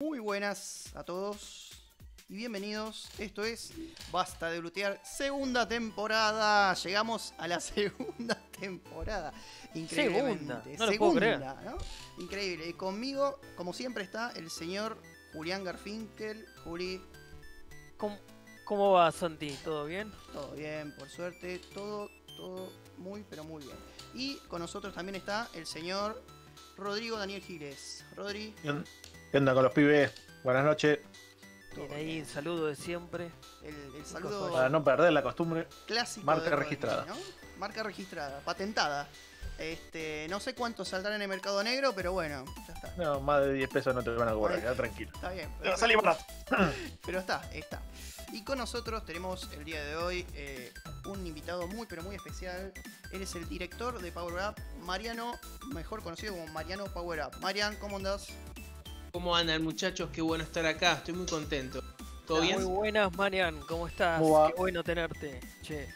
[0.00, 1.72] Muy buenas a todos
[2.28, 3.08] y bienvenidos.
[3.18, 3.72] Esto es
[4.12, 6.72] Basta de Lutear, segunda temporada.
[6.74, 9.32] Llegamos a la segunda temporada.
[9.74, 10.44] Increíblemente.
[10.44, 11.40] Segunda, no lo puedo creer.
[11.40, 11.78] ¿no?
[12.18, 12.68] Increíble.
[12.68, 16.46] Y conmigo, como siempre, está el señor Julián Garfinkel.
[16.62, 17.02] Juli,
[17.96, 18.20] ¿Cómo,
[18.64, 19.50] cómo va Santi?
[19.64, 20.12] ¿Todo bien?
[20.32, 21.60] todo bien, por suerte.
[21.74, 23.76] Todo, todo muy, pero muy bien.
[24.14, 26.22] Y con nosotros también está el señor
[26.76, 28.04] Rodrigo Daniel Giles.
[28.14, 28.54] Rodri,
[29.30, 30.12] ¿Qué on- qué onda con los pibes?
[30.42, 30.98] Buenas noches.
[31.76, 33.30] Bien ahí, el saludo de siempre.
[33.62, 36.26] el, el saludo Para no perder la costumbre, clásico.
[36.26, 37.04] Marca registrada.
[37.06, 37.14] ¿no?
[37.58, 39.08] Marca registrada, patentada.
[39.58, 42.94] Este, no sé cuánto saldrá en el mercado negro, pero bueno, ya está.
[42.96, 45.10] no, más de 10 pesos no te van a cobrar, queda tranquilo.
[45.14, 45.52] Está bien.
[45.60, 46.24] Te va a salir barato.
[47.04, 47.82] Pero está, está.
[48.32, 50.72] Y con nosotros tenemos el día de hoy eh,
[51.06, 52.72] un invitado muy pero muy especial.
[53.10, 55.32] Él es el director de Power Up, Mariano,
[55.72, 57.40] mejor conocido como Mariano Power Up.
[57.40, 58.28] Marian, ¿cómo andás?
[59.12, 60.10] ¿Cómo andan muchachos?
[60.12, 61.82] Qué bueno estar acá, estoy muy contento.
[62.26, 62.64] ¿Todo Muy bien?
[62.66, 64.20] buenas, Marian, ¿cómo estás?
[64.20, 65.40] Qué bueno tenerte.
[65.62, 65.88] Che,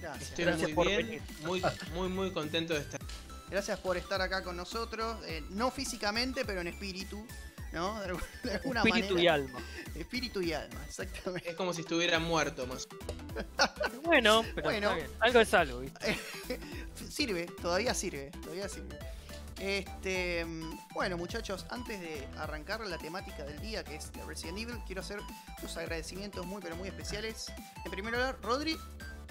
[0.00, 0.30] Gracias.
[0.30, 1.22] Estoy Gracias muy por bien, venir.
[1.42, 1.62] muy,
[1.94, 3.00] muy, muy contento de estar.
[3.48, 5.16] Gracias por estar acá con nosotros.
[5.26, 7.24] eh, no físicamente, pero en espíritu.
[7.72, 8.00] ¿No?
[8.00, 9.58] De, algu- de alguna espíritu y alma.
[9.94, 11.50] Espíritu y alma, exactamente.
[11.50, 12.86] Es como si estuviera muerto más.
[14.04, 14.88] Bueno, pero Bueno.
[14.92, 15.10] está bien.
[15.20, 16.18] Algo es algo, ¿viste?
[17.10, 18.96] Sirve, todavía sirve, todavía sirve.
[19.58, 20.44] Este,
[20.92, 25.00] bueno muchachos, antes de arrancar la temática del día que es de Resident Evil, quiero
[25.00, 25.18] hacer
[25.60, 27.50] unos agradecimientos muy pero muy especiales.
[27.84, 28.76] En primer lugar, Rodri,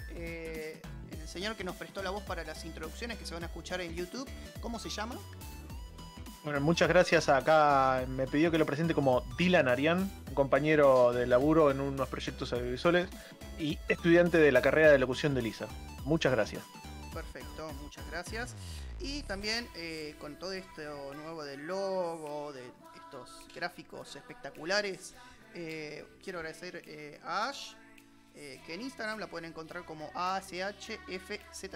[0.09, 0.81] eh,
[1.11, 3.81] el señor que nos prestó la voz para las introducciones que se van a escuchar
[3.81, 4.27] en YouTube.
[4.61, 5.15] ¿Cómo se llama?
[6.43, 7.27] Bueno, muchas gracias.
[7.27, 12.07] Acá me pidió que lo presente como Dylan Arián, un compañero de laburo en unos
[12.07, 13.09] proyectos audiovisuales
[13.59, 15.67] y estudiante de la carrera de locución de Lisa.
[16.03, 16.61] Muchas gracias.
[17.11, 18.55] Perfecto, muchas gracias.
[19.05, 25.13] Y también eh, con todo esto nuevo del logo, de estos gráficos espectaculares,
[25.53, 27.73] eh, quiero agradecer eh, a Ash,
[28.33, 31.69] que en Instagram la pueden encontrar como ASHFZZRT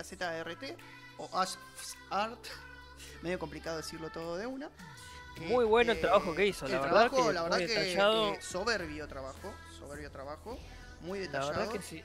[1.20, 2.39] o AshArt.
[3.21, 4.70] Medio complicado decirlo todo de una.
[5.37, 7.67] Muy bueno el Este, trabajo que hizo, la verdad trabajo, que la muy verdad que,
[7.67, 8.42] detallado.
[8.42, 10.58] soberbio trabajo, soberbio trabajo,
[11.02, 11.49] muy La detallado.
[11.59, 12.04] verdad que sí.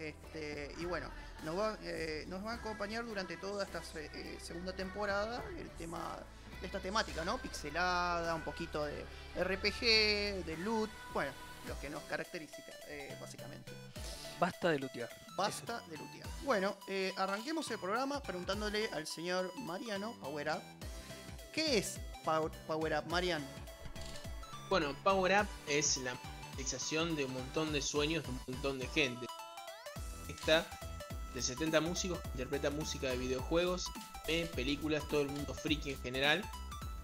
[0.00, 1.08] Este, y bueno,
[1.44, 5.68] nos va, eh, nos va a acompañar durante toda esta se- eh, segunda temporada el
[5.70, 6.18] tema
[6.60, 7.38] de esta temática, ¿no?
[7.38, 9.04] Pixelada, un poquito de
[9.36, 11.30] RPG, de loot, bueno,
[11.68, 12.56] lo que nos caracteriza
[12.88, 13.72] eh, básicamente.
[14.40, 15.08] Basta de lutear.
[15.36, 16.28] Basta de lootear.
[16.42, 20.62] Bueno, eh, arranquemos el programa preguntándole al señor Mariano Power Up.
[21.52, 23.44] ¿Qué es Power, Power Up, Marian?
[24.68, 26.14] Bueno, Power Up es la
[26.52, 29.26] realización de un montón de sueños de un montón de gente.
[30.28, 30.66] Está
[31.34, 32.30] de 70 músicos que
[32.70, 33.86] música de videojuegos,
[34.28, 36.42] anime, películas, todo el mundo friki en general.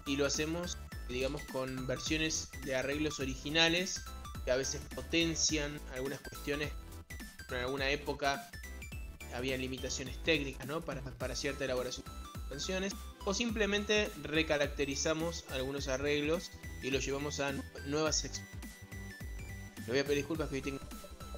[0.06, 4.02] Y lo hacemos, digamos, con versiones de arreglos originales
[4.44, 6.70] que a veces potencian algunas cuestiones.
[7.50, 8.48] En alguna época
[9.34, 10.80] había limitaciones técnicas, ¿no?
[10.80, 12.92] Para, para cierta elaboración de canciones.
[13.26, 16.50] O simplemente recaracterizamos algunos arreglos
[16.82, 18.40] y los llevamos a nu- nuevas ex-
[19.78, 20.80] Le voy a pedir disculpas que hoy tengo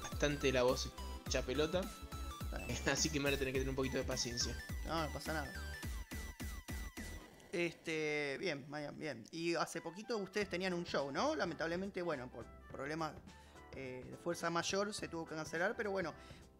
[0.01, 0.89] bastante la voz
[1.27, 1.81] hecha pelota.
[2.91, 4.55] Así que me van a tener que tener un poquito de paciencia.
[4.85, 5.53] No, no pasa nada.
[7.51, 9.23] Este, bien, Marian, bien.
[9.31, 11.35] Y hace poquito ustedes tenían un show, ¿no?
[11.35, 13.13] Lamentablemente, bueno, por problemas
[13.75, 16.13] eh, de fuerza mayor se tuvo que cancelar, pero bueno,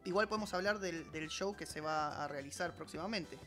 [0.05, 3.39] igual podemos hablar del, del show que se va a realizar próximamente.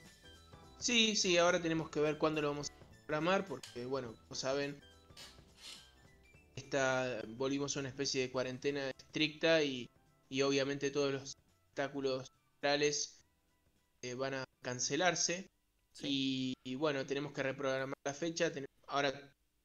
[0.79, 4.81] Sí, sí, ahora tenemos que ver cuándo lo vamos a programar, porque bueno, como saben,
[6.57, 9.89] esta, volvimos a una especie de cuarentena estricta y,
[10.29, 12.33] y obviamente todos los espectáculos
[14.03, 15.49] eh, van a cancelarse.
[16.03, 18.53] Y, y bueno, tenemos que reprogramar la fecha.
[18.53, 19.13] ten- ahora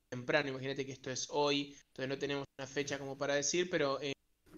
[0.09, 4.01] temprano, imagínate que esto es hoy, entonces no tenemos una fecha como para decir, pero
[4.01, 4.13] en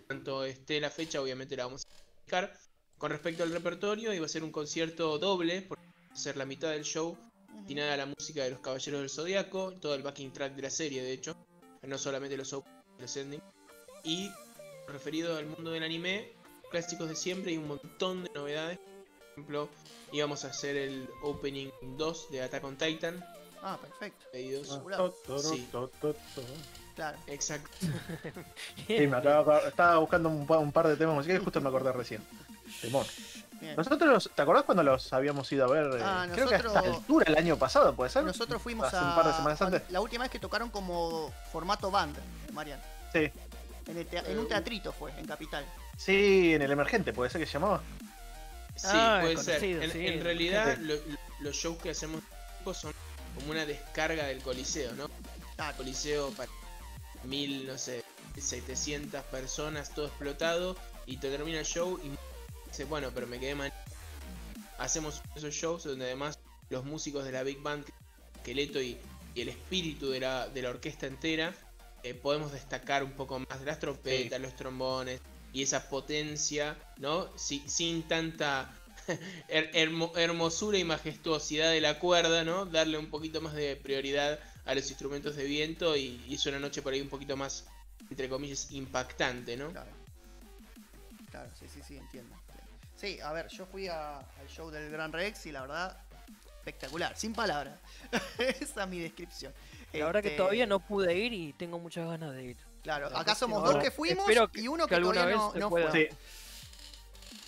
[0.07, 2.59] cuanto esté la fecha, obviamente la vamos a explicar.
[2.97, 6.45] Con respecto al repertorio, iba a ser un concierto doble, porque va a ser la
[6.45, 7.15] mitad del show
[7.53, 10.69] destinada a la música de los Caballeros del Zodiaco, todo el backing track de la
[10.69, 11.33] serie, de hecho,
[11.83, 13.43] no solamente los openings, los endings.
[14.03, 14.31] Y
[14.87, 16.31] referido al mundo del anime,
[16.73, 18.79] clásicos de siempre y un montón de novedades.
[18.79, 19.69] Por ejemplo,
[20.11, 23.23] íbamos a hacer el opening 2 de Attack on Titan,
[23.61, 24.25] Ah, perfecto.
[24.31, 24.67] pedidos.
[24.67, 25.11] Espectacular.
[25.39, 25.67] Sí.
[26.95, 27.17] Claro.
[27.27, 27.69] Exacto.
[28.87, 31.91] Sí, me estaba buscando un, pa- un par de temas musicales y justo me acordé
[31.93, 32.21] recién.
[33.61, 33.75] Bien.
[33.77, 35.85] Nosotros, ¿te acordás cuando los habíamos ido a ver?
[35.99, 38.23] eh, Ah, Creo que a esta altura el año pasado, ¿puede ser?
[38.25, 39.09] Nosotros fuimos Hace a.
[39.09, 39.83] un par de semanas antes.
[39.89, 42.17] La última vez que tocaron como formato band,
[42.51, 42.81] Marian.
[43.13, 43.31] Sí.
[43.87, 45.65] En, el tea- en un teatrito fue, en Capital.
[45.97, 47.81] Sí, en el emergente, puede ser que se llamaba.
[48.75, 49.83] Sí, Ah, puede conocido, ser.
[49.83, 52.21] En, sí, en el realidad, lo- lo- los shows que hacemos
[52.73, 52.93] son
[53.35, 55.09] como una descarga del Coliseo, ¿no?
[55.57, 56.49] Ah, Coliseo para
[57.23, 58.03] mil, no sé,
[58.37, 60.75] 700 personas, todo explotado,
[61.05, 62.11] y te termina el show y
[62.69, 63.71] dice, bueno, pero me quedé mal.
[64.77, 66.39] Hacemos esos shows donde además
[66.69, 67.85] los músicos de la Big Band,
[68.35, 68.97] esqueleto y,
[69.35, 71.53] y el espíritu de la, de la orquesta entera,
[72.01, 75.21] eh, podemos destacar un poco más de las trompetas, los trombones
[75.53, 77.29] y esa potencia, ¿no?
[77.37, 78.69] Si- sin tanta
[79.49, 82.65] her- hermo- hermosura y majestuosidad de la cuerda, ¿no?
[82.65, 86.81] Darle un poquito más de prioridad a los instrumentos de viento y hizo una noche
[86.81, 87.65] por ahí un poquito más,
[88.09, 89.69] entre comillas, impactante, ¿no?
[89.71, 89.91] Claro.
[91.31, 92.35] Claro, sí, sí, sí, entiendo.
[92.95, 95.97] Sí, a ver, yo fui a- al show del Gran Rex y la verdad,
[96.59, 97.77] espectacular, sin palabras.
[98.37, 99.53] Esa es mi descripción.
[99.91, 102.57] La verdad que Este, todavía no pude ir y tengo muchas ganas de ir.
[102.83, 105.53] Claro, la acá somos dos que fuimos que- y uno que que, alguna todavía vez
[105.55, 105.91] no, no fue.
[105.91, 106.07] Sí,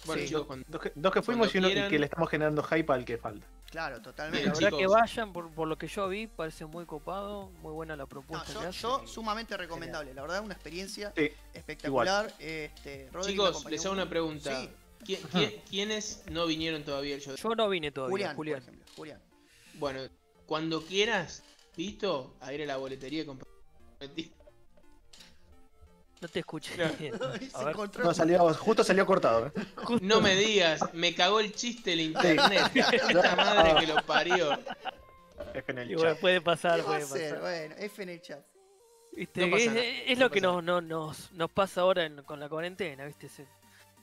[0.05, 0.33] Bueno, Sí.
[0.67, 1.89] dos que, dos que fuimos y, uno, quieran.
[1.89, 3.45] que le estamos generando hype al que falta.
[3.71, 4.49] Claro, La totalmente.
[4.49, 7.95] Bien, verdad que vayan, por, por lo que yo vi, parece muy copado, muy buena
[7.95, 11.31] la No, propuesta que yo, hacen yo y- sumamente recomendable, la verdad, una experiencia Sí,
[11.55, 12.31] espectacular.
[12.39, 14.57] Este, chicos, les hago una pregunta.
[14.61, 14.69] Sí,
[15.03, 17.35] ¿Qui- qui- ¿Quiénes no vinieron todavía al show?
[17.35, 18.59] Yo no vine todavía, Julián, Julián.
[18.61, 18.93] por ejemplo.
[18.95, 19.21] Julián.
[19.73, 19.99] Bueno,
[20.45, 21.43] cuando quieras,
[21.75, 23.49] Vito, a ir a la boletería y comprar.
[26.21, 26.73] No te escuché
[27.69, 29.47] encontró no, salió, justo salió cortado.
[29.47, 29.51] ¿eh?
[30.01, 32.71] No me digas, me cagó el chiste el internet.
[32.75, 34.53] Esta madre que lo parió.
[35.53, 36.19] F en el Y bueno, chat.
[36.21, 37.41] puede pasar, ¿Qué va a puede pasar.
[37.41, 38.39] Bueno, F en el chat.
[39.13, 39.71] Viste, No es,
[40.17, 43.29] no lo que nos, no- nos, nos pasa ahora en- con la cuarentena, ¿viste?
[43.29, 43.45] Se,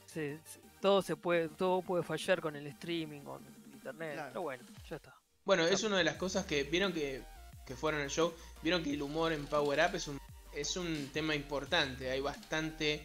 [0.07, 3.43] se- se- todo se puede, todo puede fallar con el streaming, con
[3.73, 4.15] internet.
[4.15, 4.29] Claro.
[4.31, 5.15] Pero bueno, ya está.
[5.45, 7.23] Bueno, es una de las cosas que vieron que,
[7.67, 8.33] que fueron al show.
[8.63, 10.19] Vieron que el humor en Power Up es un,
[10.53, 12.11] es un tema importante.
[12.11, 13.03] Hay bastante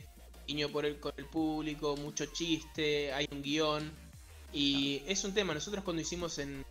[0.48, 3.92] guiño por el, con el público, mucho chiste, hay un guion.
[4.54, 5.54] Y es un tema.
[5.54, 6.64] Nosotros cuando hicimos en,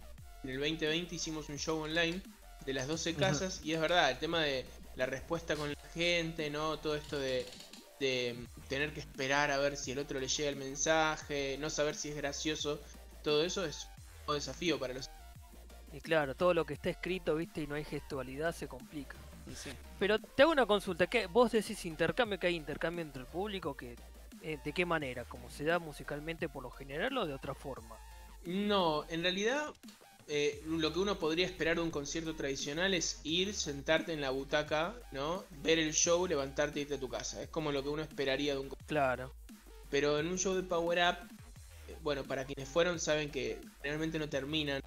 [0.43, 2.21] en el 2020 hicimos un show online
[2.65, 3.21] de las 12 Ujú.
[3.21, 3.61] casas.
[3.65, 4.65] Y es verdad, el tema de
[4.97, 6.79] la respuesta con la gente, ¿no?
[6.79, 7.47] Todo esto de,
[8.01, 8.37] de
[8.69, 12.09] tener que esperar a ver si el otro le llega el mensaje, no saber si
[12.11, 12.81] es gracioso.
[13.23, 13.87] Todo eso es
[14.27, 15.07] un desafío para los
[15.93, 17.63] Y claro, todo lo que está escrito, ¿viste?
[17.63, 19.17] Y no hay gestualidad, se complica.
[19.55, 19.71] Sí.
[19.99, 23.77] Pero te hago una consulta, ¿qué, vos decís intercambio, que hay intercambio entre el público,
[23.77, 23.97] que
[24.43, 25.25] eh, ¿de qué manera?
[25.25, 27.97] ¿Como se da musicalmente por lo general o de otra forma?
[28.45, 29.73] No, en realidad
[30.29, 34.31] eh, lo que uno podría esperar de un concierto tradicional es ir, sentarte en la
[34.31, 35.45] butaca, ¿no?
[35.63, 37.43] Ver el show, levantarte y irte a tu casa.
[37.43, 38.89] Es como lo que uno esperaría de un concierto.
[38.89, 39.33] Claro.
[39.91, 41.29] Pero en un show de Power Up,
[41.89, 44.83] eh, bueno, para quienes fueron saben que generalmente no terminan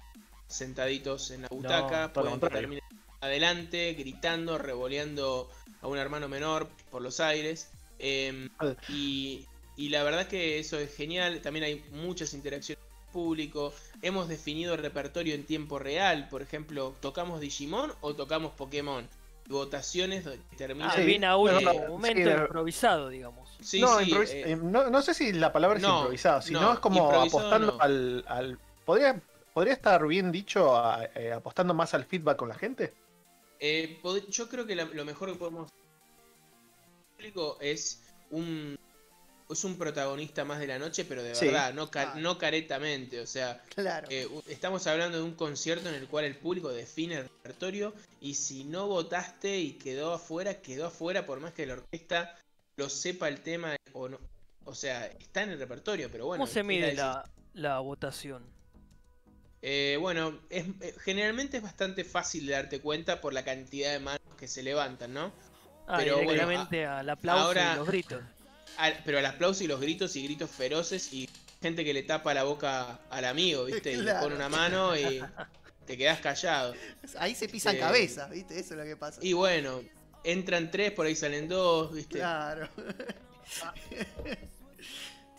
[0.46, 2.84] sentaditos en la butaca, lo pueden terminen
[3.20, 5.50] adelante, gritando, revoleando
[5.80, 7.70] a un hermano menor por los aires.
[7.98, 8.48] Em,
[8.86, 9.46] y,
[9.76, 11.40] y la verdad que eso es genial.
[11.42, 13.74] También hay muchas interacciones con el público.
[14.02, 16.28] Hemos definido el repertorio en tiempo real.
[16.28, 19.08] Por ejemplo, ¿tocamos Digimon o tocamos Pokémon?
[19.48, 20.90] Votaciones donde termina.
[20.90, 23.48] Ah, Sí, bien a eh, momento sí, improvisado, digamos.
[23.60, 26.60] Sí, no, sí, improvis- eh, no, no sé si la palabra es no, improvisado, sino
[26.60, 27.80] no, es como apostando no.
[27.80, 29.20] al, al- ¿podría,
[29.52, 32.94] ¿Podría estar bien dicho a- eh, apostando más al feedback con la gente?
[33.60, 35.70] Eh, pod- yo creo que la- lo mejor que podemos
[37.16, 38.78] público es un
[39.50, 41.46] es un protagonista más de la noche, pero de Sí.
[41.46, 42.20] verdad, no, ca- Ah.
[42.20, 43.18] no caretamente.
[43.20, 44.06] O sea, Claro.
[44.08, 48.34] eh, estamos hablando de un concierto en el cual el público define el repertorio y
[48.34, 52.38] si no votaste y quedó afuera, quedó afuera por más que la orquesta
[52.76, 54.18] lo sepa el tema o no.
[54.66, 56.42] O sea, está en el repertorio, pero bueno.
[56.44, 58.44] ¿Cómo se mide la, la votación?
[59.62, 63.98] Eh, bueno, es, eh, generalmente es bastante fácil de darte cuenta por la cantidad de
[64.00, 65.32] manos que se levantan, ¿no?
[65.86, 68.22] Ah, Pero bueno, directamente al aplauso ahora- y los gritos.
[68.78, 71.28] Al- pero al aplauso y los gritos y gritos feroces y
[71.60, 73.92] gente que le tapa la boca al amigo, ¿viste?
[73.92, 74.20] Y le Claro.
[74.22, 75.20] pone una mano y
[75.86, 76.74] te quedas callado.
[77.18, 78.58] Ahí se pisan eh, cabezas, ¿viste?
[78.58, 79.20] Eso es lo que pasa.
[79.22, 79.82] Y bueno,
[80.24, 82.18] entran tres, por ahí salen dos, ¿viste?
[82.20, 82.68] Claro.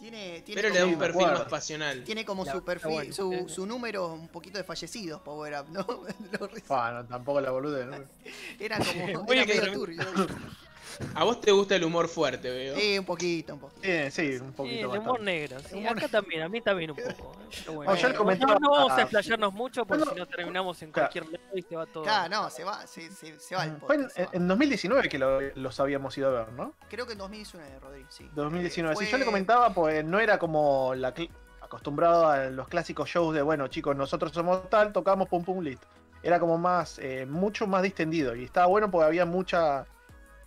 [0.01, 2.03] Tiene, tiene Pero le da como, un perfil más pasional.
[2.03, 3.13] tiene como La- su perfil, bueno.
[3.13, 5.85] su, Eh, su número un poquito de fallecidos, Power Up, ¿no?
[6.69, 7.85] No, tampoco la bolude.
[7.85, 7.97] ¿no?
[8.59, 10.01] Era como era medio turbio.
[11.15, 12.75] A vos te gusta el humor fuerte, veo.
[12.75, 13.81] Sí, un poquito, un poquito.
[13.83, 15.09] Sí, sí, un Sí, poquito el bastante.
[15.09, 15.59] humor negro.
[15.59, 17.33] sí, Humor acá también, a mí también un poco.
[17.41, 17.47] ¿eh?
[17.59, 20.13] Pero bueno, No, comentaba- vamos a explayarnos mucho porque No, no.
[20.13, 21.09] si no terminamos en Claro.
[21.11, 22.03] cualquier lado y se va todo.
[22.03, 24.29] Claro, no, se va, se, se, se va el Fue en, podcast, se va.
[24.33, 26.73] en 2019 que lo- los habíamos ido a ver, ¿no?
[26.89, 28.29] Creo que en 2019, Rodri, sí.
[28.33, 28.93] 2019.
[28.93, 31.29] Eh, Si fue- yo le comentaba, pues no era como la cl-
[31.61, 35.79] acostumbrado a los clásicos shows de, bueno, chicos, nosotros somos tal, tocamos pum pum lit.
[36.23, 38.35] Era como más, eh, mucho más distendido.
[38.35, 39.85] Y estaba bueno porque había mucha,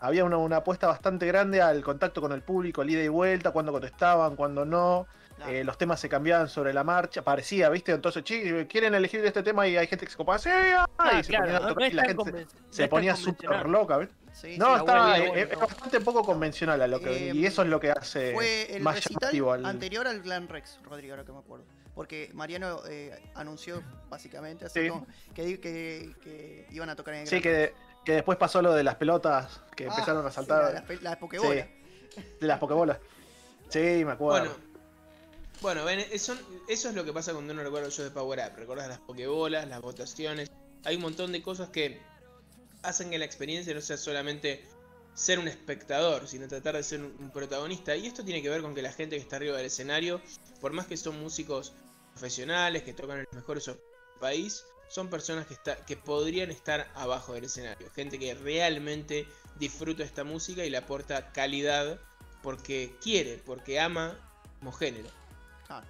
[0.06, 3.50] había una, una apuesta bastante grande al contacto con el público, el ida y vuelta,
[3.50, 5.06] cuando contestaban, cuando no.
[5.37, 5.50] Claro.
[5.50, 7.90] eh, los temas se cambiaban sobre la marcha, parecía, ¿viste?
[7.90, 10.87] Entonces, che, quieren elegir este tema y hay gente que se copaba, sí, ah",
[11.18, 13.96] y se claro, ponía a no, tocar no y la gente se- ponía súper loca,
[13.96, 14.11] ¿ves?
[14.32, 15.42] Sí, No, está, bueno, es, bueno.
[15.52, 18.76] es bastante poco convencional a lo que Eh, y eso es lo que hace Fue
[18.76, 21.64] el más llamativo al anterior al Glam Rex, Rodrigo, ahora que me acuerdo.
[21.96, 24.88] Porque Mariano eh, anunció básicamente así Sí.
[24.88, 27.73] como que, que, que iban a tocar en el Sí, que,
[28.04, 30.87] que después pasó lo de las pelotas que Ah, empezaron a sí, saltar la, la,
[30.87, 31.54] pe- la pokebola.
[32.40, 32.99] de las pokebolas.
[33.70, 34.50] Sí, me acuerdo.
[34.50, 34.54] Bueno,
[35.62, 36.37] bueno ven, eso,
[36.68, 38.56] eso es lo que pasa cuando uno recuerda los shows de Power Up.
[38.58, 40.50] Recordás las pokebolas, las votaciones.
[40.84, 42.00] Hay un montón de cosas que
[42.82, 44.64] hacen que la experiencia no sea solamente
[45.14, 47.96] ser un espectador, sino tratar de ser un, protagonista.
[47.96, 50.20] Y esto tiene que ver con que la gente que está arriba del escenario,
[50.61, 51.73] por más que son músicos
[52.12, 53.78] profesionales, que tocan en los mejores del
[54.20, 57.91] país, son personas que, está, que podrían estar abajo del escenario.
[57.91, 59.26] Gente que realmente
[59.59, 61.99] disfruta esta música y le aporta calidad
[62.43, 64.17] porque quiere, porque ama
[64.59, 65.09] como género.
[65.69, 65.83] Ah,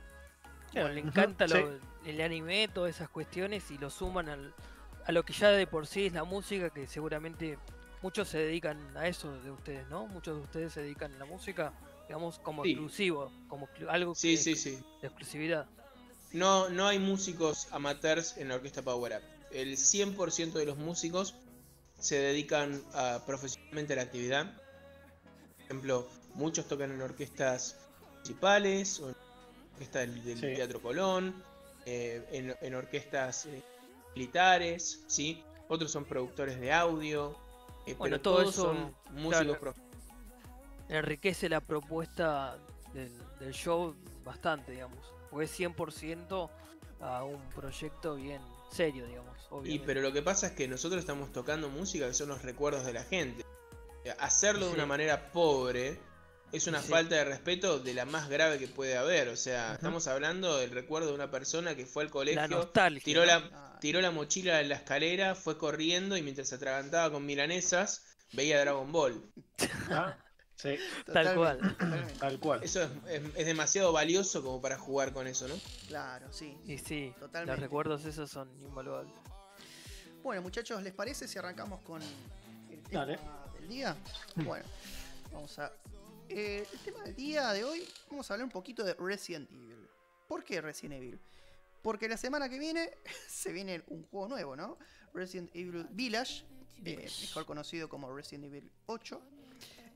[0.72, 1.54] Claro, le encanta sí.
[1.54, 4.54] lo- el anime, todas esas cuestiones y lo suman al-
[5.06, 7.58] a lo que ya de por sí es la música, que seguramente
[8.02, 10.06] muchos se dedican a eso de ustedes, ¿no?
[10.06, 11.72] Muchos de ustedes se dedican a la música,
[12.08, 12.70] digamos, como Sí.
[12.72, 14.78] exclusivo, como algo Sí, que- sí, sí.
[15.00, 15.66] de exclusividad.
[16.34, 19.22] No, no hay músicos amateurs en la orquesta Power Up.
[19.52, 21.34] El 100% de los músicos
[21.98, 24.52] se dedican a, profesionalmente a la actividad.
[24.52, 27.76] Por ejemplo, muchos tocan en orquestas
[28.16, 29.16] principales, o en
[29.74, 30.54] orquesta del, del Sí.
[30.56, 31.34] Teatro Colón,
[31.86, 33.62] eh, en, en orquestas eh,
[34.16, 35.42] militares, ¿sí?
[35.68, 37.36] Otros son productores de audio.
[37.86, 39.60] eh, Bueno, pero todo todos eso, son músicos claro.
[39.60, 39.98] profesionales.
[40.88, 42.58] Enriquece la propuesta
[42.92, 44.98] del, del show bastante, digamos,
[45.42, 46.50] es 100%
[47.00, 49.38] a un proyecto bien serio, digamos.
[49.38, 49.86] Y Obviamente.
[49.86, 52.92] pero lo que pasa es que nosotros estamos tocando música que son los recuerdos de
[52.92, 53.44] la gente.
[54.18, 55.98] Hacerlo de una manera pobre
[56.52, 56.88] es una Sí.
[56.90, 59.28] falta de respeto de la más grave que puede haber.
[59.28, 62.70] O sea, estamos hablando del recuerdo de una persona que fue al colegio,
[63.02, 67.10] tiró la, ah, tiró la mochila en la escalera, fue corriendo y mientras se atragantaba
[67.12, 69.22] con milanesas, veía Dragon Ball.
[69.90, 70.16] Ah,
[70.56, 70.76] Sí,
[71.12, 71.58] Tal cual.
[71.58, 72.14] totalmente.
[72.14, 72.62] tal cual.
[72.62, 75.54] Eso es, es- es demasiado valioso como para jugar con eso, ¿no?
[75.88, 76.56] Claro, sí.
[76.66, 77.52] Y sí, Totalmente.
[77.52, 79.12] los recuerdos esos son invaluables.
[80.22, 83.18] Bueno, muchachos, ¿les parece si arrancamos con el tema Dale.
[83.58, 83.96] del día?
[84.36, 84.64] Bueno,
[85.32, 85.72] vamos a.
[86.28, 89.88] eh, el tema del día de hoy, vamos a hablar un poquito de Resident Evil.
[90.28, 91.20] ¿Por qué Resident Evil?
[91.82, 92.90] Porque la semana que viene
[93.28, 94.78] se viene un juego nuevo, ¿no?
[95.12, 97.26] Resident Evil Village, eh, Village.
[97.26, 99.20] mejor conocido como Resident Evil 8.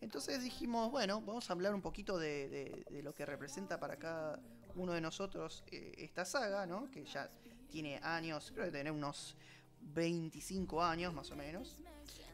[0.01, 3.97] Entonces dijimos, bueno, vamos a hablar un poquito de, de- de lo que representa para
[3.97, 4.39] cada
[4.77, 6.91] uno de nosotros eh, esta saga, ¿no?
[6.91, 7.29] Que ya
[7.71, 9.37] tiene años, creo que tiene unos
[9.81, 11.77] 25 años más o menos,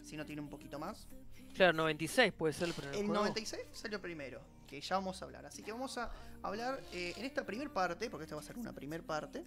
[0.03, 1.07] si no tiene un poquito más.
[1.55, 3.15] Claro, 96 puede ser el primer El juego.
[3.15, 5.47] 96 salió primero, que ya vamos a hablar.
[5.47, 6.11] Así que vamos a
[6.43, 9.45] hablar eh, en esta primer parte, porque esta va a ser una primer parte,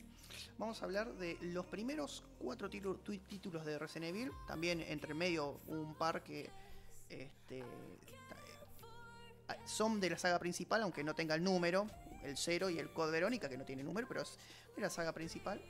[0.57, 4.31] vamos a hablar de los primeros cuatro títulos de Resident Evil.
[4.47, 6.49] También entre medio un par que
[7.09, 7.63] este, eh,
[9.65, 11.87] son de la saga principal, aunque no tenga el número,
[12.23, 14.37] el 0 y el Code Verónica, que no tiene número, pero es
[14.75, 15.61] de la saga principal.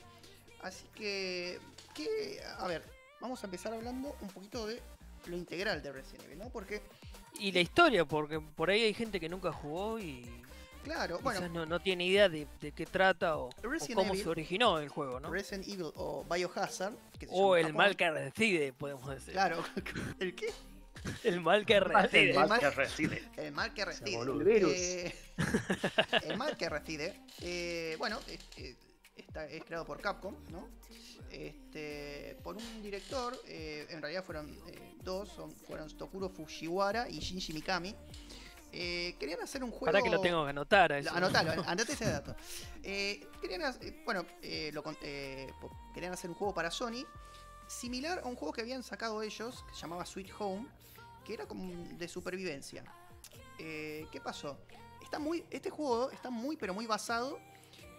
[0.62, 1.60] Así que,
[1.94, 2.82] que, a ver,
[3.20, 4.80] vamos a empezar hablando un poquito de
[5.26, 6.48] lo integral de Resident Evil, ¿no?
[6.50, 6.82] Porque
[7.38, 10.26] Y la historia, porque por ahí hay gente que nunca jugó y
[10.84, 13.50] Claro, bueno, no, no tiene idea de, de qué trata o,
[13.94, 15.30] cómo Evil- se originó el juego, ¿no?
[15.30, 17.76] Resident Evil o Biohazard, que se O llama el Japón.
[17.76, 19.32] mal que reside, podemos decir.
[19.34, 19.62] Claro,
[20.20, 20.46] ¿el qué?
[21.24, 22.34] El mal que El reside.
[22.34, 23.28] mal- mal que reside.
[23.36, 24.16] El mal que reside.
[24.16, 24.40] boludo.
[24.40, 24.72] El virus.
[26.24, 27.14] el mal que reside.
[27.42, 28.74] eh, bueno, eh, eh,
[29.16, 30.68] está, es creado por Capcom, ¿no?
[31.30, 37.18] Este, por un director, eh, en realidad fueron eh, dos, son, fueron Tokuro Fujiwara y
[37.20, 37.94] Shinji Mikami.
[38.72, 39.86] Eh, querían hacer un juego.
[39.86, 41.10] Para que lo tengo que anotar eso.
[41.14, 42.34] Anotalo, andate ese dato.
[42.90, 45.52] Eh, querían, eh, bueno, eh, lo eh,
[45.92, 47.04] querían hacer un juego para Sony
[47.66, 50.66] similar a un juego que habían sacado ellos, que se llamaba Sweet Home,
[51.28, 52.82] que era como de supervivencia.
[53.58, 54.58] Eh, ¿Qué pasó?
[55.02, 57.38] Está muy, este juego está muy, pero muy basado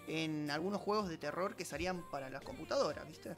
[0.08, 3.36] en algunos juegos de terror que salían para las computadoras, ¿viste?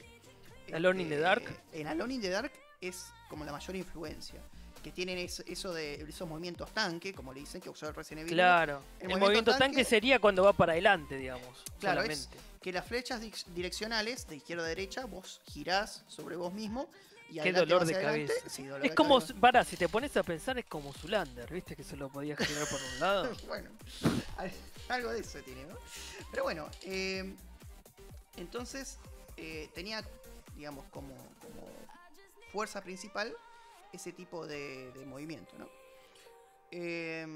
[0.72, 1.44] Alone in the Dark.
[1.72, 4.40] En Alone in the Dark es como la mayor influencia.
[4.82, 8.22] Que tienen es- eso de esos movimientos tanque, como le dicen, que usó el Resident
[8.22, 8.32] Evil.
[8.34, 8.76] Claro.
[8.76, 11.62] El El, movimiento movimiento tanque, tanque- sería cuando va para adelante, digamos.
[11.78, 12.58] Claro, es solamente.
[12.62, 16.90] que las flechas di- direccionales de izquierda a derecha vos girás sobre vos mismo
[17.32, 18.26] y Qué dolor de adelante.
[18.34, 18.48] cabeza.
[18.50, 19.34] Sí, dolor Es de como, cabeza.
[19.40, 21.74] para, si te pones a pensar, es como Zulander, ¿viste?
[21.74, 23.32] Que se lo podía girar por un lado.
[23.46, 23.70] bueno,
[24.36, 24.52] al-
[24.88, 25.76] algo de eso tiene, ¿no?
[26.30, 27.34] Pero bueno, eh,
[28.36, 28.98] entonces
[29.36, 30.02] eh, tenía,
[30.56, 31.66] digamos, como, como
[32.52, 33.34] fuerza principal
[33.92, 35.68] ese tipo de, de movimiento, ¿no?
[36.70, 37.26] Eh,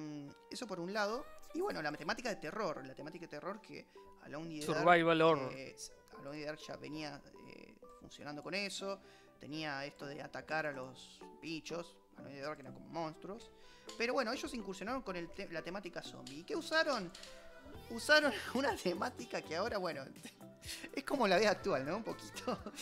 [0.51, 1.25] eso por un lado.
[1.55, 3.87] Y bueno, la temática de terror, la temática de terror que
[4.29, 5.53] in the Survival Dark, horror.
[5.55, 5.77] eh,
[6.33, 7.21] the Dark ya venía
[8.01, 9.01] funcionando con eso,
[9.39, 13.51] tenía esto de atacar a los bichos, the Dark eran como monstruos.
[13.99, 16.41] Pero bueno, ellos incursionaron con el te- la temática zombie.
[16.41, 17.11] ¿Y qué usaron?
[17.91, 20.03] Usaron una temática que ahora, bueno,
[20.95, 21.97] es como la vida actual, ¿no?
[21.99, 22.59] Un poquito.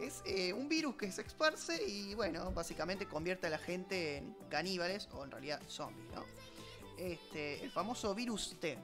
[0.00, 4.34] Es eh, un virus que se esparce y, bueno, básicamente convierte a la gente en
[4.48, 6.24] caníbales o en realidad zombies, ¿no?
[6.98, 8.78] Este, el famoso virus T.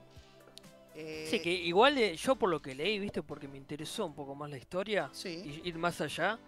[0.94, 4.14] Eh, Sí, que igual eh, yo por lo que leí, viste, porque me interesó un
[4.14, 6.38] poco más la historia Sí, y ir más allá,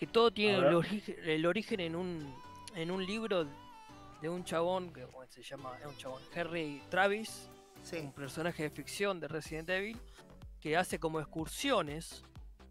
[0.00, 2.34] que todo tiene el, origen, el origen en un
[2.74, 3.46] en un libro
[4.22, 7.50] de un chabón que se llama es un chabón Henry Travis,
[7.82, 7.98] sí.
[7.98, 10.00] un personaje de ficción de Resident Evil,
[10.58, 12.24] que hace como excursiones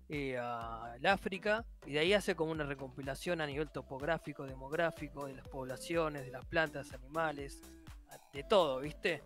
[0.10, 5.36] eh, al África y de ahí hace como una recompilación a nivel topográfico, demográfico, de
[5.36, 7.62] las poblaciones, de las plantas, animales,
[8.34, 9.22] de todo, ¿viste?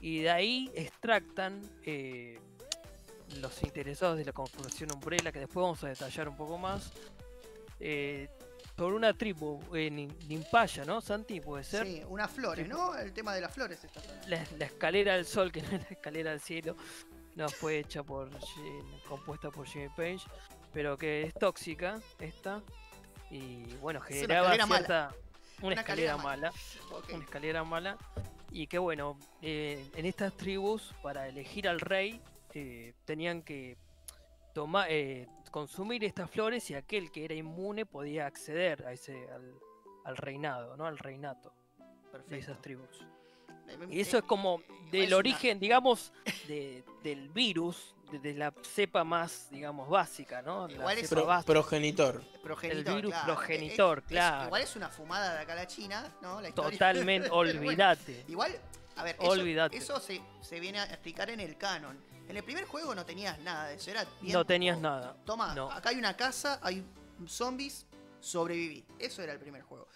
[0.00, 2.38] Y de ahí extractan eh,
[3.40, 6.92] los interesados de la Corporación Umbrella, que después vamos a detallar un poco más,
[7.82, 8.28] eh,
[8.76, 11.40] por una tribu en Nimpaya, ¿no, Santi?
[11.40, 11.86] ¿Puede ser?
[11.86, 12.96] Sí, unas flores, ¿no?
[12.96, 14.28] El tema de las flores está hablando.
[14.28, 16.76] la, la escalera del sol, que no es la escalera al cielo,
[17.34, 18.30] no fue hecha por
[19.08, 20.20] compuesta por Jimmy Page,
[20.72, 22.62] pero que es tóxica esta
[23.30, 24.66] y bueno una generaba mala.
[24.66, 25.14] cierta
[25.60, 26.52] una, Una escalera mala,
[27.12, 27.98] una escalera mala
[28.50, 32.20] y que bueno eh, en estas tribus para elegir al rey
[32.54, 33.76] eh, tenían que
[34.52, 34.88] tomar
[35.52, 39.54] consumir estas flores y aquel que era inmune podía acceder a ese al,
[40.04, 40.86] al reinado, ¿no?
[40.86, 41.52] Al reinato
[42.28, 43.06] de esas tribus.
[43.68, 46.12] Eh, Y eso es como igual del es una- origen, digamos,
[46.48, 50.66] de, del virus, de, de la cepa más, digamos, básica, ¿no?
[50.66, 51.52] La Igual es- cepa Pro- básica.
[51.52, 52.22] progenitor.
[52.42, 53.26] progenitor, el virus claro.
[53.34, 54.44] progenitor, Es- es- claro.
[54.46, 56.40] igual es una fumada de acá a la China, ¿no?
[56.40, 56.70] La historia.
[56.72, 58.24] Totalmente, bueno, olvídate.
[58.28, 58.52] Igual,
[58.96, 59.76] a ver, eso, Olvídate.
[59.76, 61.96] eso se, se viene a explicar en el canon.
[62.28, 65.16] En el primer juego no tenías nada de eso, era No tenías nada.
[65.24, 65.70] Toma, no.
[65.70, 66.84] acá hay una casa, hay
[67.26, 67.86] zombies,
[68.20, 68.84] sobreviví.
[68.98, 69.86] Eso era el primer juego.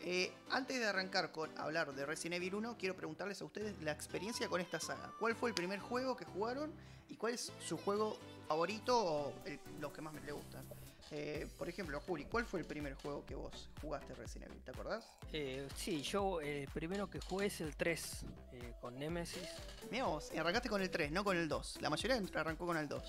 [0.00, 3.92] Eh, antes de arrancar con hablar de Resident Evil 1, quiero preguntarles a ustedes la
[3.92, 5.10] experiencia con esta saga.
[5.18, 6.72] ¿Cuál fue el primer juego que jugaron
[7.08, 10.64] y cuál es su juego favorito o el- los que más les gustan?
[11.12, 14.62] Eh, por ejemplo, Juli, ¿cuál fue el primer juego que vos jugaste Resident Evil?
[14.64, 15.12] ¿Te acordás?
[15.32, 19.48] Eh, sí, yo eh, el primero que jugué es el 3 eh, con Nemesis.
[19.90, 21.78] Mirá vos, arrancaste con el 3, no con el 2.
[21.80, 23.02] La mayoría arrancó con el 2.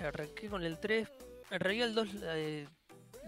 [0.00, 1.08] Arranqué con el 3.
[1.50, 2.68] En realidad el 2 eh,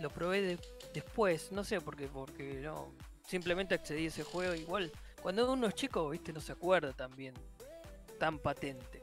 [0.00, 0.58] lo probé de-
[0.94, 2.92] después, no sé por qué, porque no.
[3.28, 4.90] Simplemente accedí a ese juego igual.
[5.22, 7.34] Cuando uno es chico, viste, no se acuerda tan bien,
[8.18, 9.02] tan patente.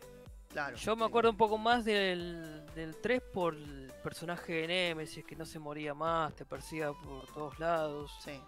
[0.52, 0.76] Claro.
[0.76, 5.36] Yo me acuerdo un poco más del, del 3 por el personaje de Nemesis, que
[5.36, 8.12] no se moría más, te persiga por todos lados.
[8.24, 8.40] Sí.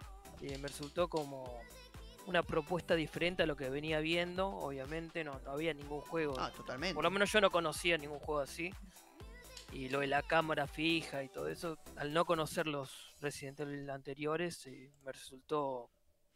[0.41, 1.61] Y me resultó como
[2.25, 4.47] una propuesta diferente a lo que venía viendo.
[4.49, 6.35] Obviamente no, no había ningún juego.
[6.37, 6.95] Ah, totalmente.
[6.95, 8.73] Por lo menos yo no conocía ningún juego así.
[9.71, 13.89] Y lo de la cámara fija y todo eso, al no conocer los Resident Evil
[13.89, 15.89] anteriores, eh, me resultó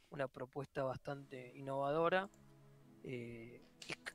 [0.10, 2.30] una propuesta bastante innovadora.
[3.04, 3.67] eh,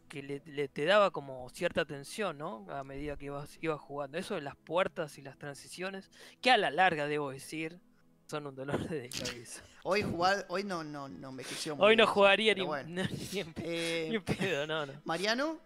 [0.08, 2.66] que le, le- te daba como cierta tensión, ¿no?
[2.70, 4.18] A medida que ibas, ibas jugando.
[4.18, 7.80] Eso de las puertas y las transiciones, que a la larga, debo decir,
[8.26, 9.62] son un dolor de cabeza.
[9.85, 13.02] Hoy jugar, hoy no, no, no envejeció muy Hoy no jugaría ni, bueno.
[13.32, 14.92] ni en, Eh, ni en pedo, no, no.
[15.04, 15.58] Mariano,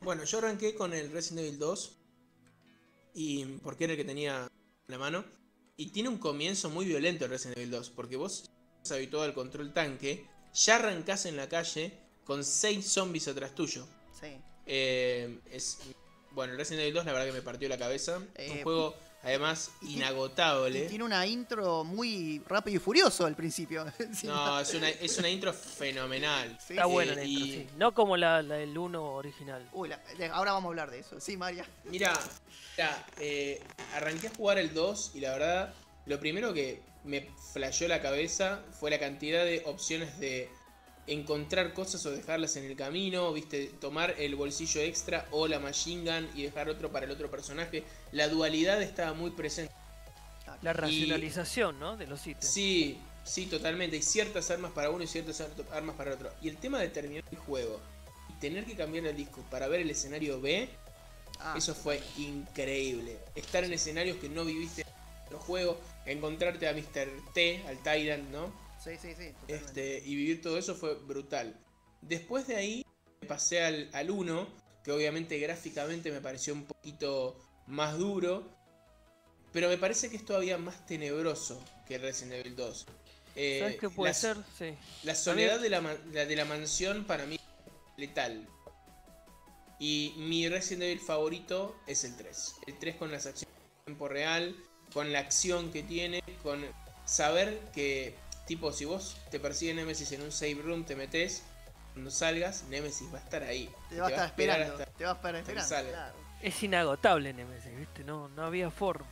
[0.00, 1.98] Bueno, yo arranqué con el Resident Evil 2.
[3.14, 4.48] Y porque era el que tenía en
[4.92, 5.24] la mano.
[5.76, 7.90] Y tiene un comienzo muy violento el Resident Evil 2.
[7.90, 10.26] Porque vos estás habituado al control tanque.
[10.54, 13.86] Ya arrancás en la calle con 6 zombies atrás tuyo.
[14.20, 14.36] sí.
[14.68, 15.78] Eh, es,
[16.32, 18.20] bueno, el Resident Evil 2 la verdad que me partió la cabeza.
[18.34, 20.86] Eh, un juego además y inagotable.
[20.86, 23.84] Tiene una intro muy rápido y furioso al principio.
[24.24, 26.58] No, es una, es una intro fenomenal.
[26.60, 26.90] Sí, Está sí.
[26.92, 27.66] buena la intro, sí.
[27.78, 29.68] No como la, la del 1 original.
[29.72, 30.00] Uy, la-
[30.32, 31.20] ahora vamos a hablar de eso.
[31.20, 31.64] Sí, María.
[31.84, 32.12] Mira,
[32.76, 33.62] mira, eh,
[33.94, 35.74] arranqué a jugar el 2 y la verdad,
[36.06, 40.50] lo primero que me flasheó la cabeza fue la cantidad de opciones de
[41.06, 46.02] encontrar cosas o dejarlas en el camino, viste, tomar el bolsillo extra o la machine
[46.10, 47.84] gun y dejar otro para el otro personaje.
[48.12, 49.72] La dualidad estaba muy presente.
[50.62, 51.96] La racionalización, ¿no?
[51.96, 52.46] De los ítems.
[52.52, 53.96] Sí, sí, totalmente.
[53.96, 56.30] Hay ciertas armas para uno y ciertas ar- armas para otro.
[56.42, 57.80] Y el tema de terminar el juego
[58.30, 60.68] y tener que cambiar el disco para ver el escenario B,
[61.38, 63.18] Ah, eso fue increíble.
[63.34, 64.88] Estar en escenarios que no viviste en
[65.26, 67.08] otro juego, encontrarte a Mr.
[67.34, 68.50] T, al Tyrant, ¿no?
[68.86, 69.32] Sí, sí, sí.
[69.32, 69.54] totalmente.
[69.54, 71.58] Este, y vivir todo eso fue brutal.
[72.00, 72.86] Después de ahí
[73.20, 74.48] me pasé al, al 1,
[74.84, 78.48] que obviamente gráficamente me pareció un poquito más duro,
[79.52, 82.86] pero me parece que es todavía más tenebroso que el Resident Evil 2.
[83.36, 84.36] Eh, ¿Sabes qué puede la, ser?
[84.56, 84.74] Sí.
[85.02, 88.48] La soledad de la de la mansión para mí es letal.
[89.78, 92.54] Y mi Resident Evil favorito es el 3.
[92.66, 94.56] El 3 con las acciones en tiempo real,
[94.92, 96.64] con la acción que tiene, con
[97.04, 98.14] saber que,
[98.46, 101.42] tipo, si vos te persigue Nemesis en un save room, te metes,
[101.92, 103.70] cuando salgas, Nemesis va a estar ahí.
[103.88, 104.72] Te va a estar esperando.
[104.74, 105.90] hasta- Te va a esperar hasta que esperando.
[105.92, 106.14] Claro.
[106.42, 108.04] Es inagotable Nemesis, ¿viste?
[108.04, 109.06] No, no había forma.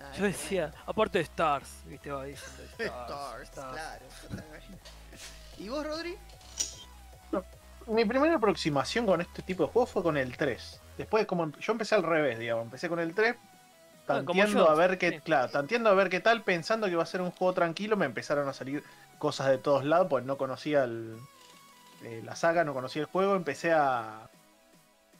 [0.00, 2.10] Ah, Yo decía, aparte de Stars, ¿viste?
[2.10, 2.62] Va diciendo.
[2.78, 3.48] Stars.
[3.48, 3.74] Stars, Stars.
[3.74, 4.06] claro.
[5.58, 6.16] ¿Y vos, Rodri?
[7.86, 10.80] Mi primera aproximación con este tipo de juegos fue con el 3.
[10.96, 13.51] Después, como em- yo empecé al revés, digamos, empecé con el 3, Ah, como
[14.06, 15.18] tanteando a ver qué, sí.
[15.20, 18.06] claro, tanteando a ver qué tal, pensando que iba a ser un juego tranquilo, me
[18.06, 18.82] empezaron a salir
[19.18, 21.16] cosas de todos lados, pues no conocía el-
[22.02, 24.28] eh, la saga, no conocía el juego, empecé a,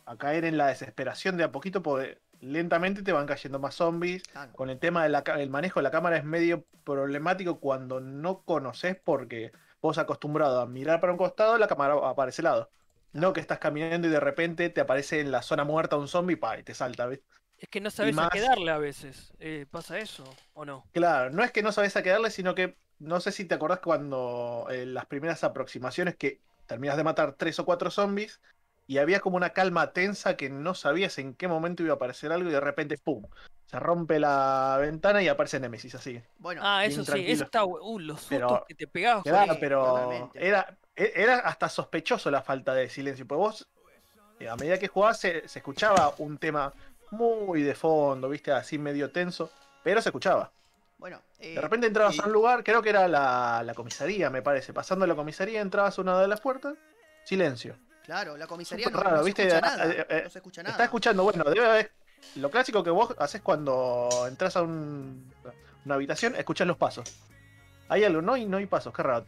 [0.07, 4.25] a caer en la desesperación de a poquito, porque lentamente te van cayendo más zombies.
[4.25, 4.53] Claro.
[4.53, 9.53] Con el tema del manejo de la cámara es medio problemático cuando no conoces porque
[9.81, 12.71] vos acostumbrado a mirar para un costado, la cámara aparece al lado.
[13.13, 16.37] No que estás caminando y de repente te aparece en la zona muerta un zombie
[16.37, 17.21] pa, y te salta, ¿ves?
[17.63, 19.33] Es que no sabes más- a qué darle a veces.
[19.39, 20.85] Eh, ¿Pasa eso o no?
[20.93, 23.55] Claro, no es que no sabes a qué darle, sino que no sé si te
[23.55, 28.41] acordás cuando eh, las primeras aproximaciones que terminas de matar tres o cuatro zombies
[28.89, 32.33] y había como una calma tensa que no sabías en qué momento iba a aparecer
[32.33, 33.25] algo y de repente ¡pum!
[33.67, 36.21] Se rompe la ventana y aparece Nemesis así.
[36.39, 39.23] Bueno, Ah, eso sí, eso está Uh, los sustos Pero- que te pegabas.
[39.23, 43.25] Claro, pero era, e- era hasta sospechoso la falta de silencio.
[43.25, 43.69] Pues vos,
[44.41, 46.73] eh, a medida que jugabas, se, se escuchaba un tema
[47.13, 49.51] muy de fondo, viste, así medio tenso,
[49.85, 50.51] pero se escuchaba.
[50.99, 51.21] bueno.
[51.39, 54.43] eh, De repente entrabas y- a un lugar, creo que era la, la comisaría, me
[54.43, 54.73] parece.
[54.73, 56.75] Pasando la comisaría, entrabas a una de las puertas,
[57.25, 57.77] silencio.
[58.05, 59.43] Claro, la comisaría no, raro, no ¿viste?
[59.43, 59.93] se escucha Eh, nada.
[59.93, 60.73] eh, eh, no se escucha nada.
[60.73, 61.93] Estás escuchando, bueno, debe haber.
[62.37, 65.33] Lo clásico que vos haces cuando entras a un-
[65.85, 67.05] una habitación, escuchas los pasos.
[67.89, 69.27] Hay algo, no hay, no hay pasos, qué raro.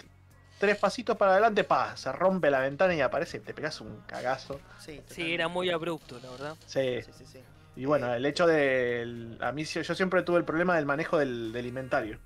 [0.59, 4.59] Tres pasitos para adelante, pa, se rompe la ventana y aparece, te pegas un cagazo.
[4.79, 6.57] Sí, Sí, era muy abrupto, la verdad.
[6.67, 7.03] Sí.
[7.03, 7.41] Sí, sí, sí.
[7.77, 9.37] Y bueno, el hecho de.
[9.41, 12.19] A mí yo siempre tuve el problema del manejo del, del inventario.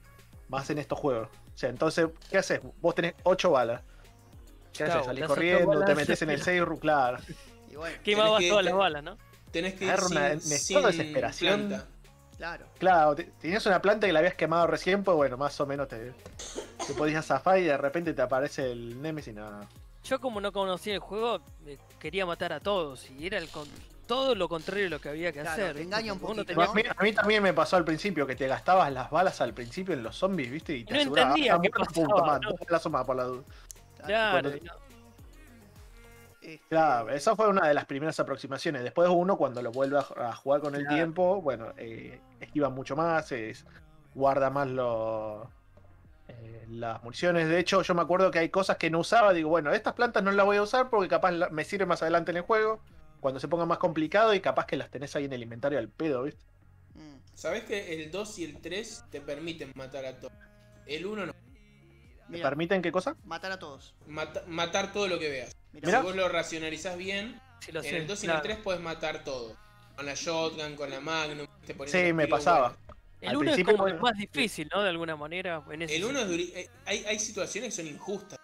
[0.48, 1.28] Más en estos juegos.
[1.54, 2.61] O sea, entonces, ¿qué haces?
[2.80, 3.82] Vos tenés ocho balas.
[4.72, 5.06] ¿Qué Claro, haces?
[5.06, 7.18] Salís corriendo, te metes en el save room, claro.
[7.70, 9.16] Y bueno, Quemabas que- todas las balas, ¿no?
[9.50, 11.68] Tenés que ir una- sin, desesperación.
[11.68, 11.87] planta.
[12.37, 12.66] claro.
[12.78, 15.88] Claro, te- tenías una planta que la habías quemado recién, pues bueno, más o menos
[15.88, 16.12] te,
[16.87, 19.66] te podías zafar y de repente te aparece el Nemesis y nada.
[20.04, 21.40] Yo como no conocía el juego,
[21.98, 23.68] quería matar a todos y era el con-
[24.09, 25.77] todo lo contrario de lo que había que Claro, hacer.
[25.77, 28.35] te engaña un poquito, tenía- A mí, a mí también me pasó al principio que
[28.35, 30.75] te gastabas las balas al principio en los zombies, ¿viste?
[30.77, 32.51] Y te No entendía "Ah, qué pasaba, ¿no?
[32.51, 33.42] dos balazos más por la duda.
[34.05, 34.88] Claro, cuando- no-
[36.40, 38.83] Este, Claro, esa fue una de las primeras aproximaciones.
[38.83, 40.97] Después uno cuando lo vuelve a, a jugar con el Claro.
[40.97, 43.66] tiempo, bueno, eh, esquiva mucho más, es-
[44.14, 45.47] guarda más los
[46.29, 47.49] eh, las municiones.
[47.49, 49.33] De hecho, yo me acuerdo que hay cosas que no usaba.
[49.35, 52.01] Digo, bueno, estas plantas no las voy a usar porque capaz la- me sirve más
[52.03, 52.81] adelante en el juego.
[53.20, 55.88] Cuando se ponga más complicado y capaz que las tenés ahí en el inventario al
[55.88, 56.44] pedo, ¿viste?
[56.94, 60.33] mm, ¿Sabés que el 2 y el 3 te permiten matar a todos?
[60.87, 61.33] El 1 no.
[62.28, 63.16] ¿Me mira, permiten qué cosa?
[63.24, 63.94] matar a todos.
[64.07, 65.57] Mata- matar todo lo que veas.
[65.72, 65.98] Mirá.
[65.98, 68.38] Si vos lo racionalizás bien, sí lo en sé, el 2 y en claro.
[68.38, 69.57] el 3 puedes matar todo.
[69.96, 71.46] Con la shotgun, con la magnum.
[71.66, 72.68] te Sí, me pasaba.
[72.68, 72.98] bueno.
[73.20, 74.81] El Al 1 es como el bueno, más difícil, ¿no?
[74.83, 75.64] De alguna manera.
[75.72, 78.38] En ese El 1 es eh, hay, hay situaciones que son injustas.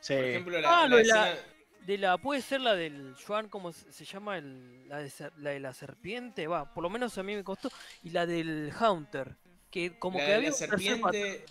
[0.00, 0.14] Sí.
[0.14, 1.51] Por ejemplo, la, Ah, la la- escena-
[1.86, 4.38] De la, puede ser la del Juan, ¿cómo se llama?
[4.38, 7.70] El, la, de, la de la serpiente, va, por lo menos a mí me costó.
[8.04, 9.34] Y la del Hunter,
[9.70, 11.44] que como la que de había la serpiente,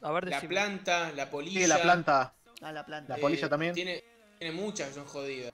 [0.00, 1.60] pat- A ver, la planta, la polilla.
[1.62, 2.32] Sí, la planta.
[2.62, 3.14] a la planta.
[3.16, 3.74] La polilla también.
[3.74, 4.04] Tiene,
[4.38, 5.52] tiene muchas que son jodidas.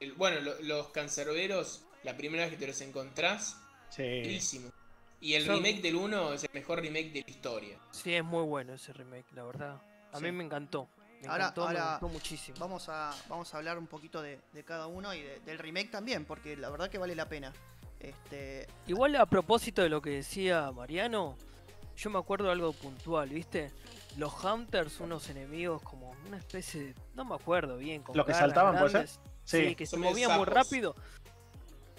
[0.00, 3.58] El- bueno, lo- los cancerberos, la primera vez que te los encontrás,
[3.90, 4.40] Sí.
[5.20, 7.78] Y el Son- remake del 1 es el mejor remake de la historia.
[7.92, 9.80] Sí, es muy bueno ese remake, la verdad.
[10.12, 10.24] A Sí.
[10.24, 10.88] mí me encantó.
[11.22, 12.56] Me Ahora- encantó, me ahora gustó muchísimo.
[12.58, 15.90] Vamos a, vamos a hablar un poquito de, de cada uno y de- del remake
[15.90, 17.52] también, porque la verdad que vale la pena.
[18.00, 21.36] Este, Igual a propósito de lo que decía Mariano,
[21.96, 23.70] yo me acuerdo de algo puntual, ¿viste?
[24.16, 26.94] Los Hunters, unos enemigos como una especie de...
[27.14, 28.02] No me acuerdo bien.
[28.02, 28.92] Con ¿Los que saltaban, puede ser?
[29.02, 29.20] grandes.
[29.44, 29.68] Sí.
[29.68, 30.94] Sí, que se movían muy rápido.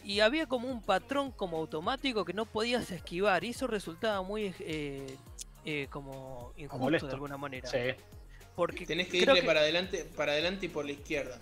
[0.04, 3.44] Y había como un patrón como automático que no podías esquivar.
[3.46, 5.18] Y eso resultaba muy eh,
[5.64, 7.08] eh, como injusto molesto.
[7.08, 7.70] de alguna manera.
[7.70, 7.78] Sí.
[8.56, 11.40] Porque Tenés que irle para adelante, para adelante y por la izquierda.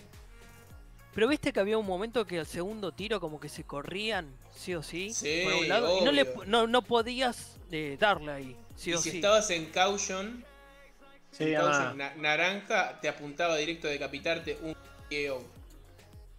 [1.13, 4.73] Pero viste que había un momento que al segundo tiro como que se corrían, sí
[4.75, 8.55] o sí, Sí, por un lado, y no, le, no, no podías eh, darle ahí,
[8.77, 9.17] sí y o si sí.
[9.17, 10.45] estabas en caution,
[11.31, 14.73] Sí, en caution na- naranja, te apuntaba directo a decapitarte un
[15.09, 15.43] KO.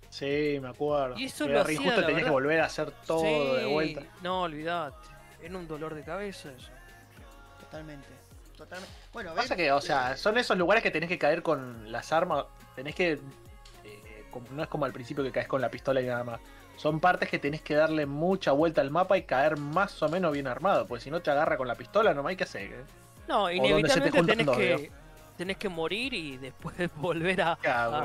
[0.08, 1.18] sí, me acuerdo.
[1.18, 4.02] Y eso Era lo hacía, injusto, la tenías que volver a hacer todo de vuelta.
[4.22, 4.96] No, olvidate,
[5.42, 6.70] era un dolor de cabeza eso.
[7.60, 8.08] totalmente.
[8.64, 8.94] Totalmente.
[9.12, 12.12] Bueno, Pasa que, o sea, eh, son esos lugares que tenés que caer con las
[12.12, 12.44] armas.
[12.76, 13.12] Tenés que.
[13.84, 16.40] eh, como- no es como al principio que caes con la pistola y nada más.
[16.76, 20.32] Son partes que tenés que darle mucha vuelta al mapa y caer más o menos
[20.32, 20.86] bien armado.
[20.86, 22.72] Porque si no te agarra con la pistola, no hay que hacer.
[22.72, 22.84] ¿eh?
[23.28, 24.90] No, te inevitablemente tenés dos, que,
[25.36, 27.58] tenés que morir y después volver a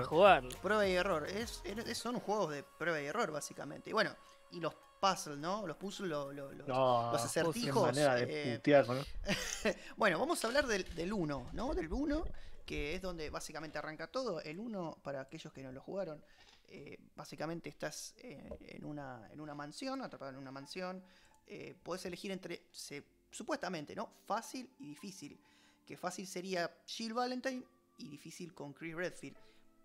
[0.06, 0.44] jugar.
[0.62, 1.28] prueba y error.
[1.28, 3.90] Es, es- son juegos de prueba y error, básicamente.
[3.90, 4.12] Y bueno,
[4.52, 5.66] y los puzzles, ¿no?
[5.66, 7.84] Los puzzles, lo- lo- No, los acertijos.
[7.88, 9.04] manera de eh, putear, ¿no?
[9.98, 11.74] Bueno, vamos a hablar del, del 1, ¿no?
[11.74, 12.26] Del 1,
[12.66, 14.42] que es donde básicamente arranca todo.
[14.42, 16.24] El 1, para aquellos que no lo jugaron,
[16.68, 21.04] eh, básicamente estás eh, en, una, en una mansión, atrapado en una mansión.
[21.46, 24.10] Eh, podés elegir entre, se- supuestamente, ¿no?
[24.26, 25.40] Fácil y difícil.
[25.86, 27.64] Que fácil sería Jill Valentine
[27.98, 29.38] y difícil con Chris Redfield.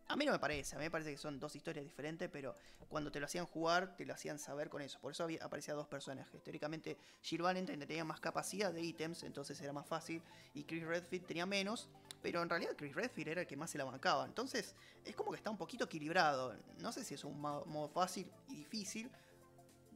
[0.09, 2.55] A mí no me parece, a mí me parece que son dos historias diferentes, pero
[2.89, 4.99] cuando te lo hacían jugar, te lo hacían saber con eso.
[5.01, 6.43] Por eso había, aparecían dos personajes.
[6.43, 10.21] Teóricamente, Jill Valentine tenía más capacidad de ítems, entonces era más fácil,
[10.53, 11.89] y Chris Redfield tenía menos,
[12.21, 14.27] pero en realidad Chris Redfield era el que más se la bancaba.
[14.27, 16.55] Entonces, es como que está un poquito equilibrado.
[16.81, 19.11] No sé si es un mo- modo fácil y difícil.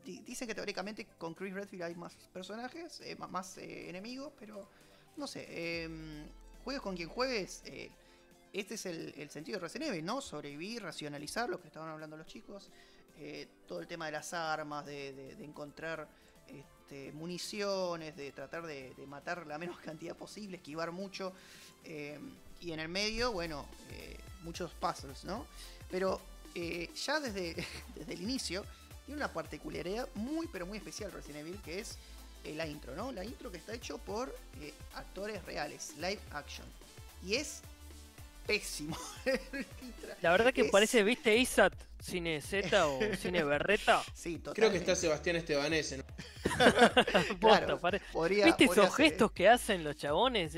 [0.02, 4.66] Di- Dicen que teóricamente con Chris Redfield hay más personajes, eh, más eh, enemigos, pero
[5.16, 5.44] no sé.
[5.48, 6.24] eh,
[6.64, 7.62] juegues con quien juegues.
[8.60, 10.22] Este es el, sentido de Resident Evil, ¿no?
[10.22, 12.70] Sobrevivir, racionalizar, lo que estaban hablando los chicos.
[13.18, 16.08] eh, todo el tema de las armas, de, encontrar
[16.48, 21.32] este, municiones, de tratar de, matar la menos cantidad posible, esquivar mucho.
[21.84, 22.18] eh,
[22.58, 25.46] y en el medio, bueno, eh, muchos puzzles, ¿no?
[25.90, 26.18] Pero
[26.54, 27.54] ya desde,
[27.94, 28.64] desde el inicio
[29.04, 31.98] tiene una particularidad muy, pero muy especial Resident Evil, que es
[32.54, 33.12] la intro, ¿no?
[33.12, 34.34] La intro que está hecho por
[34.94, 36.66] actores reales, live action.
[37.22, 37.60] Y es
[38.46, 38.96] pésimo.
[40.22, 41.72] La verdad que Es- parece, ¿viste ISAT?
[42.00, 44.02] Cine Z o Cine Berreta.
[44.14, 44.52] Sí, totalmente.
[44.60, 46.04] Creo que está Sebastián Estebanese, ¿no?
[46.54, 50.54] Posta, Claro, pare- podría- ¿Viste podría esos ser- gestos que hacen los chabones?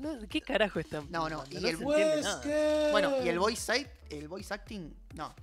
[0.00, 2.90] No, ¿Qué carajo están No, no, y el- se entiende Pues nada.
[2.90, 5.34] Bueno, y el voice, act- el voice acting, no.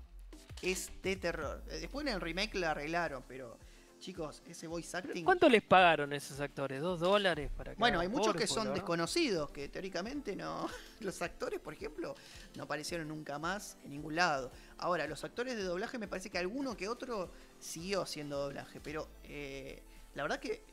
[0.61, 1.63] Es de terror.
[1.65, 3.57] Después en el remake la arreglaron, pero
[3.99, 5.23] chicos, ese voice acting.
[5.25, 6.81] ¿Cuánto les pagaron esos actores?
[6.81, 10.67] ¿Dos dólares para que Bueno, hay muchos que son desconocidos, que teóricamente no.
[11.01, 12.15] Los actores, por ejemplo,
[12.55, 14.51] no aparecieron nunca más en ningún lado.
[14.77, 19.07] Ahora, los actores de doblaje me parece que alguno que otro siguió haciendo doblaje, pero
[19.23, 19.81] eh,
[20.15, 20.63] la verdad que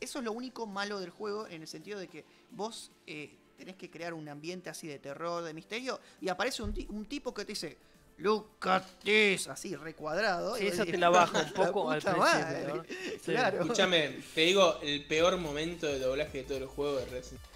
[0.00, 3.76] eso es lo único malo del juego en el sentido de que vos eh, tenés
[3.76, 7.52] que crear un ambiente así de terror, de misterio, y aparece un tipo que te
[7.52, 7.78] dice.
[8.18, 10.56] Look at this", así recuadrado.
[10.56, 12.66] Sí, esa decís, te la baja un "La poco al principio, madre".
[12.74, 12.84] ¿no?
[12.84, 13.18] Sí.
[13.24, 13.60] Claro.
[13.62, 17.50] Escúchame, te digo el peor momento de doblaje de todos los juegos de Resident Evil.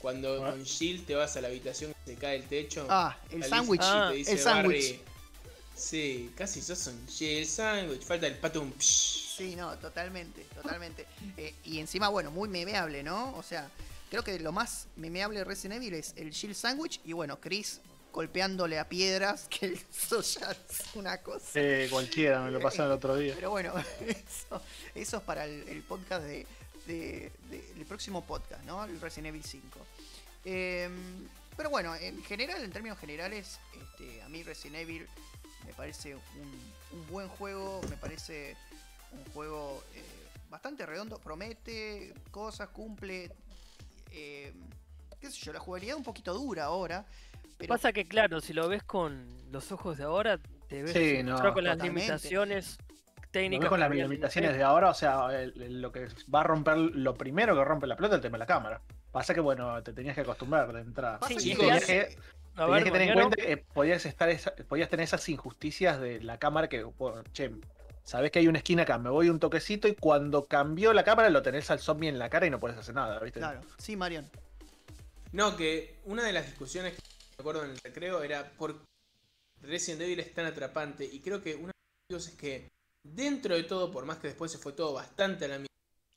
[0.00, 0.50] Cuando Ah.
[0.50, 2.86] con Jill te vas a la habitación y se cae el techo.
[2.88, 3.80] Ah, el sándwich.
[3.82, 4.92] Ah, te dice, el sándwich.
[4.92, 5.02] "Barry,
[5.76, 8.02] Sí, casi sos un Jill sándwich.
[8.02, 9.36] Falta el pato un psh.
[9.36, 11.06] Sí, no, totalmente, totalmente.
[11.36, 13.32] Eh, y encima, bueno, muy memeable, ¿no?
[13.36, 13.70] O sea,
[14.10, 17.80] creo que lo más memeable de Resident Evil es el Shield Sandwich y bueno, Chris
[18.12, 21.60] golpeándole a piedras, que eso ya es una cosa.
[21.90, 23.34] Cualquiera, me lo pasaron el otro día.
[23.34, 24.62] Pero bueno, eso,
[24.94, 26.46] eso es para el, el podcast de,
[26.86, 28.84] de- de- el próximo podcast, ¿no?
[28.84, 29.78] El Resident Evil 5.
[30.44, 30.88] Eh,
[31.56, 35.06] pero bueno, en general, en términos generales, este, a mí Resident Evil
[35.66, 36.22] me parece un,
[36.92, 38.56] un buen juego, me parece
[39.12, 40.02] un juego eh,
[40.50, 43.30] bastante redondo, promete cosas, cumple.
[44.12, 44.52] eh,
[45.20, 47.04] qué sé yo, la jugabilidad un poquito dura ahora.
[47.58, 51.22] Pero Pasa que, claro, si lo ves con los ojos de ahora, te ves Sí,
[51.24, 53.62] no, con las limitaciones Lo técnicas.
[53.64, 56.76] ves con las limitaciones de ahora, o sea, el- el- lo que va a romper,
[56.76, 58.80] lo primero que rompe la pelota es el tema de la cámara.
[59.10, 61.18] Pasa que, bueno, te tenías que acostumbrar de entrada.
[61.26, 64.06] Sí, que- y tenías hace- que, A tenías ver, que tener en cuenta que podías,
[64.06, 67.50] estar esa- podías tener esas injusticias de la cámara que, bueno, che,
[68.04, 71.28] sabés que hay una esquina acá, me voy un toquecito y cuando cambió la cámara
[71.30, 73.40] lo tenés al zombie en la cara y no puedes hacer nada, ¿viste?
[73.40, 74.26] Claro, sí, Marion.
[75.32, 76.94] No, que una de las discusiones
[77.38, 78.86] acuerdo en el recreo era por qué
[79.62, 81.04] Resident Evil es tan atrapante.
[81.04, 81.72] Y creo que uno de
[82.10, 82.68] los motivos es que,
[83.02, 85.68] dentro de todo, por más que después se fue todo bastante a la mierda,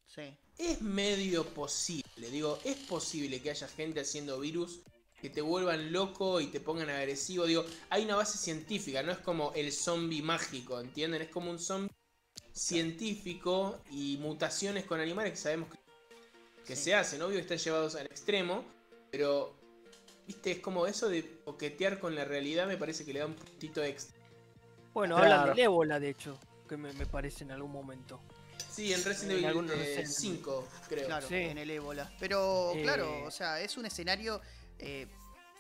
[0.08, 0.36] Sí.
[0.58, 2.30] es medio posible.
[2.30, 4.82] Digo, es posible que haya gente haciendo virus
[5.22, 7.46] que te vuelvan loco y te pongan agresivo.
[7.46, 11.22] Digo, hay una base científica, no es como el zombie mágico, ¿entienden?
[11.22, 11.92] Es como un zombie
[12.54, 15.78] científico y mutaciones con animales que sabemos que,
[16.66, 16.84] que Sí.
[16.86, 17.22] se hacen.
[17.22, 18.66] Obvio que están llevados al extremo,
[19.12, 19.56] pero,
[20.32, 23.34] viste, es como eso de coquetear con la realidad, me parece que le da un
[23.36, 24.16] puntito extra.
[24.94, 25.34] Bueno, Claro.
[25.42, 26.40] hablan del ébola, de hecho,
[26.70, 28.22] que me, me parece en algún momento.
[28.72, 31.06] Sí, en Resident En Evil algunos eh, Resident 5, creo.
[31.08, 31.36] Claro, Sí.
[31.36, 32.10] en el ébola.
[32.20, 34.40] Pero Eh, claro, o sea, es un escenario
[34.80, 35.06] eh,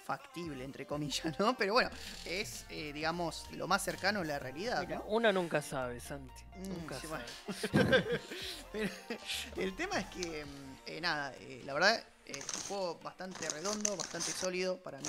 [0.05, 1.55] factible, entre comillas, ¿no?
[1.57, 1.89] Pero bueno,
[2.25, 5.05] es, eh, digamos, lo más cercano a la realidad, Mira, ¿no?
[5.07, 6.43] una nunca sabe, Santi.
[6.57, 7.23] Mm, Nunca sí, sabe.
[8.71, 8.89] Pero
[9.57, 13.95] el tema es que, mm, eh, nada, eh, la verdad, Es un juego bastante redondo,
[13.97, 15.07] bastante sólido para mí.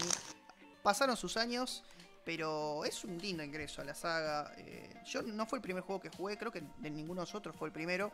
[0.83, 1.85] Pasaron sus años,
[2.25, 4.53] pero es un lindo ingreso a la saga.
[4.59, 7.55] Eh, yo no fue el primer juego que jugué, creo que de ninguno de nosotros
[7.57, 8.11] fue el primero,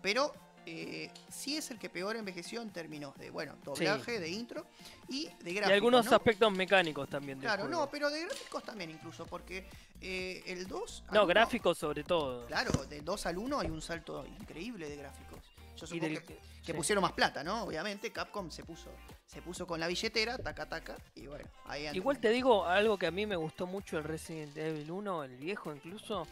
[0.00, 0.32] pero
[0.66, 4.64] eh, sí es el que peor envejeció en términos de, bueno, doblaje, de intro
[5.08, 5.70] y de gráficos.
[5.70, 6.14] Y algunos ¿no?
[6.14, 7.38] aspectos mecánicos también.
[7.40, 7.80] del Claro, juego.
[7.80, 9.66] no, pero de gráficos también incluso, porque
[10.00, 11.04] eh, el 2...
[11.08, 12.46] al No, gráficos sobre todo.
[12.46, 15.40] Claro, del 2 al 1 hay un salto increíble de gráficos.
[15.76, 16.72] Yo Y supongo del- que, que sí.
[16.72, 17.64] pusieron más plata, ¿no?
[17.64, 18.90] Obviamente, Capcom se puso
[19.26, 21.96] se puso con la billetera, taca taca, y bueno, ahí andan.
[21.96, 25.36] Igual te digo algo que a mí me gustó mucho el Resident Evil 1, el
[25.36, 26.26] viejo incluso.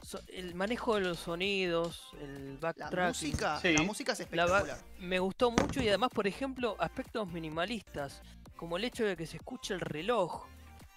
[0.00, 3.08] so- el manejo de los sonidos, el La backtracking.
[3.08, 3.72] música, Sí.
[3.76, 4.78] la música es la espectacular.
[5.00, 8.22] me gustó mucho y además, por ejemplo, aspectos minimalistas,
[8.56, 10.46] como el hecho de que se escuche el reloj,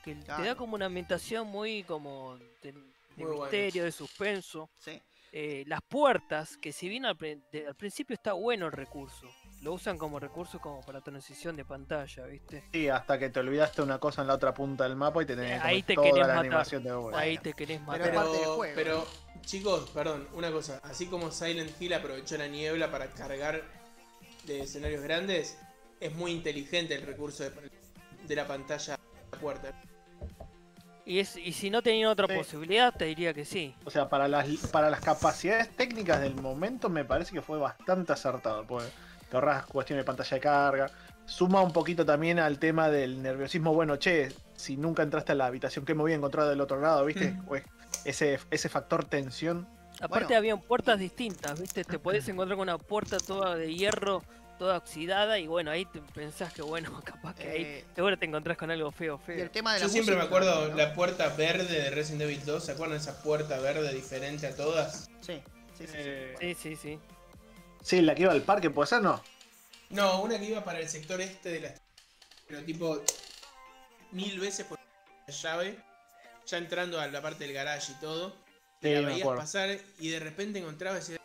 [0.04, 2.74] que te da como una ambientación muy como de, de
[3.18, 3.42] Muy buenos.
[3.42, 4.70] misterio, de suspenso.
[4.78, 5.02] Sí.
[5.34, 9.28] Eh, las puertas, que si bien al, pri- de- al principio está bueno el recurso,
[9.62, 12.66] lo usan como recurso como para transición de pantalla, ¿viste?
[12.74, 15.38] Sí, hasta que te olvidaste una cosa en la otra punta del mapa y te
[15.38, 16.46] tenías que Ahí te toda querés la matar.
[16.46, 17.20] animación de vuelta.
[17.20, 18.12] Ahí Bueno, te querés pero matar.
[18.12, 19.08] Pero, juego.
[19.46, 20.82] chicos, perdón, una cosa.
[20.84, 23.64] Así como Silent Hill aprovechó la niebla para cargar
[24.46, 25.58] de escenarios grandes,
[26.02, 27.52] es muy inteligente el recurso de,
[28.28, 29.00] de la pantalla a
[29.36, 29.82] la puerta.
[31.06, 32.34] Y, es, y si no tenía otra Sí.
[32.36, 33.76] posibilidad, te diría que sí.
[33.86, 38.14] O sea, para las, para las capacidades técnicas del momento me parece que fue bastante
[38.14, 38.66] acertado.
[38.68, 38.88] Porque
[39.30, 40.92] te ahorras cuestiones de pantalla de carga.
[41.26, 43.74] Suma un poquito también al tema del nerviosismo.
[43.74, 46.80] Bueno, che, si nunca entraste a la habitación, ¿qué me voy a encontrar del otro
[46.80, 47.06] lado?
[47.06, 47.32] ¿Viste?
[47.32, 47.46] Mm.
[47.46, 47.64] Pues
[48.06, 49.68] ese, ese factor tensión.
[50.02, 50.38] Aparte Bueno.
[50.38, 51.84] habían puertas distintas, ¿viste?
[51.84, 54.24] Te podés encontrar con una puerta toda de hierro,
[54.62, 58.28] toda oxidada, y bueno, ahí te pensás que bueno, capaz que ahí Eh, seguro te
[58.28, 59.50] encontrás con algo feo, y el feo.
[59.50, 60.76] tema de la Yo siempre me acuerdo ¿no?
[60.76, 62.64] la puerta verde de Resident Evil 2.
[62.64, 65.10] ¿Se acuerdan esa puerta verde diferente a todas?
[65.20, 65.42] Sí,
[65.76, 65.94] sí, sí, sí.
[65.98, 67.00] Eh, Sí, sí, sí.
[67.82, 69.02] sí, la que iba al parque, ¿puede ser?
[69.02, 69.20] No.
[69.90, 71.74] No, una que iba para el sector este de la.
[72.48, 73.02] Pero tipo.
[74.12, 74.78] Mil veces por
[75.28, 75.80] la llave.
[76.46, 78.36] Ya entrando a la parte del garage y todo.
[78.82, 81.21] Y Sí, la veías pasar y de repente encontrabas ese.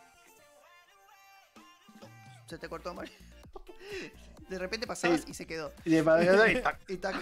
[2.47, 3.13] Se te cortó, Mario.
[4.49, 5.31] De repente pasabas Sí.
[5.31, 5.73] y se quedó.
[5.83, 7.15] Y de y tac, Y tac.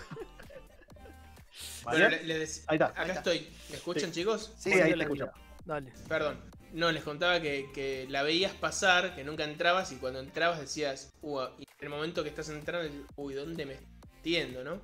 [1.84, 2.00] ¿vale?
[2.00, 2.86] Bueno, le- le dec- Ahí está.
[2.88, 3.20] Acá Ahí está.
[3.20, 3.50] estoy.
[3.70, 4.20] ¿Me escuchan, Sí.
[4.22, 4.54] chicos?
[4.58, 5.34] Sí, ahí te escuchamos.
[5.66, 5.92] Dale.
[6.08, 6.40] Perdón.
[6.74, 11.14] No, les contaba que, que la veías pasar, que nunca entrabas y cuando entrabas decías,
[11.22, 14.82] "Uh", y en el momento que estás entrando, uy, ¿dónde me estoy metiendo, no?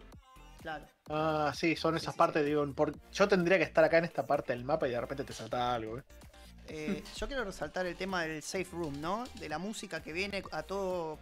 [0.62, 0.86] Claro.
[1.10, 4.06] Ah, sí, son Sí, esas sí, partes, digo, por- yo tendría que estar acá en
[4.06, 6.04] esta parte del mapa y de repente te salta algo, ¿eh?
[6.68, 9.26] Eh, yo quiero resaltar el tema del safe room, ¿no?
[9.40, 11.20] De la música que viene a todo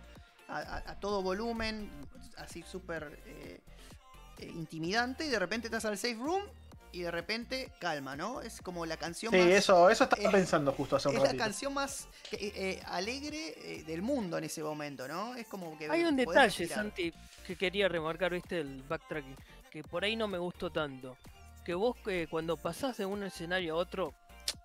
[0.47, 1.89] a, todo volumen,
[2.37, 3.59] así súper eh,
[4.39, 6.41] eh, intimidante, y de repente estás al safe room
[6.91, 8.41] y de repente calma, ¿no?
[8.41, 9.47] Es como la canción Sí, más...
[9.49, 11.43] eso, eso estaba eh, pensando justo hace un Es la ratito.
[11.43, 15.35] canción más eh, eh, alegre eh, del mundo en ese momento, ¿no?
[15.35, 15.87] Es como que...
[15.89, 16.77] Hay un detalle, respirar.
[16.79, 17.13] Santi,
[17.45, 19.35] que quería remarcar, viste, el backtracking,
[19.69, 21.15] que por ahí no me gustó tanto.
[21.63, 24.15] Que vos eh, cuando pasás de un escenario a otro,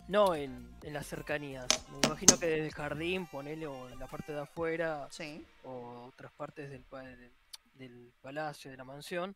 [0.09, 4.07] no en, en las cercanías, me imagino que desde el jardín, ponele, o en la
[4.07, 7.33] parte de afuera, Sí, o otras partes del, del,
[7.75, 9.35] del palacio, de la mansión,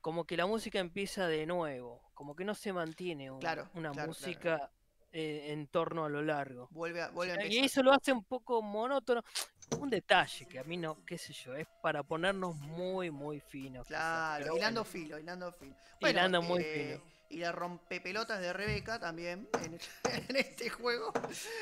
[0.00, 3.90] como que la música empieza de nuevo, como que no se mantiene un- Claro, una
[3.92, 4.70] claro, música
[5.12, 6.68] eh, en torno a lo largo.
[6.70, 9.22] vuelve a, vuelve a Y eso lo hace un poco monótono.
[9.78, 13.86] Un detalle que a mí no, qué sé yo, es para ponernos muy, muy finos.
[13.86, 14.84] Claro, hilando bueno.
[14.84, 15.74] filo, hilando filo.
[16.00, 17.10] Hilando muy eh, fino.
[17.28, 19.78] Y la rompepelotas de Rebeca también en,
[20.28, 21.12] en este juego.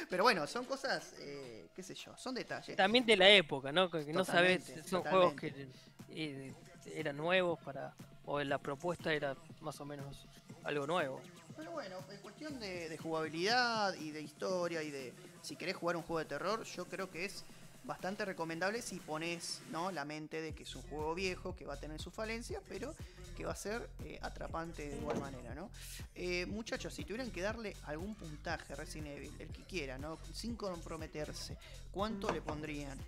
[0.08, 2.76] Pero bueno, son cosas, eh, qué sé yo, son detalles.
[2.76, 3.90] También de la época, ¿no?
[3.90, 5.68] Que no sabes, Totalmente, son juegos que
[6.10, 6.54] eh,
[6.94, 10.26] eran nuevos para, o la propuesta era más o menos
[10.64, 11.20] algo nuevo.
[11.58, 15.96] Pero bueno, en cuestión de, de jugabilidad y de historia y de si querés jugar
[15.96, 17.44] un juego de terror, yo creo que es
[17.82, 19.90] bastante recomendable si pones ¿no?
[19.90, 22.94] la mente de que es un juego viejo, que va a tener sus falencias, pero
[23.36, 25.70] que va a ser eh, atrapante de igual manera, ¿no?
[26.14, 30.18] Eh, muchachos, si tuvieran que darle algún puntaje a Resident Evil, el que quiera, ¿no?
[30.32, 31.56] Sin comprometerse,
[31.90, 32.98] ¿cuánto le pondrían?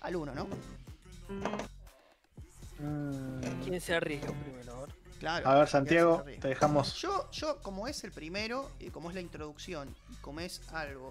[0.00, 0.48] Al uno, ¿no?
[2.78, 4.86] Mm, ¿Quién se arriesga primero?
[5.18, 5.48] Claro.
[5.48, 6.94] a ver, Santiago, te dejamos.
[6.94, 11.10] Yo, yo, como es el primero, y como es la introducción, y como es algo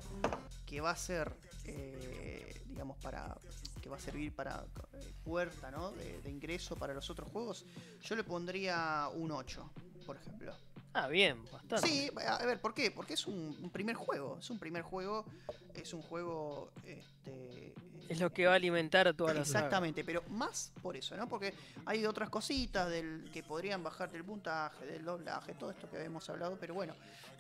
[0.66, 1.32] que va a ser,
[1.66, 3.36] eh, digamos, para.
[3.82, 5.92] que va a servir para eh, puerta, ¿no?
[5.92, 7.66] De, de ingreso para los otros juegos,
[8.02, 9.72] yo le pondría un 8,
[10.06, 10.54] por ejemplo.
[10.94, 11.88] Ah, bien, bastante.
[11.88, 12.90] Sí, a ver, ¿por qué?
[12.92, 14.38] Porque es un, un primer juego.
[14.40, 15.26] Es un primer juego.
[15.74, 17.74] Es un juego este,
[18.08, 21.28] Es lo que va a alimentar a todas las Exactamente, pero más por eso, ¿no?
[21.28, 21.54] Porque
[21.86, 26.30] hay otras cositas del que podrían bajarte el puntaje, del doblaje, todo esto que habíamos
[26.30, 26.96] hablado, pero bueno.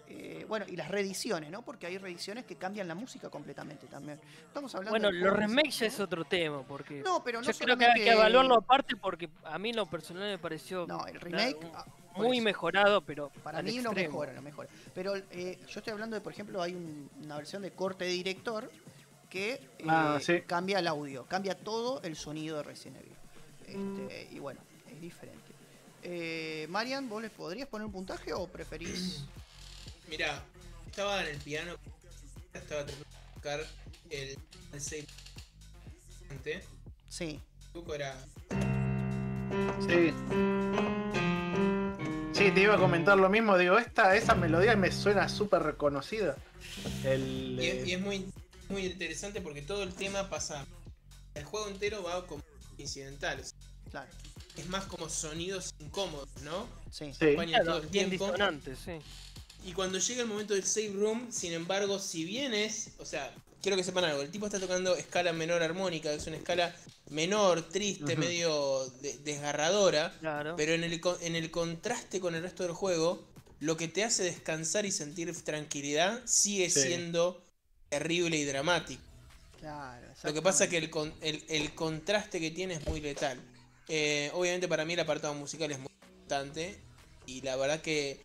[0.09, 1.61] eh, bueno, y las reediciones, ¿no?
[1.63, 4.19] Porque hay reediciones que cambian la música completamente también.
[4.47, 7.77] Estamos hablando Bueno, los remakes ya es otro tema, porque No, pero no yo creo
[7.77, 11.55] que hay que evaluarlo aparte porque a mí lo personal me pareció No, el remake.
[11.57, 11.85] un- ah,
[12.15, 14.09] muy mejorado, pero Para mí no extremo.
[14.09, 14.69] mejora, no mejora.
[14.93, 18.11] Pero eh, yo estoy hablando de, por ejemplo, hay un- una versión de corte de
[18.11, 18.71] director
[19.29, 20.41] que eh, Ah, sí.
[20.47, 23.15] cambia el audio, cambia todo el sonido de Resident Evil.
[24.07, 24.61] Este, y bueno,
[24.91, 25.41] es diferente.
[26.03, 29.23] Eh, Marian, ¿vos les podrías poner un puntaje o preferís?
[30.07, 30.41] Mira,
[30.85, 31.73] estaba en el piano,
[32.53, 33.59] estaba tratando de buscar
[34.11, 34.37] el,
[34.71, 35.07] el save.
[36.29, 36.63] antes.
[37.09, 38.15] Sí, El truco era
[39.87, 40.13] Sí.
[42.35, 43.57] Sí, te iba a comentar lo mismo.
[43.57, 46.35] Digo, esta, esa melodía me suena súper reconocida.
[47.03, 48.25] El, Y, es- y eh, es muy,
[48.69, 50.65] muy interesante porque todo el tema pasa.
[51.33, 52.43] El juego entero va como
[52.77, 53.53] incidentales.
[53.89, 54.09] claro.
[54.57, 56.65] Es más como sonidos incómodos, ¿no?
[56.89, 57.11] Sí.
[57.13, 57.25] sí.
[57.25, 58.25] Acompañan Claro, todo el bien tiempo.
[58.27, 58.91] disonante, sí.
[59.65, 62.91] Y cuando llega el momento del save room, sin embargo, si bien es.
[62.99, 63.33] O sea,
[63.65, 64.21] quiero que sepan algo.
[64.21, 66.13] El tipo está tocando escala menor armónica.
[66.13, 66.75] Es una escala
[67.09, 70.13] menor, triste, medio de- desgarradora.
[70.19, 70.55] Claro.
[70.55, 73.27] Pero en el, en el contraste con el resto del juego,
[73.59, 76.79] lo que te hace descansar y sentir tranquilidad sigue Sí.
[76.83, 77.41] siendo
[77.89, 79.01] terrible y dramático.
[79.59, 83.01] Claro, Lo que pasa es que el, con- el- el contraste que tiene es muy
[83.01, 83.41] letal.
[83.87, 86.79] Eh, obviamente para mí el apartado musical es muy importante
[87.25, 88.23] y la verdad que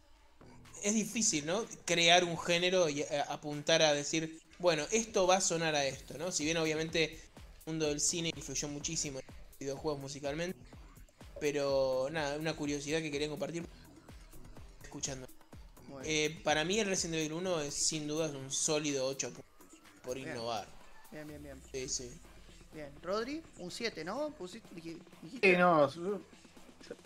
[0.83, 1.65] es difícil, ¿no?
[1.87, 6.17] Crear un género y eh, apuntar a decir, bueno, esto va a sonar a esto,
[6.19, 6.31] ¿no?
[6.31, 7.21] Si bien obviamente el
[7.67, 10.57] mundo del cine influyó muchísimo en los videojuegos musicalmente,
[11.41, 13.65] pero nada, una curiosidad que quería compartir
[14.83, 15.27] escuchando.
[16.05, 19.45] Eh, para mí el Resident Evil 1 es sin duda un sólido 8 puntos
[20.03, 20.29] por Bien.
[20.31, 20.67] innovar.
[21.11, 21.61] Bien, bien, bien.
[21.73, 22.11] Sí, sí.
[22.73, 22.89] Bien.
[23.03, 24.31] Rodri, un 7, ¿no?
[24.31, 25.91] Pusiste, dij- dijiste- Sí, no.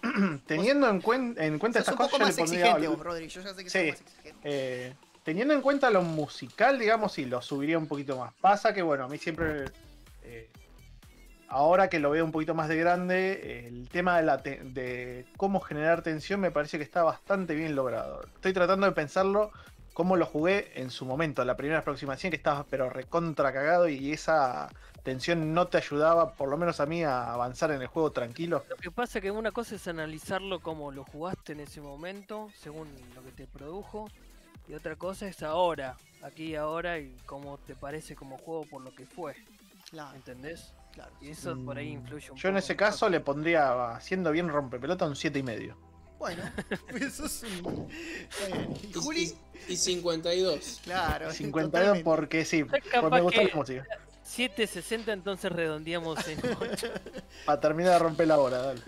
[0.46, 2.61] Teniendo en, cuen- en cuenta estas cosas, yo más le pondría.
[2.66, 3.28] exigente vos, Rodri.
[3.28, 3.78] Yo ya sé que Sí.
[3.78, 4.34] más exigente.
[4.44, 4.94] eh,
[5.25, 8.33] teniendo en cuenta lo musical, digamos, sí, lo subiría un poquito más.
[8.41, 9.64] Pasa que, bueno, a mí siempre.
[10.22, 10.49] eh,
[11.49, 15.61] ahora que lo veo un poquito más de grande, el tema de, la de cómo
[15.61, 18.25] generar tensión me parece que está bastante bien logrado.
[18.35, 19.51] Estoy tratando de pensarlo
[19.93, 24.12] cómo lo jugué en su momento, la primera aproximación que estaba pero recontra cagado y
[24.12, 24.68] esa
[25.05, 28.64] tensión no te ayudaba, por lo menos a mí, a avanzar en el juego tranquilo.
[28.68, 32.51] Lo que pasa es que una cosa es analizarlo como lo jugaste en ese momento,
[32.59, 34.09] según lo que te produjo,
[34.69, 38.83] y otra cosa es ahora, aquí y ahora, y cómo te parece como juego por
[38.83, 39.35] lo que fue,
[39.91, 40.73] Claro, ¿entendés?
[40.93, 41.12] claro.
[41.21, 42.65] Y eso por ahí Mm, influye un Yo en poco.
[42.65, 45.77] ese caso le pondría, haciendo bien rompepelota, un 7 y medio.
[46.19, 46.43] Bueno,
[47.01, 47.89] eso es un.
[48.89, 49.35] ¿Y Juli?
[49.69, 50.81] Y, y 52.
[50.85, 51.31] Claro.
[51.31, 52.05] 52 totalmente.
[52.05, 53.87] porque sí, porque me gusta que- la música.
[54.25, 56.87] 7.60 entonces redondeamos en 8.
[57.47, 58.81] Para terminar de romper la hora, dale.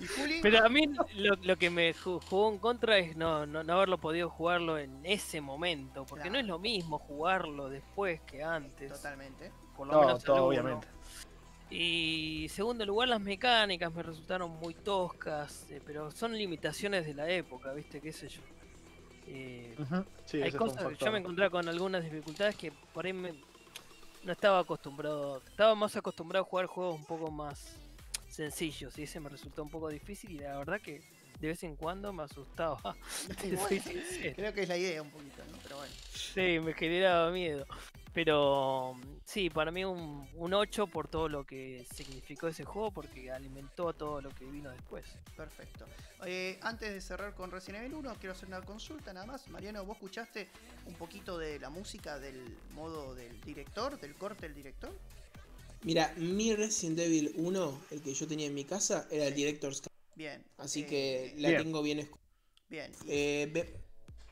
[0.42, 3.72] Pero a mí lo, lo que me ju- jugó en contra es no, no, no
[3.74, 8.90] haberlo podido jugarlo en ese momento, porque no es lo mismo jugarlo después que antes.
[8.92, 9.52] Totalmente.
[9.76, 10.86] Por lo No, menos el todo, obviamente.
[11.68, 17.28] Y segundo lugar, las mecánicas me resultaron muy toscas, eh, pero son limitaciones de la
[17.28, 18.00] época, ¿viste?
[18.00, 18.40] ¿Qué sé yo?
[19.26, 23.34] Eh, Ujú, Sí, hay cosas, yo me encontraba con algunas dificultades que por ahí me-
[24.26, 27.76] no estaba acostumbrado, estaba más acostumbrado a jugar juegos un poco más
[28.28, 31.00] sencillos y ese me resultó un poco difícil y la verdad que
[31.38, 32.96] de vez en cuando me asustaba.
[33.40, 34.34] te soy Bueno, sincero.
[34.36, 35.58] creo que es la idea un poquito, ¿no?
[35.62, 35.94] Pero bueno.
[36.12, 37.66] Sí, me generaba miedo.
[38.12, 38.94] Pero
[39.26, 43.90] sí, para mí un, un 8 por todo lo que significó ese juego, porque alimentó
[43.90, 45.04] a todo lo que vino después.
[45.36, 45.84] Perfecto.
[46.24, 49.46] Eh, antes de cerrar con Resident Evil 1, quiero hacer una consulta nada más.
[49.48, 50.48] Mariano, ¿vos escuchaste
[50.86, 54.92] un poquito de la música del modo del director, del corte del director?
[55.82, 59.82] Mira, mi Resident Evil 1, el que yo tenía en mi casa, era el Director's.
[60.16, 60.44] Bien.
[60.58, 61.62] Así eh, que la Bien.
[61.62, 62.08] tengo bien
[62.68, 62.92] Bien.
[63.06, 63.82] Eh,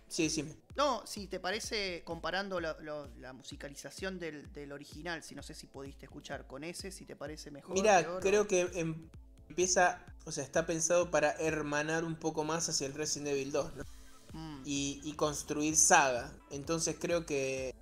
[0.08, 0.44] Sí, sí.
[0.76, 5.54] No, si te parece, comparando la, lo- la musicalización del, del original, si no sé
[5.54, 7.74] si pudiste escuchar con ese, si te parece mejor.
[7.74, 9.08] Mira, creo que em-
[9.48, 13.74] empieza, o sea, está pensado para hermanar un poco más hacia el Resident Evil 2,
[13.76, 13.84] ¿no?
[14.32, 16.32] Mm, y, y construir saga.
[16.50, 17.74] Entonces creo que es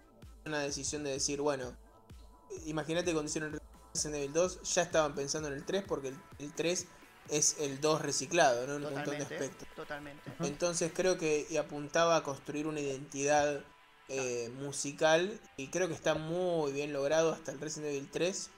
[0.47, 1.77] una decisión de decir, bueno,
[2.67, 3.59] imagínate cuando hicieron
[3.95, 6.87] Resident Evil 2, ya estaban pensando en el 3 porque el, el 3
[7.29, 8.75] es el 2 reciclado, ¿no?
[8.77, 9.35] En un montón de totalmente.
[9.35, 9.69] aspectos.
[9.77, 10.31] Totalmente.
[10.41, 13.63] Entonces creo que y apuntaba a construir una identidad
[14.09, 18.51] eh, musical y creo que está muy bien logrado hasta el Resident Evil 3,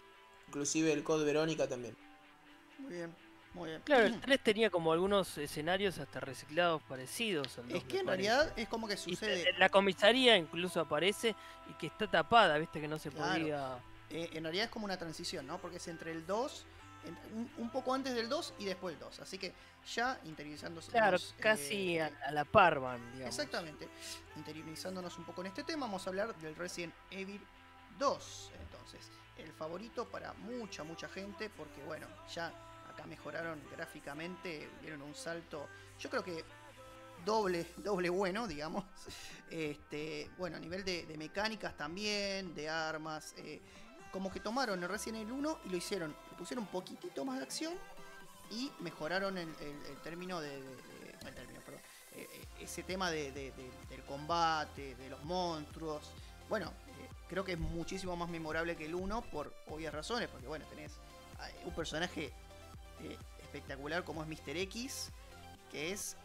[0.48, 1.96] inclusive el Code Verónica también.
[2.78, 3.14] Muy bien.
[3.52, 3.82] Muy bien.
[3.84, 8.06] Claro, el 3 tenía como algunos escenarios hasta reciclados parecidos al 2, Es que en
[8.06, 8.28] parece.
[8.28, 9.52] realidad es como que Y sucede.
[9.58, 11.36] la comisaría incluso aparece
[11.70, 13.38] y que está tapada, viste que no se Claro.
[13.40, 13.78] podía.
[14.10, 15.58] Eh, en realidad es como una transición, ¿no?
[15.58, 16.73] Porque es entre el 2, en-
[17.34, 19.20] un, un poco antes del 2 y después el 2.
[19.20, 19.52] Así que
[19.94, 20.88] ya interiorizándonos.
[20.88, 23.34] Claro, eh, casi a, a la par van, digamos.
[23.38, 23.88] Exactamente.
[24.36, 27.40] Interiorizándonos un poco en este tema, vamos a hablar del Resident Evil
[27.98, 28.50] 2.
[28.60, 32.48] Entonces, el favorito para mucha, mucha gente, porque bueno, ya
[32.90, 36.44] acá mejoraron gráficamente, dieron un salto, yo creo que
[37.24, 38.84] doble, doble bueno, digamos.
[39.50, 43.34] Este, bueno, a nivel de, de mecánicas también, de armas.
[43.38, 43.60] eh,
[44.14, 47.42] como que tomaron el Resident Evil 1 y lo hicieron, pusieron un poquitito más de
[47.42, 47.74] acción
[48.48, 49.52] y mejoraron el,
[50.04, 51.80] término de, el término, perdón,
[52.12, 56.12] eh, eh, ese tema de- de- de- del combate, de los monstruos.
[56.48, 60.46] Bueno, eh, creo que es muchísimo más memorable que el 1 por obvias razones, porque
[60.46, 60.92] bueno, tenés
[61.64, 62.32] un personaje
[63.42, 64.56] espectacular como es Mr.
[64.56, 65.10] X,
[65.72, 66.16] que es,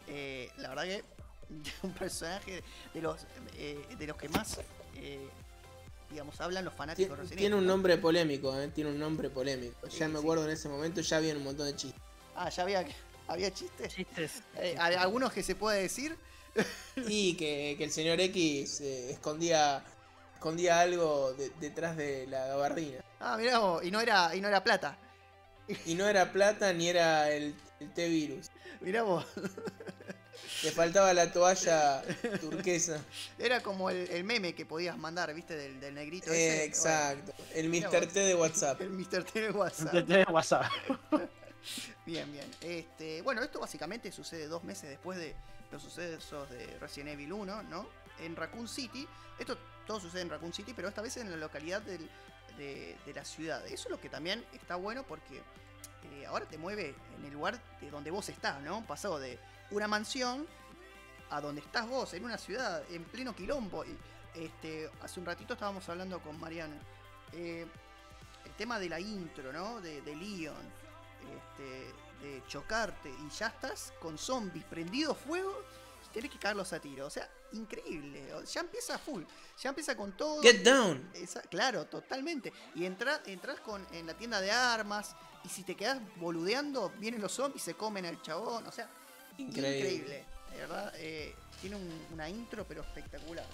[0.58, 1.04] la verdad que,
[1.82, 2.62] un personaje
[2.94, 3.26] de los,
[3.98, 4.60] de los que más,
[6.10, 8.68] digamos, hablan los Tien- fanáticos Resident Tiene un nombre polémico, ¿eh?
[8.68, 9.88] Tiene un nombre polémico.
[9.88, 10.20] Sí, Ya me sí.
[10.20, 12.00] acuerdo en ese momento, ya había un montón de chistes.
[12.34, 12.84] Ah, ya había,
[13.28, 13.94] había chistes.
[13.94, 14.42] Chistes.
[14.56, 16.16] Eh, ¿hay algunos que se puede decir.
[16.96, 19.84] Y que, que el señor X eh, escondía
[20.34, 23.04] escondía algo de- detrás de la gabardina.
[23.20, 24.96] Ah, mirá, vos, y no era, y no era plata.
[25.86, 28.50] Y no era plata ni era el, el T-Virus.
[28.80, 29.24] Mirá vos,
[30.62, 32.02] Le faltaba la toalla
[32.40, 33.02] turquesa.
[33.38, 35.56] era como el, el meme que podías mandar, ¿viste?
[35.56, 36.64] Del, del negrito Eh, ese.
[36.64, 37.32] exacto.
[37.54, 38.06] El Mr.
[38.12, 38.80] T de WhatsApp.
[38.80, 39.24] El Mr.
[39.24, 39.92] T de WhatsApp.
[39.94, 40.66] De WhatsApp.
[42.06, 42.50] Bien, bien.
[42.60, 45.34] Este, bueno, esto básicamente sucede dos meses después de
[45.70, 47.86] los sucesos de Resident Evil 1, ¿no?
[48.20, 49.06] En Raccoon City.
[49.38, 49.56] Esto
[49.86, 52.08] todo sucede en Raccoon City, pero esta vez en la localidad del-
[52.58, 53.64] de, de la ciudad.
[53.66, 55.36] Eso es lo que también está bueno porque
[56.12, 58.84] eh, ahora te mueve en el lugar de donde vos estás, ¿no?
[58.86, 59.38] Pasado de
[59.70, 60.46] una mansión
[61.30, 63.84] a donde estás vos, en una ciudad, en pleno quilombo.
[63.84, 63.96] Y,
[64.34, 66.74] este, hace un ratito estábamos hablando con Mariano.
[67.32, 67.66] Eh,
[68.44, 69.80] el tema de la intro, ¿no?
[69.80, 70.80] De, de Leon
[71.20, 71.92] este,
[72.24, 75.62] de chocarte y ya estás con zombies prendidos fuego
[76.06, 77.06] y tenés que caerlos a tiro.
[77.06, 78.32] O sea, increíble.
[78.52, 79.22] Ya empieza full.
[79.62, 80.42] Ya empieza con todo.
[80.42, 81.10] Get down.
[81.14, 82.52] Esa- claro, totalmente.
[82.74, 85.14] Y entra, entras con, en la tienda de armas
[85.44, 88.66] y si te quedas boludeando, vienen los zombies y se comen al chabón.
[88.66, 88.88] O sea,
[89.40, 89.78] Increíble.
[89.94, 90.24] increíble.
[90.52, 93.46] De verdad, eh, tiene un- una intro pero espectacular.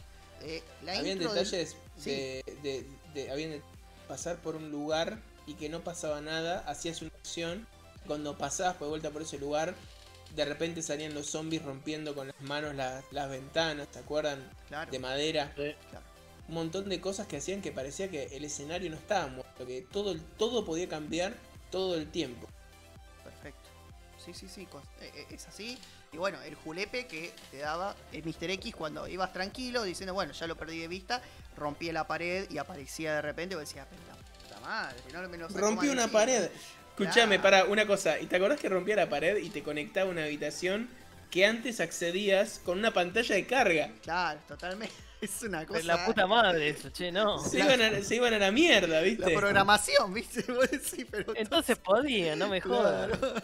[0.43, 2.11] Eh, la Habían intro detalles Sí.
[2.11, 3.63] de, de- de- Habían de
[4.09, 6.61] pasar por un lugar y que no pasaba nada.
[6.67, 7.67] Hacías una acción.
[8.07, 9.75] Cuando pasabas por vuelta por ese lugar,
[10.37, 13.89] de repente salían los zombies rompiendo con las manos las, las ventanas.
[13.89, 14.49] ¿Te acuerdan?
[14.69, 15.53] Claro, De madera.
[15.55, 15.75] claro.
[16.49, 19.67] Un montón de cosas que hacían que parecía que el escenario no estaba muerto.
[19.67, 21.35] Que todo, el- todo podía cambiar
[21.73, 22.47] todo el tiempo.
[24.27, 24.69] Sí, sí, sí,
[25.01, 25.79] eh, eh, es así.
[26.13, 28.51] Y bueno, el julepe que te daba el Mr.
[28.51, 31.23] X cuando ibas tranquilo diciendo, bueno, ya lo perdí de vista,
[31.57, 34.17] rompía la pared y aparecía de repente y vos decías, pero la
[34.49, 36.21] puta madre, no me lo Rompí una encima".
[36.21, 36.51] pared.
[36.91, 38.19] Escuchame, para una cosa.
[38.19, 40.89] ¿Y te acordás que rompía la pared y te conectaba a una habitación
[41.31, 43.91] que antes accedías con una pantalla de carga?
[44.03, 44.95] Claro, totalmente.
[45.21, 45.83] Es una cosa.
[45.83, 47.39] La puta madre eso, che, no.
[47.39, 49.35] Se iban, a, se iban a la mierda, La ¿viste?
[49.35, 50.45] programación, ¿viste?
[51.11, 53.17] Pero Entonces podía, no me jodas.
[53.19, 53.35] Claro.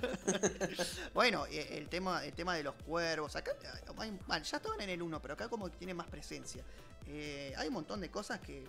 [1.15, 3.35] bueno, eh, el tema, el tema de los cuervos.
[3.37, 3.67] Acá eh,
[3.97, 6.63] hay- bueno, ya estaban en el 1, pero acá como que tiene más presencia.
[7.07, 8.65] Eh, hay un montón de cosas que,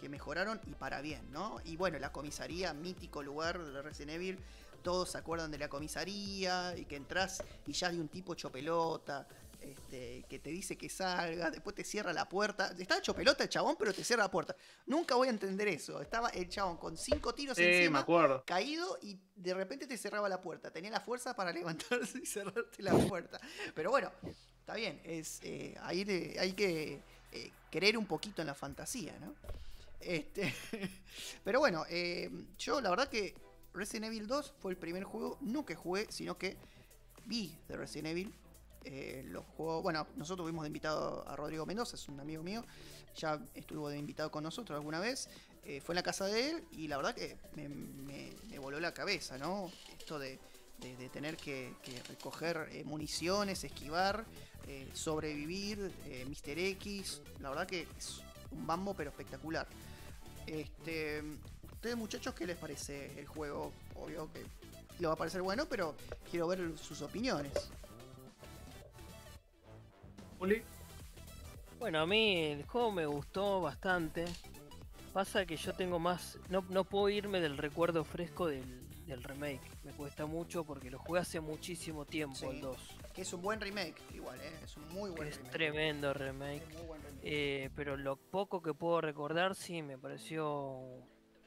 [0.00, 1.58] que mejoraron y para bien, ¿no?
[1.64, 4.38] Y bueno, la comisaría, mítico lugar de Resident Evil.
[4.82, 8.50] Todos se acuerdan de la comisaría y que entras y ya hay un tipo hecho
[8.50, 9.26] pelota.
[9.62, 12.74] Este, que te dice que salga, después te cierra la puerta.
[12.78, 14.56] Está hecho pelota el chabón, pero te cierra la puerta.
[14.86, 16.00] Nunca voy a entender eso.
[16.02, 18.42] Estaba el chabón con cinco tiros Sí, me encima acuerdo.
[18.44, 20.70] caído y de repente te cerraba la puerta.
[20.70, 23.40] Tenía la fuerza para levantarse y cerrarte la puerta.
[23.74, 24.10] Pero bueno,
[24.58, 25.00] está bien.
[25.04, 26.02] Es, eh, ahí
[26.38, 27.00] hay que
[27.32, 29.34] eh, creer un poquito en la fantasía, ¿no?
[30.00, 30.52] Este,
[31.44, 33.34] pero bueno, eh, yo la verdad que
[33.72, 36.56] Resident Evil 2 fue el primer juego, no que jugué, sino que
[37.26, 38.34] vi de Resident Evil.
[38.84, 42.64] Eh, los juegos, bueno, nosotros tuvimos de invitado a Rodrigo Mendoza, es un amigo mío,
[43.16, 45.28] ya estuvo de invitado con nosotros alguna vez,
[45.64, 49.38] eh, fue en la casa de él y la verdad que me, voló la cabeza,
[49.38, 49.70] ¿no?
[49.98, 50.38] Esto de,
[50.78, 51.74] de- tener que,
[52.08, 54.24] recoger eh, municiones, esquivar,
[54.94, 55.92] sobrevivir,
[56.28, 56.58] Mr.
[56.58, 58.22] X, la verdad que es
[58.52, 59.66] un bambo pero espectacular.
[60.46, 61.22] Este,
[61.72, 63.72] ustedes muchachos, ¿qué les parece el juego?
[63.96, 64.44] Obvio que
[65.00, 65.94] le va a parecer bueno, pero
[66.30, 67.52] quiero ver sus opiniones.
[70.42, 70.60] Juli.
[71.78, 74.24] Bueno, a mí el juego me gustó bastante.
[75.12, 76.36] Pasa que yo tengo más.
[76.48, 79.60] No, no puedo irme del recuerdo fresco del, del remake.
[79.84, 82.46] Me cuesta mucho porque lo jugué hace muchísimo tiempo, Sí.
[82.46, 82.76] el 2.
[83.14, 84.50] Que es un buen remake, igual, ¿eh?
[84.64, 85.52] Es un muy Que buen es remake.
[85.52, 86.62] tremendo remake.
[86.68, 87.20] Es muy buen remake.
[87.22, 90.80] Eh, pero lo poco que puedo recordar, sí, me pareció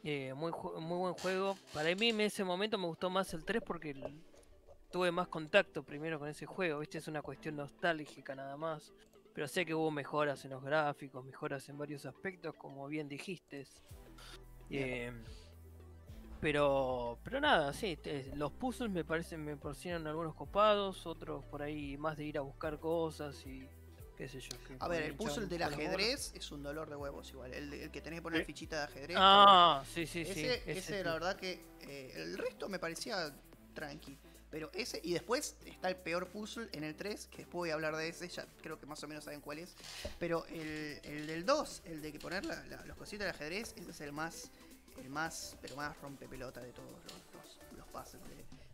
[0.07, 1.57] Eh, muy, muy buen juego.
[1.73, 3.93] Para mí en ese momento me gustó más el 3 porque
[4.95, 6.81] tuve más contacto primero con ese juego.
[6.81, 8.93] Este es una cuestión nostálgica nada más.
[9.33, 13.67] Pero sé que hubo mejoras en los gráficos, mejoras en varios aspectos, como bien dijiste.
[14.69, 15.11] Eh,
[16.39, 17.99] pero, pero nada, sí,
[18.35, 22.41] los puzzles me parecen, me parecieron algunos copados, otros por ahí más de ir a
[22.41, 23.67] buscar cosas y
[24.15, 24.55] qué sé yo.
[24.79, 28.19] a ver, el puzzle del ajedrez es un dolor de huevos igual, el, que tenés
[28.19, 29.17] que poner fichita de ajedrez.
[29.19, 30.47] Ah, sí, sí, sí.
[30.65, 33.35] Ese, la verdad que eh, el resto me parecía
[33.73, 34.17] tranqui.
[34.55, 37.73] Pero ese, y después está el peor puzzle en el 3, que después voy a
[37.73, 39.75] hablar de ese, ya creo que más o menos saben cuál es.
[40.17, 43.99] Pero el, el del 2, el de que poner los cositas de ajedrez, ese es
[43.99, 44.51] el más,
[44.95, 48.21] el más, pero más rompe pelota de todos los, los, puzzles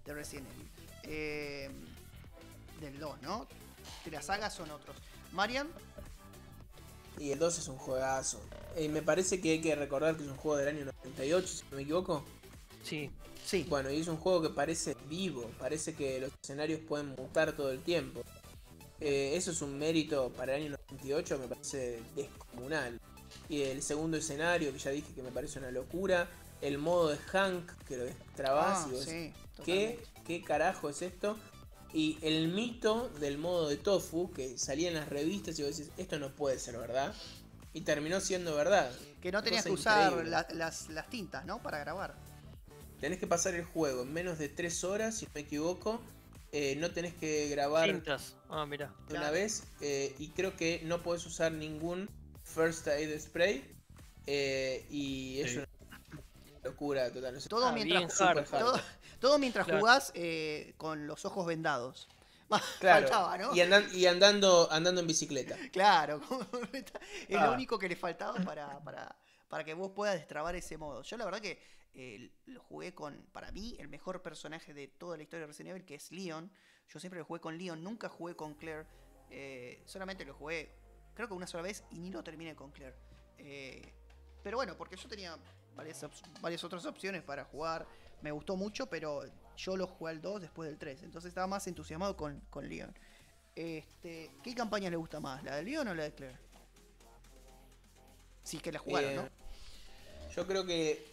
[0.05, 0.69] de, Resident Evil.
[1.01, 1.71] Eh,
[2.79, 3.47] del 2, ¿no?
[4.05, 4.95] De la saga son otros.
[5.31, 5.67] Marian.
[7.17, 8.39] Y el 2 es un juegazo.
[8.79, 11.63] Y me parece que hay que recordar que es un juego del año 98, si
[11.71, 12.23] no me equivoco.
[12.83, 13.09] Sí.
[13.45, 13.65] Sí.
[13.67, 17.71] Bueno, y es un juego que parece vivo, parece que los escenarios pueden mutar todo
[17.71, 18.21] el tiempo.
[18.99, 22.99] Eh, eso es un mérito para el año 98, me parece descomunal.
[23.49, 26.29] Y el segundo escenario, que ya dije que me parece una locura.
[26.61, 29.33] El modo de Hank, que lo destrabas ah, sí,
[29.65, 31.35] ¿qué, ¿qué carajo es esto?
[31.91, 35.91] Y el mito del modo de Tofu, que salía en las revistas y vos decís,
[35.97, 37.13] esto no puede ser verdad.
[37.73, 38.91] Y terminó siendo verdad.
[39.21, 41.61] Que no tenías que usar las, las tintas, ¿no?
[41.63, 42.13] Para grabar.
[43.01, 45.99] Tenés que pasar el juego en menos de 3 horas, si no me equivoco.
[46.51, 48.35] Eh, no tenés que grabar Cintas.
[48.47, 48.93] Ah, mira.
[49.09, 49.63] una vez.
[49.81, 52.07] Eh, y creo que no podés usar ningún
[52.43, 53.65] First Aid Spray.
[54.27, 55.67] Eh, y es una
[56.63, 57.39] locura total.
[57.49, 58.15] Todo, ah, mientras,
[59.19, 60.13] todo, mientras jugás
[60.77, 62.07] con los ojos vendados.
[62.79, 63.37] Claro.
[63.37, 63.55] ¿no?
[63.55, 63.61] y,
[63.97, 65.55] y, andando, andando en bicicleta.
[65.71, 66.21] Claro,
[66.73, 66.85] es
[67.29, 67.51] lo ah.
[67.51, 69.15] único que le faltaba para, para,
[69.47, 71.01] para que vos puedas destrabar ese modo.
[71.01, 71.61] Yo la verdad que
[71.93, 75.71] eh, lo jugué con, para mí, el mejor personaje de toda la historia de Resident
[75.71, 76.51] Evil, que es Leon.
[76.89, 78.85] Yo siempre lo jugué con Leon, nunca jugué con Claire.
[79.29, 80.69] Eh, solamente lo jugué,
[81.13, 82.95] creo que una sola vez y ni lo terminé con Claire.
[83.37, 83.93] Eh,
[84.43, 85.37] pero bueno, porque yo tenía
[85.75, 86.05] varias,
[86.41, 87.85] varias otras opciones para jugar.
[88.21, 89.23] Me gustó mucho, pero
[89.57, 91.03] yo lo jugué al 2 después del 3.
[91.03, 92.93] Entonces estaba más entusiasmado con, con Leon.
[93.55, 95.43] Este, ¿Qué campaña le gusta más?
[95.43, 96.37] ¿La de Leon o la de Claire?
[98.43, 99.29] Sí, que la jugaron, ¿no?
[100.35, 101.10] Yo creo que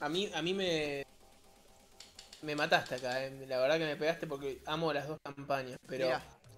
[0.00, 1.06] a mí, a mí me.
[2.40, 3.46] Me mataste acá, eh.
[3.48, 5.78] la verdad que me pegaste porque amo las dos campañas.
[5.88, 6.08] Pero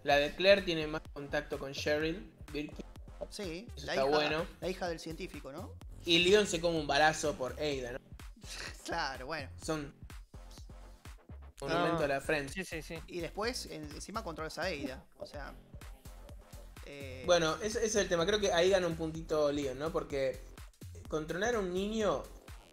[0.05, 2.85] la de Claire tiene más contacto con Cheryl Birkin.
[3.31, 4.47] Sí, la está hija, bueno.
[4.61, 5.73] La hija del científico, ¿no?
[6.05, 7.99] Y Leon se come un balazo por Ada, ¿no?
[8.85, 9.49] claro, bueno.
[9.63, 9.95] Son.
[11.63, 12.53] Monumento a la frente.
[12.53, 12.99] Sí, sí, sí.
[13.07, 15.03] Y después, encima controlas a Ada.
[15.19, 15.55] O sea.
[16.87, 17.23] Eh...
[17.27, 18.27] Bueno, ese, es el tema.
[18.27, 19.93] Creo que ahí gana un puntito Leon, ¿no?
[19.93, 20.41] Porque
[21.09, 22.23] controlar a un niño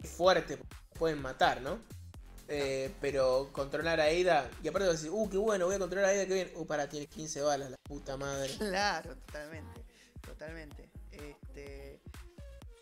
[0.02, 0.58] fuerte,
[0.98, 1.78] pueden matar, ¿no?
[2.50, 5.78] Eh, pero controlar a Ada, y aparte vas a decir, uh, qué bueno, voy a
[5.78, 6.52] controlar a Ada, qué bien.
[6.56, 8.50] Uh, para, tiene 15 balas, la puta madre.
[8.58, 9.84] Claro, totalmente,
[10.26, 10.90] totalmente.
[11.10, 12.00] Este,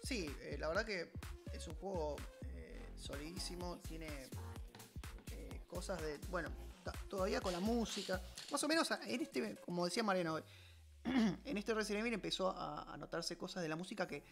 [0.05, 1.11] sí, eh, la verdad que
[1.53, 2.17] es un juego
[2.55, 4.09] eh, solidísimo, tiene
[5.67, 6.49] cosas de, bueno,
[7.11, 10.39] todavía con la música, más o menos en este, como decía Mariano,
[11.05, 14.23] en este Resident Evil empezó a notarse cosas de la música que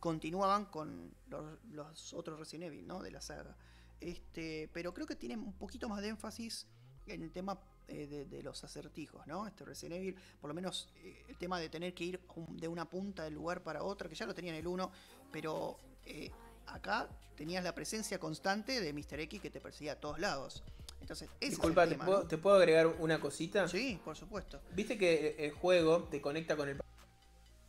[0.00, 3.02] continuaban con los, otros Resident Evil, ¿no?
[3.02, 3.56] De la saga.
[4.00, 6.66] Este, pero creo que tiene un poquito más de énfasis
[7.06, 9.46] en el tema eh, de, los acertijos, ¿no?
[9.46, 12.88] Este Resident Evil, por lo menos eh, el tema de tener que ir de una
[12.88, 14.90] punta del lugar para otra, que ya lo tenía en el 1,
[15.30, 16.30] pero eh,
[16.66, 19.20] acá tenías la presencia constante de Mr.
[19.20, 20.62] X que te perseguía a todos lados.
[21.00, 23.68] Entonces, Disculpa, ¿te, puedo, agregar una cosita?
[23.68, 24.62] Sí, por supuesto.
[24.72, 26.80] Viste que el juego te conecta con el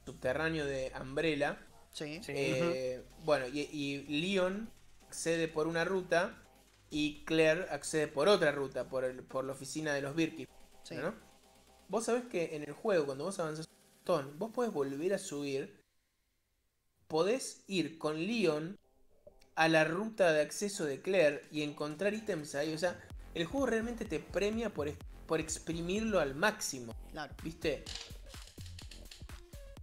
[0.05, 1.59] subterráneo de Umbrella
[1.95, 2.19] Sí.
[2.27, 4.69] Eh, bueno, y, Leon
[5.07, 6.37] accede por una ruta
[6.89, 10.45] y Claire accede por otra ruta, por, el, por la oficina de los Birkin.
[10.91, 11.15] ¿no?
[11.87, 15.17] Vos sabés que en el juego, cuando vos avanzás un montón, vos podés volver a
[15.17, 15.81] subir.
[17.07, 18.77] Podés ir con Leon
[19.55, 22.73] a la ruta de acceso de Claire y encontrar ítems ahí.
[22.73, 22.99] O sea,
[23.33, 24.91] el juego realmente te premia por,
[25.27, 26.93] por exprimirlo al máximo.
[27.13, 27.33] Claro.
[27.41, 27.85] ¿Viste?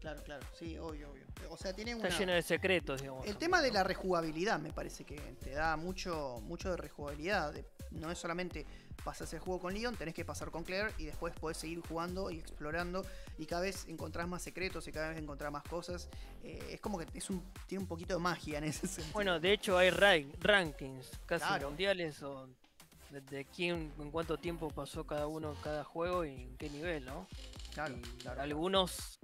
[0.03, 0.45] Claro, claro.
[0.59, 1.23] Sí, obvio, obvio.
[1.49, 3.25] O sea, tiene Está lleno de secretos, digamos.
[3.25, 7.55] El tema de la rejugabilidad me parece que te da mucho, mucho de rejugabilidad.
[7.93, 8.67] no es solamente
[9.05, 12.33] pasas el juego con Leon, tenés que pasar con Claire y después podés seguir jugando
[12.33, 13.07] y explorando
[13.39, 16.09] y cada vez encontrás más secretos y cada vez encontrás más cosas.
[16.43, 19.13] Eh, es como que es un, tiene un poquito de magia en ese sentido.
[19.13, 22.49] Bueno, de hecho hay rankings casi mundiales o
[23.31, 27.29] de, quién, en cuánto tiempo pasó cada uno, cada juego y en qué nivel, ¿no?
[27.73, 27.95] Claro,
[28.39, 29.21] Algunos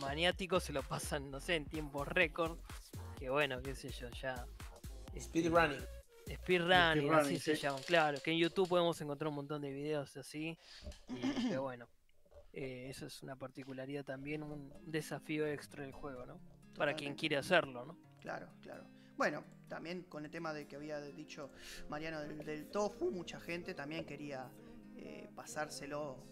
[0.00, 2.58] maniáticos se lo pasan, no sé, en tiempos récord.
[3.18, 4.46] que bueno, qué sé yo, ya.
[5.14, 5.80] este, Speedrunning.
[6.28, 7.62] Speedrunning, así Speedrunning, se sí.
[7.62, 10.58] llaman, claro, que en YouTube podemos encontrar un montón de videos así,
[11.08, 11.88] y, pero bueno,
[12.52, 16.40] eh, eso es una particularidad también, un desafío extra del juego, ¿no?
[16.76, 17.98] Para quien quiere hacerlo, ¿no?
[18.20, 18.84] Claro, claro.
[19.16, 21.50] Bueno, también con el tema de que había dicho
[21.88, 24.50] Mariano del, del tofu, mucha gente también quería
[24.96, 26.22] eh, pasárselo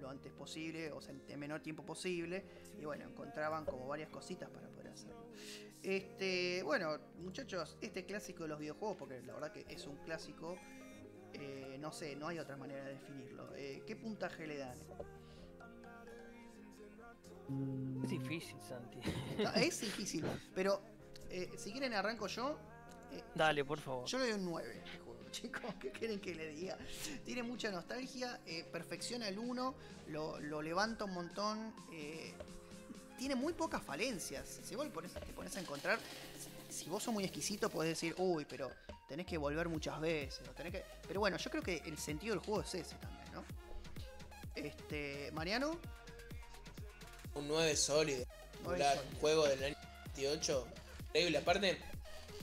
[0.00, 2.44] lo antes posible, o sea, en el menor tiempo posible,
[2.78, 5.26] y bueno, encontraban como varias cositas para poder hacerlo.
[5.82, 10.56] Este, bueno, muchachos, este clásico de los videojuegos, porque la verdad que es un clásico,
[11.32, 13.54] eh, no sé, no hay otra manera de definirlo.
[13.54, 14.78] Eh, ¿Qué puntaje le dan?
[17.48, 18.98] Mm, Es difícil, Santi.
[19.42, 20.24] No, es difícil,
[20.54, 20.80] pero
[21.30, 22.58] eh, si quieren arranco yo.
[23.12, 24.06] eh, Dale, por favor.
[24.06, 25.62] Yo le doy un 9 a este juego, chicos.
[25.80, 26.76] ¿Qué quieren que le diga?
[27.24, 29.74] Tiene mucha nostalgia, eh, perfecciona el 1,
[30.08, 31.74] lo, lo levanta un montón.
[31.92, 32.34] eh,
[33.18, 34.60] tiene muy pocas falencias.
[34.64, 35.98] Si vos pones- te pones a encontrar,
[36.70, 38.70] si vos sos muy exquisito, podés decir, uy, pero
[39.08, 40.40] tenés que volver muchas veces.
[40.48, 40.84] o tenés que...
[41.06, 43.44] Pero bueno, yo creo que el sentido del juego es ese también, ¿no?
[44.54, 45.78] Este, Mariano,
[47.34, 48.24] Un 9 sólido.
[48.62, 49.12] Nueve Popular, sólido.
[49.14, 49.76] un juego del año
[50.16, 50.66] 28.
[51.08, 51.38] Increíble.
[51.38, 51.78] Aparte,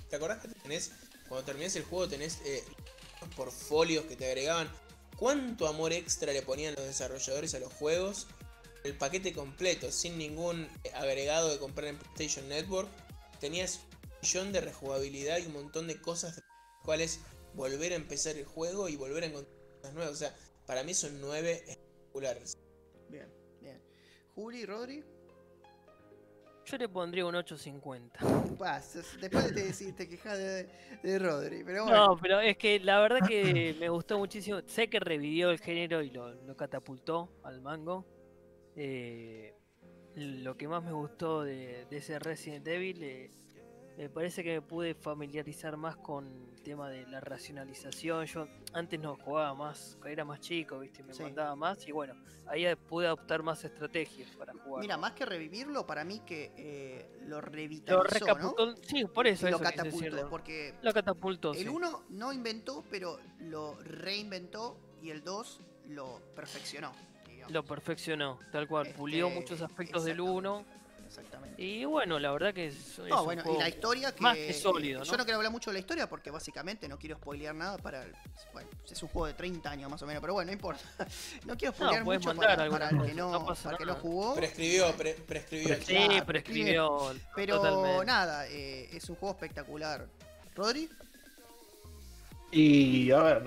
[0.09, 0.91] ¿te acordás que tenés,
[1.27, 2.63] cuando terminás el juego, tenés eh,
[3.35, 4.69] portfolios que te agregaban?
[5.17, 8.27] ¿Cuánto amor extra le ponían los desarrolladores a los juegos?
[8.83, 12.89] El paquete completo, sin ningún eh, agregado de comprar en PlayStation Network.
[13.39, 17.19] Tenías un millón de rejugabilidad y un montón de cosas de las cuales
[17.55, 20.13] volver a empezar el juego y volver a encontrar cosas nuevas.
[20.13, 22.57] O sea, para mí son 9 espectaculares.
[23.09, 23.81] bien, bien.
[24.35, 25.03] Juli, Rodri.
[26.69, 28.19] Yo le pondría un 850.
[28.59, 30.67] Bah, se- después te, decís- te quejas de,
[31.01, 32.07] de Rodri, pero bueno.
[32.07, 34.59] No, pero es que la verdad que me gustó muchísimo.
[34.65, 38.05] Sé que revivió el género y lo, lo catapultó al mango.
[38.75, 39.53] Eh,
[40.15, 43.31] lo que más me gustó de, de ese Resident Evil, eh,
[43.97, 48.25] me parece que me pude familiarizar más con el tema de la racionalización.
[48.27, 51.01] Yo antes no jugaba más, era más chico, ¿viste?
[51.03, 51.23] Me Sí.
[51.23, 52.13] mandaba más y bueno,
[52.45, 54.81] ahí pude adoptar más estrategias para jugar.
[54.81, 58.75] Mira, más que revivirlo, para mí que eh, lo revitalizó, lo ¿no?
[58.83, 59.49] Sí, por eso.
[59.49, 61.67] Lo eso catapultó, porque Lo catapultó, el sí.
[61.67, 66.91] 1 no inventó, pero lo reinventó y el 2 lo perfeccionó.
[67.27, 67.51] digamos.
[67.51, 68.93] Lo perfeccionó, tal cual.
[68.95, 70.65] Pulió Este, muchos aspectos del exactamente, 1.
[71.07, 71.61] Exactamente.
[71.61, 74.21] Y bueno, la verdad que es, es No, un bueno, y juego la historia que.
[74.21, 75.17] más que sólido, eh, Yo ¿no?
[75.19, 78.03] no quiero hablar mucho de la historia porque básicamente no quiero spoilear nada para.
[78.03, 78.13] el-
[78.53, 80.83] Bueno, es un juego de 30 años más o menos, pero bueno, no importa.
[81.45, 83.85] No quiero spoilear puedes mucho mandar para, para el que no, no para el que
[83.85, 84.35] no jugó.
[84.35, 85.75] Prescribió, pre- prescribió.
[85.77, 87.15] Sí, Claro, prescribió.
[87.35, 88.05] Pero totalmente.
[88.05, 90.05] nada, eh, es un juego espectacular.
[90.55, 90.89] ¿Rodri?
[92.51, 93.43] Y a ver.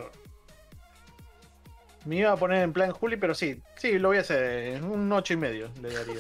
[2.07, 4.83] Me iba a poner en plan Juli, pero sí, sí, lo voy a hacer.
[4.83, 6.15] Un 8 y medio le daría.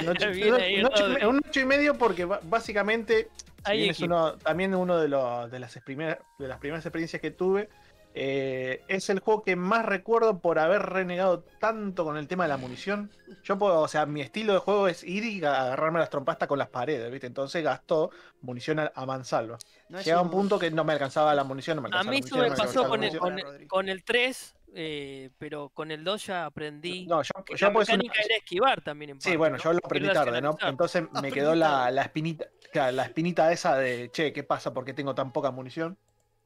[0.00, 0.86] un, ocho, Viene ahí un
[1.44, 3.28] ocho y un medio porque básicamente
[3.66, 7.30] si es uno, también uno de, los, de, las primeras, de las primeras experiencias que
[7.30, 7.68] tuve.
[8.14, 12.48] eh, es el juego que más recuerdo por haber renegado tanto con el tema de
[12.48, 13.10] la munición.
[13.42, 16.58] Yo puedo, o sea, mi estilo de juego es ir y agarrarme las trompastas con
[16.58, 17.26] las paredes, ¿viste?
[17.26, 19.58] Entonces gastó munición a, a mansalva.
[19.88, 22.20] No Llegaba un punto que no me alcanzaba la munición, no me A alcanzaba mí
[22.20, 26.46] la eso munición, me pasó el, con el 3, eh, pero con el 2 ya
[26.46, 27.06] aprendí.
[27.06, 29.62] No, yo, que yo la pues, mecánica era esquivar también en Sí, parte, bueno, ¿no?
[29.62, 30.56] yo lo aprendí tarde, ¿no?
[30.60, 34.72] Entonces me quedó la, la espinita, claro, la espinita esa de, che, ¿qué pasa?
[34.72, 35.98] ¿Por qué tengo tan poca munición?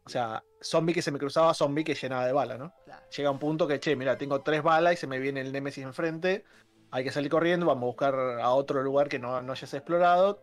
[0.05, 2.73] O sea, zombie que se me cruzaba, zombie que llenaba de bala, ¿no?
[2.85, 3.03] Claro.
[3.17, 5.85] Llega un punto que, che, mira, tengo tres balas y se me viene el Nemesis
[5.85, 6.45] enfrente,
[6.91, 10.43] hay que salir corriendo, vamos a buscar a otro lugar que no, no hayas explorado.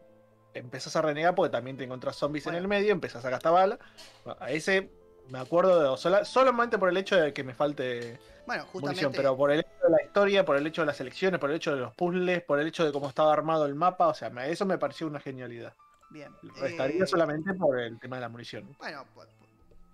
[0.54, 3.80] Empezás a renegar porque también te encontrás zombies en el medio, empezás a gastar bala.
[4.24, 4.92] Bueno, a ese
[5.30, 9.36] me acuerdo de, sola- solamente por el hecho de que me falte Bueno, munición, pero
[9.38, 11.74] por el hecho de la historia, por el hecho de las elecciones, por el hecho
[11.74, 14.50] de los puzzles, por el hecho de cómo estaba armado el mapa, o sea, me-
[14.52, 15.74] eso me pareció una genialidad.
[16.10, 16.32] Bien.
[16.56, 18.76] Restaría eh, solamente por el tema de la munición.
[18.78, 19.28] Bueno, pu- pu-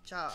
[0.05, 0.29] ya,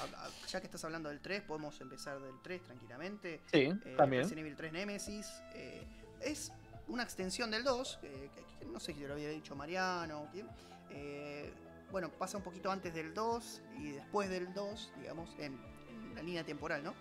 [0.49, 3.41] ya que estás hablando del 3, podemos empezar del 3 tranquilamente.
[3.53, 4.23] Sí, Eh, también.
[4.23, 5.43] Resident Evil 3 Nemesis.
[5.55, 5.83] eh,
[6.21, 6.53] es
[6.89, 7.99] una extensión del 2.
[8.03, 10.29] eh, que- que no sé si lo había dicho Mariano.
[10.33, 10.47] quién,
[10.91, 11.53] eh,
[11.95, 15.57] bueno, pasa un poquito antes del 2 y después del 2, digamos, en,
[15.89, 16.93] en la línea temporal, ¿no?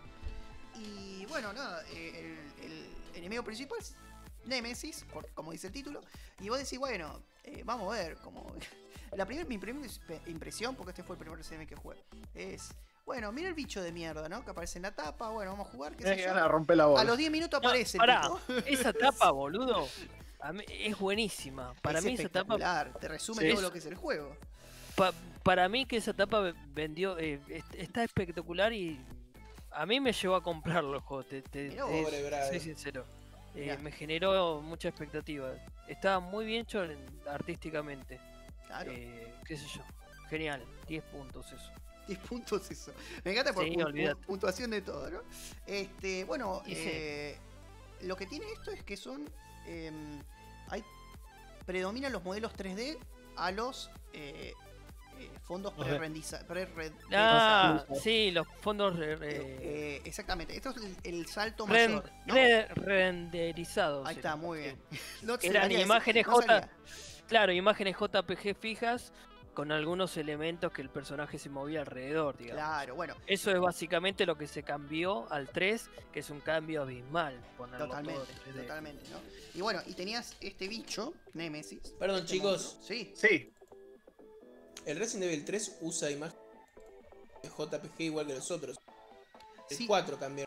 [0.76, 3.96] Y bueno, nada, eh, el, el enemigo principal es
[4.46, 6.00] Nemesis, como dice el título.
[6.40, 8.46] Y vos decís, bueno, eh, vamos a ver, como.
[9.16, 9.88] La primer, mi primera
[10.28, 12.04] impresión, porque este fue el primer Evil que jugué,
[12.36, 12.70] es.
[13.04, 14.46] Bueno, mira el bicho de mierda, ¿no?
[14.46, 16.48] Que aparece en la tapa, bueno, vamos a jugar, qué sé yo.
[16.48, 17.02] rompe la bola.
[17.02, 18.40] A los 10 minutos No, aparece el pará, tipo.
[18.68, 19.88] esa tapa, boludo,
[20.40, 21.74] a mí- es buenísima.
[21.82, 23.50] Para Es mí esa espectacular, te resume Sí.
[23.54, 24.38] todo lo que es el juego.
[24.96, 25.14] Pa-
[25.44, 29.00] para mí que esa etapa ve- vendió eh, est- está espectacular y
[29.72, 32.04] a mí me llevó a comprarlo el juego, te, te- Mirá te-.
[32.04, 32.48] Pobre Brave.
[32.50, 33.06] soy sincero.
[33.56, 35.52] Eh, me generó mucha expectativa.
[35.88, 36.98] Estaba muy bien hecho en-
[37.30, 38.20] artísticamente.
[38.68, 38.92] Claro.
[38.92, 39.82] Eh, qué sé yo.
[40.30, 41.72] Genial, 10 puntos eso.
[42.08, 42.92] 10 puntos eso.
[43.24, 43.76] Me encanta por Sí,
[44.26, 45.20] puntuación de todo, ¿no?
[45.68, 46.74] Este, bueno, sí.
[46.76, 47.38] eh,
[48.02, 49.30] lo que tiene esto es que son.
[49.68, 50.20] em,
[50.70, 50.84] hay,
[51.66, 52.98] predominan los modelos 3D
[53.38, 54.54] a los eh, eh,
[55.44, 60.78] fondos Los de- pre-rendiza- pre-red- Ah, sí, los fondos re- eh, re- exactamente, esto es
[60.78, 62.12] el, el salto ren- mayor.
[62.26, 62.34] ¿no?
[62.36, 64.08] re- renderizados.
[64.08, 64.78] Ahí está, eran, muy bien.
[65.24, 66.70] No te Eran imágenes no J.
[67.28, 69.14] Claro, imágenes JPG fijas
[69.54, 72.60] con algunos elementos que el personaje se movía alrededor, digamos.
[72.64, 76.82] Claro, bueno, Eso es básicamente lo que se cambió al 3, que es un cambio
[76.82, 77.40] abismal.
[77.78, 78.62] Totalmente, todo en 3D.
[78.64, 79.20] totalmente, ¿no?
[79.54, 81.94] Y bueno, y tenías este bicho, Nemesis.
[82.00, 82.78] Perdón, este chicos.
[82.80, 82.84] monstruo.
[82.88, 83.53] Sí, Sí,
[84.86, 86.42] El Resident Evil 3 usa imágenes
[87.42, 88.78] de JPG igual que los otros.
[89.70, 89.88] El Sí.
[89.88, 90.46] 4 cambió.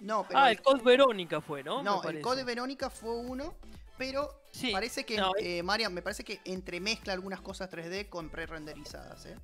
[0.00, 1.82] no, pero Ah, el Code Verónica fue, ¿no?
[1.82, 2.20] No, el.
[2.20, 3.54] Code Verónica fue uno,
[3.96, 8.28] pero Sí, parece que, no, eh, Marian, me parece que entremezcla algunas cosas 3D con
[8.30, 9.26] pre-renderizadas.
[9.26, 9.36] ¿eh?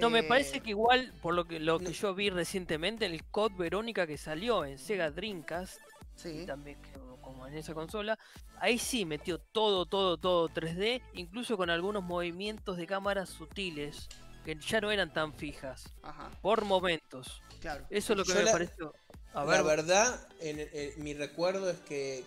[0.00, 1.90] No, me eh, parece que igual, por lo que, lo que no.
[1.90, 6.90] yo vi recientemente, el Code Verónica que salió en Sega Dreamcast, y Sí, también que-
[7.32, 8.18] como en esa consola,
[8.60, 14.08] ahí sí metió todo, todo, todo 3D, incluso con algunos movimientos de cámara sutiles,
[14.44, 17.42] que ya no eran tan fijas, ajá, por momentos.
[17.60, 17.86] claro.
[17.90, 18.92] Eso es lo que Yo me la- pareció.
[19.34, 22.24] A La ver, verdad, en, en- mi recuerdo es que el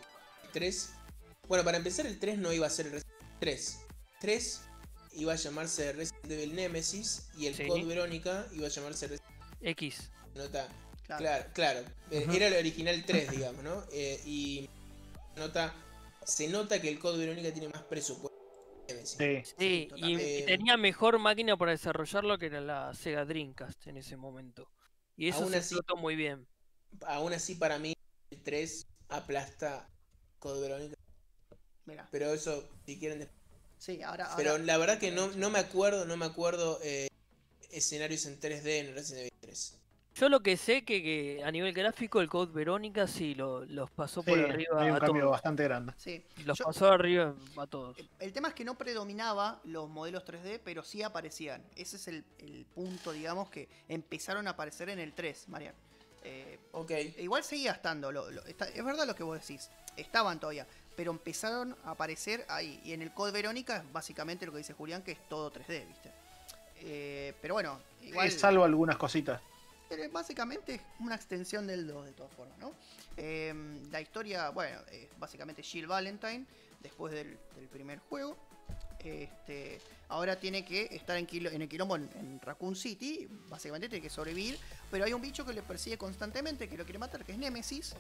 [0.54, 0.94] 3.
[1.48, 3.80] Bueno, para empezar, el 3 no iba a ser el Resident Evil 3.
[4.22, 4.62] 3
[5.18, 7.68] iba a llamarse Resident Evil Nemesis y el Sí.
[7.68, 9.32] Code Verónica iba a llamarse Resident
[9.62, 10.10] X.
[10.36, 10.68] Nota.
[11.06, 11.20] claro.
[11.24, 11.80] Claro, claro.
[12.10, 12.36] Eh, Ujú.
[12.36, 13.84] Era el original 3, digamos, ¿no?
[13.92, 14.68] Eh, y
[15.36, 15.74] nota.
[16.26, 18.36] Se nota que el Code Verónica tiene más presupuesto.
[19.04, 19.42] sí.
[19.58, 24.18] Sí, y, y tenía mejor máquina para desarrollarlo que era la Sega Dreamcast en ese
[24.18, 24.70] momento.
[25.18, 26.48] Y eso Aún se así- explotó muy bien.
[27.06, 27.94] Aún así, para mí,
[28.32, 29.90] el 3 aplasta
[30.40, 30.96] Code Verónica.
[31.86, 33.40] Mira, Pero eso, si quieren, después
[33.78, 34.30] sí, ahora.
[34.36, 37.08] Pero ahora- la verdad que no, no me acuerdo, no me acuerdo eh,
[37.72, 39.80] escenarios en 3D en Resident Evil 3.
[40.16, 43.92] Yo lo que sé que, que a nivel gráfico el Code Verónica sí lo- los
[43.92, 45.32] pasó Sí, por arriba hay un a cambio todos.
[45.34, 45.92] bastante grande.
[45.98, 46.24] Sí.
[46.46, 47.98] Los Yo- pasó arriba a todos.
[48.20, 51.62] El tema es que no predominaba los modelos 3D, pero sí aparecían.
[51.76, 55.76] Ese es el, el punto, digamos, que empezaron a aparecer en el 3, Marian.
[56.24, 56.92] Eh, Ok.
[57.18, 61.12] igual seguía estando, lo- lo- está- es verdad lo que vos decís, estaban todavía, pero
[61.12, 62.80] empezaron a aparecer ahí.
[62.86, 65.86] Y en el Code Verónica es básicamente lo que dice Julián, que es todo 3D,
[65.86, 66.10] ¿viste?
[66.78, 68.32] Eh, pero bueno, igual...
[68.32, 69.42] Salvo algunas cositas.
[69.90, 72.74] Eh, Básicamente es una extensión del 2 de todas formas, ¿no?
[73.18, 73.54] Eh,
[73.92, 74.80] la historia, bueno,
[75.18, 76.46] básicamente Jill Valentine,
[76.82, 77.38] después del,
[77.72, 78.38] primer juego.
[79.00, 84.02] Este, ahora tiene que estar en, en el quilombo en, en Raccoon City, básicamente tiene
[84.02, 84.58] que sobrevivir,
[84.90, 87.96] pero hay un bicho que le persigue constantemente, que lo quiere matar, que es Nemesis.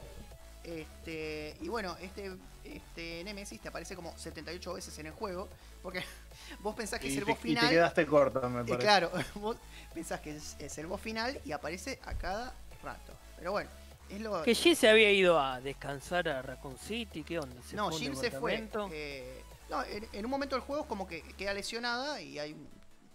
[0.65, 5.47] Este, y bueno, este, este Nemesis te aparece como 78 veces en el juego,
[5.83, 6.03] porque
[6.61, 7.69] vos pensás que es el te, boss y te final.
[7.69, 8.77] quedaste corto, me parece.
[8.79, 9.57] claro, vos
[9.93, 12.53] pensás que es, es el boss final y aparece a cada
[12.83, 13.13] rato.
[13.37, 13.69] Pero bueno,
[14.09, 14.41] es lo.
[14.41, 17.61] Que Jill se había ido a descansar a Raccoon City, ¿qué onda?
[17.61, 18.67] ¿Se no, Jill se fue.
[18.91, 22.53] eh, no, en, en un momento del juego es como que queda lesionada y hay
[22.53, 22.67] un,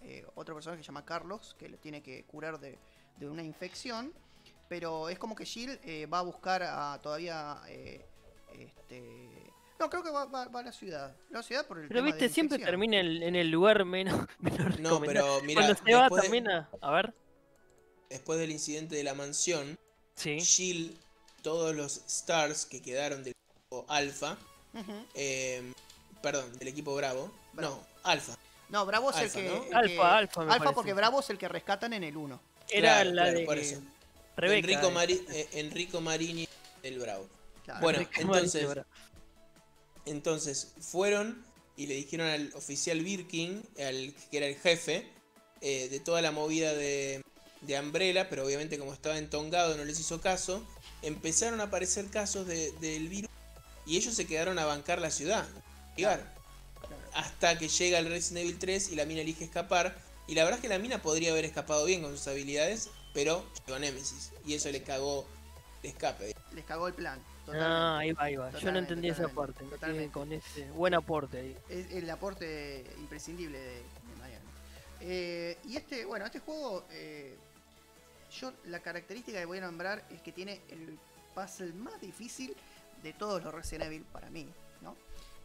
[0.03, 2.79] eh, otro personaje que se llama Carlos que le tiene que curar de,
[3.17, 4.13] de una infección.
[4.71, 7.61] Pero es como que Jill eh, va a buscar a todavía.
[7.67, 8.07] eh,
[8.57, 9.03] este.
[9.81, 11.13] No, creo que va, va- va a la ciudad.
[11.31, 14.79] La ciudad por el Pero tema viste, siempre termina en, en el lugar menos, menos
[14.79, 16.69] No, pero mira, Cuando se va después, de- termina...
[16.83, 17.13] A ver,
[18.09, 19.77] después del incidente de la mansión,
[20.15, 20.39] sí.
[20.41, 20.97] Jill,
[21.43, 24.39] todos los stars que quedaron del equipo Alpha,
[24.75, 25.05] Ujú.
[25.15, 25.73] eh,
[26.23, 27.77] perdón, del equipo Bravo, Bravo.
[27.77, 28.37] no, Alpha.
[28.69, 29.51] No, Bravo es Alfa, el que.
[29.53, 29.65] ¿no?
[29.65, 30.75] el Alfa, que- Alfa, me Alfa parece.
[30.75, 32.41] porque Bravo es el que rescatan en el 1.
[32.69, 33.81] Era Claro, la claro, de por eso.
[34.41, 34.59] Rebeca.
[34.69, 34.91] Enrico, eh.
[34.93, 36.49] Mari- eh, Enrico Marini
[36.83, 37.29] del Bravo.
[37.65, 37.81] Claro.
[37.81, 38.63] Bueno, entonces-
[40.07, 41.45] Entonces fueron
[41.77, 45.07] y le dijeron al oficial Birkin, al, que era el jefe,
[45.61, 47.23] eh, de toda la movida de,
[47.63, 50.67] de Umbrella, pero obviamente como estaba entongado no les hizo caso,
[51.03, 53.31] empezaron a aparecer casos de- del virus
[53.87, 55.47] y ellos se quedaron a bancar la ciudad.
[55.97, 56.23] Claro.
[57.13, 59.97] Hasta que llega el Resident Evil 3 y la mina elige escapar.
[60.29, 63.45] Y la verdad es que la mina podría haber escapado bien con sus habilidades, pero
[63.67, 64.33] llegó a Nemesis.
[64.45, 65.27] Y eso le cagó
[65.83, 66.35] el escape.
[66.55, 67.19] Les cagó el plan.
[67.21, 67.75] Ah, Totalmente.
[68.01, 68.59] ahí va, ahí va.
[68.61, 69.65] Yo no entendí esa parte.
[69.65, 70.13] totalmente.
[70.13, 71.57] Con ese buen aporte ahí.
[71.69, 74.47] Es el aporte imprescindible de, de Miami.
[75.01, 77.37] Eh, y este, bueno, este juego, eh,
[78.41, 80.99] yo la característica que voy a nombrar es que tiene el
[81.35, 82.55] puzzle más difícil
[83.03, 84.49] de todos los Resident Evil para mí,
[84.83, 84.97] ¿no?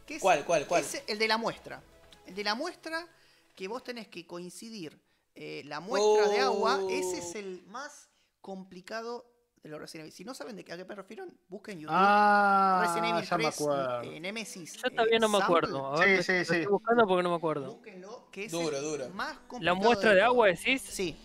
[0.06, 0.82] Que es, ¿Cuál, cuál, cuál?
[0.82, 1.82] es el de la muestra.
[2.26, 3.04] El de la muestra
[3.56, 4.96] que vos tenés que coincidir
[5.36, 6.90] eh, la muestra de agua, Oh.
[6.90, 8.08] ese es el más
[8.40, 9.30] complicado
[9.62, 10.12] de los Resident Evil.
[10.12, 11.94] Si no saben de qué, a qué me refiero, busquen YouTube.
[11.96, 14.02] Ah, Resident Evil ya me 3 acuerdo.
[14.02, 14.72] eh, Nemesis.
[14.74, 15.86] Yo todavía eh, no me acuerdo.
[15.94, 16.60] A ver, Sí, me- sí, lo sí.
[16.60, 17.72] Estoy buscando porque no me acuerdo.
[17.74, 19.08] Búsquenlo, que es el duro.
[19.10, 20.82] más ¿La muestra de agua decís?
[20.82, 21.16] Sí,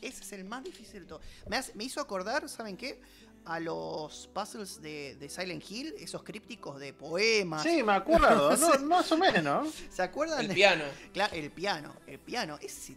[0.00, 1.20] ese es el más difícil de todo.
[1.48, 3.00] Me, hace- me hizo acordar, ¿saben qué?
[3.44, 7.62] A los puzzles de, de Silent Hill, esos crípticos de poemas.
[7.62, 8.50] Sí, me acuerdo.
[8.58, 9.74] No, más o menos.
[9.90, 10.40] ¿Se acuerdan?
[10.44, 10.84] El piano.
[11.12, 12.96] Claro, el piano, el piano, ese,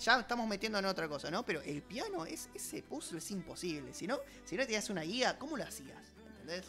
[0.00, 1.44] ya estamos metiendo en otra cosa, ¿no?
[1.44, 3.92] Pero el piano, es, ese puzzle es imposible.
[3.94, 5.98] Si no, si no tenías una guía, ¿cómo lo hacías?
[6.40, 6.64] ¿Entendés?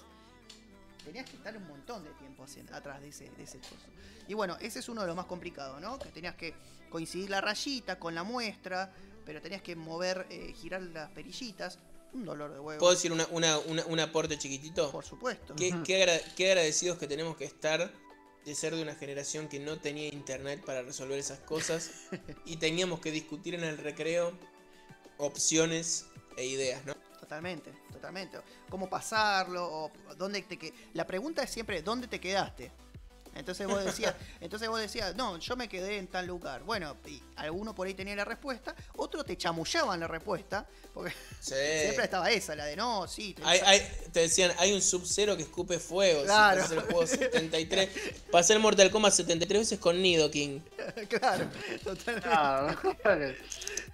[1.05, 3.75] Tenías que estar un montón de tiempo haciendo- atrás de ese, de ese coso.
[4.27, 5.97] Y bueno, ese es uno de los más complicados, ¿no?
[5.97, 6.53] Que tenías que
[6.89, 8.93] coincidir la rayita con la muestra,
[9.25, 11.79] pero tenías que mover, eh, girar las perillitas.
[12.13, 12.79] Un dolor de huevo.
[12.79, 14.91] ¿Puedo decir una, una- una- un aporte chiquitito?
[14.91, 15.55] Por supuesto.
[15.55, 15.83] Qué, Ujú.
[15.83, 17.89] qué agra- qué agradecidos que tenemos que estar
[18.45, 21.91] de ser de una generación que no tenía internet para resolver esas cosas
[22.45, 24.33] y teníamos que discutir en el recreo
[25.17, 26.95] opciones e ideas, ¿no?
[27.19, 28.39] Totalmente, totalmente.
[28.69, 29.65] ¿Cómo pasarlo?
[29.65, 30.73] O dónde te que...
[30.93, 32.71] La pregunta es siempre, ¿dónde te quedaste?
[33.35, 36.63] Entonces vos decías, entonces vos decías, no, yo me quedé en tal lugar.
[36.63, 41.55] Bueno, y alguno por ahí tenía la respuesta, otro te chamullaban la respuesta, porque Sí.
[41.81, 45.35] siempre estaba esa, la de no, sí, te- Hay- hay- te decían, hay un sub-zero
[45.37, 46.23] que escupe fuego.
[46.23, 46.67] Claro.
[46.67, 47.89] Si el juego 73.
[48.31, 50.59] Pasé el Mortal Kombat 73 veces con Nido King.
[51.09, 51.45] claro,
[51.83, 52.27] totalmente.
[53.01, 53.35] Claro.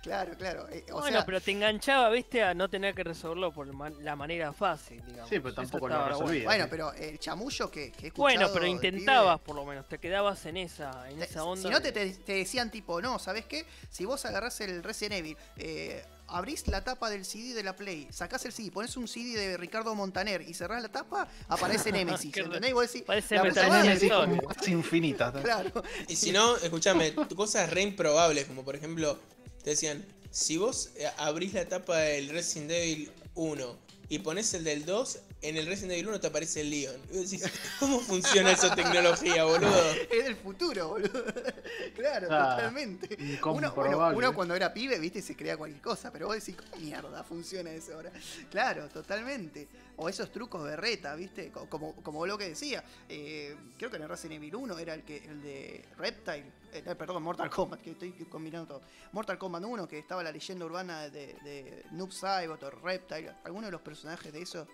[0.01, 0.67] Claro, claro.
[0.69, 3.67] eh, o bueno, sea, pero te enganchaba, viste, a no tener que resolverlo por
[4.01, 5.29] la manera fácil, digamos.
[5.29, 6.45] Sí, pero tampoco lo resolvía.
[6.45, 8.71] bueno, pero el chamullo que, que he escuchado Bueno, pero del
[9.43, 11.61] por lo menos, te quedabas en esa, en Te- esa onda.
[11.63, 13.65] Si no te, de- te- te decían tipo, no, ¿sabes qué?
[13.89, 18.07] Si vos agarrás el Resident Evil, eh, abrís la tapa del CD de la Play,
[18.11, 22.35] sacás el CD, pones un CD de Ricardo Montaner y cerrás la tapa, aparece Nemesis,
[22.35, 22.69] ¿entendés?
[22.69, 23.65] Y vos decís, Parece la Metal
[25.71, 25.87] puta.
[26.07, 29.17] Y si no, escúchame, cosas re improbables, como por ejemplo,
[29.63, 33.77] te decían, si vos eh, abrís la tapa del Resident Evil 1
[34.09, 36.99] y pones el del 2, en el Resident Evil 1 te aparece el Leon.
[37.11, 39.91] Y vos decís, ¿cómo funciona esa tecnología, boludo?
[40.11, 41.23] Es del futuro, boludo.
[41.95, 43.15] Claro, Ah, totalmente.
[43.19, 43.95] Uno, incomprobable.
[43.95, 47.23] bueno, uno cuando era pibe, viste, se crea cualquier cosa, pero vos decís, ¿cómo mierda
[47.23, 48.11] funciona eso ahora?
[48.51, 49.67] Claro, totalmente.
[49.97, 52.83] O esos trucos de reta, viste, Co- como, como lo que decía.
[53.09, 56.83] eh, creo que en el Resident Evil 1 era el que el de Reptile, eh,
[56.97, 58.81] perdón, Mortal Kombat, que estoy combinando todo.
[59.11, 63.65] Mortal Kombat 1, que estaba la leyenda urbana de, de Noob Saibot o Reptile, alguno
[63.67, 64.67] de los personajes de eso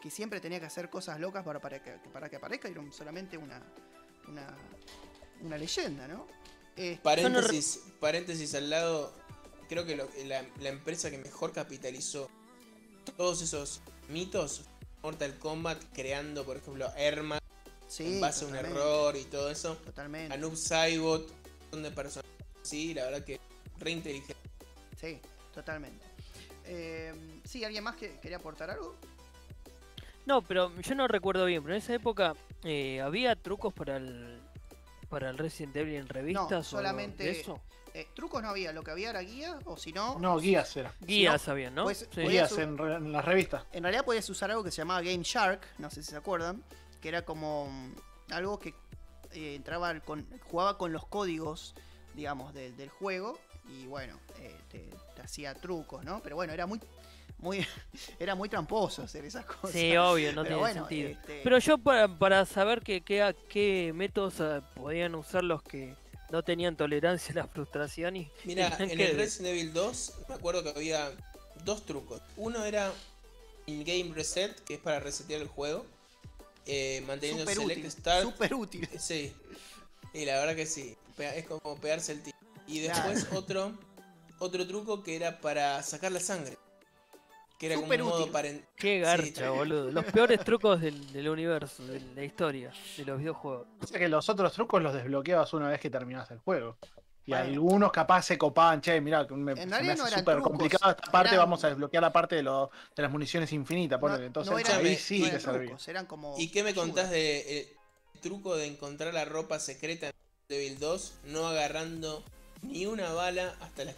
[0.00, 2.82] que siempre tenía que hacer cosas locas para, para, que, para que aparezca, y era
[2.92, 3.62] solamente una,
[4.28, 4.56] una,
[5.42, 6.26] una leyenda, ¿no?
[6.76, 9.12] Eh, Paréntesis, paréntesis al lado,
[9.68, 12.30] creo que lo- la, la empresa que mejor capitalizó
[13.16, 14.62] todos esos mitos,
[15.02, 17.40] Mortal Kombat, creando, por ejemplo, Herman
[17.88, 20.32] sí, en base a un error y todo eso, Totalmente.
[20.32, 22.30] a Noob Saibot, un montón de personas
[22.62, 23.40] sí, la verdad que
[23.78, 24.36] re inteligente.
[24.98, 25.18] Sí,
[25.52, 26.04] totalmente.
[26.64, 28.96] Eh, sí, ¿alguien más que quería aportar algo?
[30.30, 34.38] No, pero yo no recuerdo bien, pero en esa época eh, había trucos para el
[35.08, 37.60] para el Resident Evil en revistas o solamente- de eso.
[37.94, 40.94] Eh, trucos no había, lo que había era guía, o si no, No, guías era.
[41.00, 41.82] Guías habían, ¿no?
[41.82, 42.20] pues, Sí.
[42.20, 43.64] Guías en, re- en las revistas.
[43.72, 46.62] en realidad podías usar algo que se llamaba Game Shark, no sé si se acuerdan,
[47.02, 48.72] que era como mm, algo que
[49.32, 51.74] eh, entraba al- con, jugaba con los códigos,
[52.14, 53.36] digamos, del- del juego
[53.68, 56.20] y bueno, eh, te, te hacía trucos, ¿no?
[56.22, 56.78] Pero bueno, era muy,
[57.40, 57.66] muy,
[58.18, 59.72] era muy tramposo hacer esas cosas.
[59.72, 61.08] Sí, obvio, no Pero tiene bueno, sentido.
[61.10, 65.94] este, Pero yo para, para saber que, que- qué métodos eh, podían usar los que
[66.30, 70.34] no tenían tolerancia a la frustración y Mira, en que- el Resident Evil 2 me
[70.34, 71.10] acuerdo que había
[71.64, 72.22] dos trucos.
[72.36, 72.92] Uno era
[73.66, 75.84] in-game reset, que es para resetear el juego,
[76.66, 78.22] eh, manteniendo súper select útil, start.
[78.22, 78.88] súper útil.
[78.98, 79.32] Sí,
[80.14, 82.36] y la verdad que sí, es como pegarse el tiro.
[82.66, 83.10] Y Claro.
[83.10, 83.72] después otro,
[84.38, 86.56] otro truco que era para sacar la sangre.
[87.60, 88.32] Que era Súper como un modo útil.
[88.34, 89.90] paren- qué Sí, garcha, está- boludo.
[89.90, 93.66] Los peores trucos del, del universo, de la historia, de los videojuegos.
[93.82, 96.78] O sea que los otros trucos los desbloqueabas una vez que terminabas el juego.
[97.26, 97.44] Y Bueno.
[97.44, 100.92] algunos capaz se copaban, che, mirá, que me, En se me no hace súper complicada
[100.92, 104.00] esta parte, eran- vamos a desbloquear la parte de, lo- de las municiones infinitas.
[104.00, 104.24] ponele.
[104.24, 105.66] Entonces eran- ahí sí no te eran servía.
[105.66, 106.82] trucos, eran como ¿Y qué me ayuda.
[106.82, 107.76] contás de eh,
[108.14, 110.12] el truco de encontrar la ropa secreta en
[110.48, 112.24] Devil 2 no agarrando
[112.62, 113.92] ni una bala hasta la?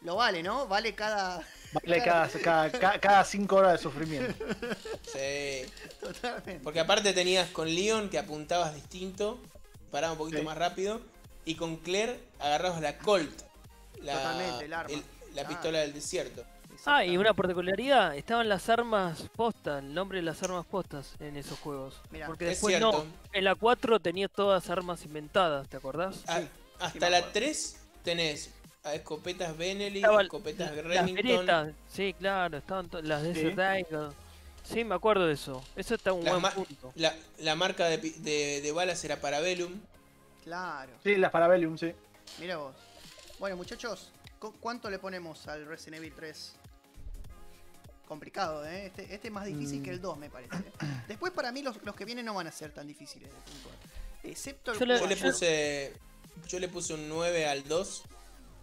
[0.00, 0.66] Lo vale, ¿no?
[0.66, 1.42] Vale cada.
[1.72, 4.34] Vale cada, cada, cada- cinco horas de sufrimiento.
[5.02, 5.70] Sí.
[6.00, 6.60] Totalmente.
[6.64, 9.38] Porque aparte tenías con Leon que apuntabas distinto,
[9.90, 10.44] paraba un poquito Sí.
[10.44, 11.00] más rápido,
[11.44, 13.42] y con Claire agarrabas la Colt,
[14.02, 14.94] la, Totalmente, el arma.
[15.34, 15.48] la Ah.
[15.48, 16.44] pistola del desierto.
[16.86, 21.36] Ah, y una particularidad, estaban las armas postas, el nombre de las armas postas en
[21.36, 22.00] esos juegos.
[22.10, 22.26] Mirá.
[22.26, 26.22] Porque Es después no, en la 4 tenía todas armas inventadas, ¿te acordás?
[26.28, 26.48] A- Sí,
[26.78, 27.32] hasta la acuerdo.
[27.34, 28.50] 3 tenés
[28.88, 31.24] a escopetas Benelli, Estaba escopetas Las Remington.
[31.46, 33.40] Beretas, sí, claro, estaban las de Sí.
[33.44, 33.58] Desert
[33.90, 34.08] Eagle.
[34.64, 35.62] Sí, me acuerdo de eso.
[35.76, 36.92] Eso está un Las buen punto.
[36.96, 39.72] La, la marca de, pi- de, de balas era Parabellum.
[40.44, 41.92] Claro, Sí, las Parabellum, sí.
[42.38, 42.74] mira vos.
[43.38, 46.54] Bueno, muchachos, ¿cu- ¿cuánto le ponemos al Resident Evil 3?
[48.06, 48.86] Complicado, ¿eh?
[48.86, 49.82] Este, este es más difícil Mm.
[49.84, 50.56] que el 2, me parece.
[51.08, 53.28] Después, para mí, los, los que vienen no van a ser tan difíciles.
[54.22, 55.30] Excepto el Yo le- Yo le cuatro.
[55.32, 55.92] puse.
[56.48, 58.02] Yo le puse un 9 al 2.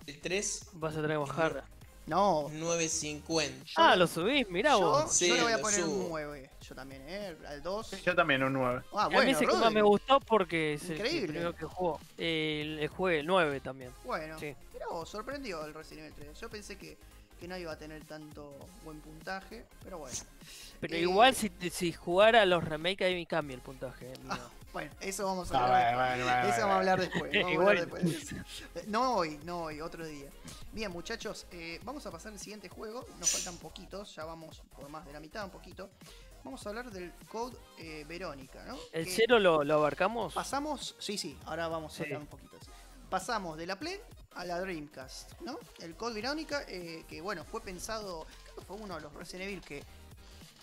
[0.07, 1.63] El 3, Vas a tener que bajar.
[2.07, 3.73] No, 9.50.
[3.77, 5.11] Ah, lo subís, mirá yo, vos.
[5.11, 6.07] Sí, yo le voy a poner un subo.
[6.09, 6.49] 9.
[6.61, 7.35] Yo también, ¿eh?
[7.47, 8.03] Al 2.
[8.03, 8.81] Yo también, un 9.
[8.93, 9.75] Ah, a mí bueno, es el que más Rodri.
[9.75, 11.27] me gustó porque es el Increíble.
[11.29, 11.99] primero que jugó.
[12.17, 13.91] El, el juego, el 9 también.
[14.03, 14.53] Bueno, Sí.
[14.73, 16.39] mirá vos, sorprendió el Resident Evil 3.
[16.39, 16.95] Yo pensé que,
[17.39, 20.15] que no iba a tener tanto buen puntaje, pero bueno.
[20.81, 24.11] Pero Eh, igual si, si jugara a los remakes ahí me cambia el puntaje.
[24.11, 24.19] el.
[24.29, 24.39] Ah,
[24.75, 25.95] Bueno, eso vamos a Ah, hablar.
[25.95, 27.31] bueno, bueno, bueno, Eso vamos a hablar después.
[27.33, 27.67] vamos a Igual.
[27.77, 28.87] hablar después.
[28.87, 30.29] No hoy, no hoy, otro día.
[30.73, 33.05] Bien, muchachos, eh, vamos a pasar al siguiente juego.
[33.17, 35.89] Nos faltan poquitos, ya vamos por más de la mitad, un poquito.
[36.43, 38.75] Vamos a hablar del Code eh, Verónica, ¿no?
[38.91, 40.33] ¿El Que cero lo, lo abarcamos?
[40.33, 42.03] Pasamos, sí, sí, ahora vamos a Sí.
[42.03, 42.57] hablar un poquito.
[43.09, 43.97] Pasamos de la Play
[44.33, 45.57] a la Dreamcast, ¿no?
[45.79, 49.43] El Code Verónica, eh, que bueno, fue pensado, creo que fue uno de los Resident
[49.49, 49.81] Evil que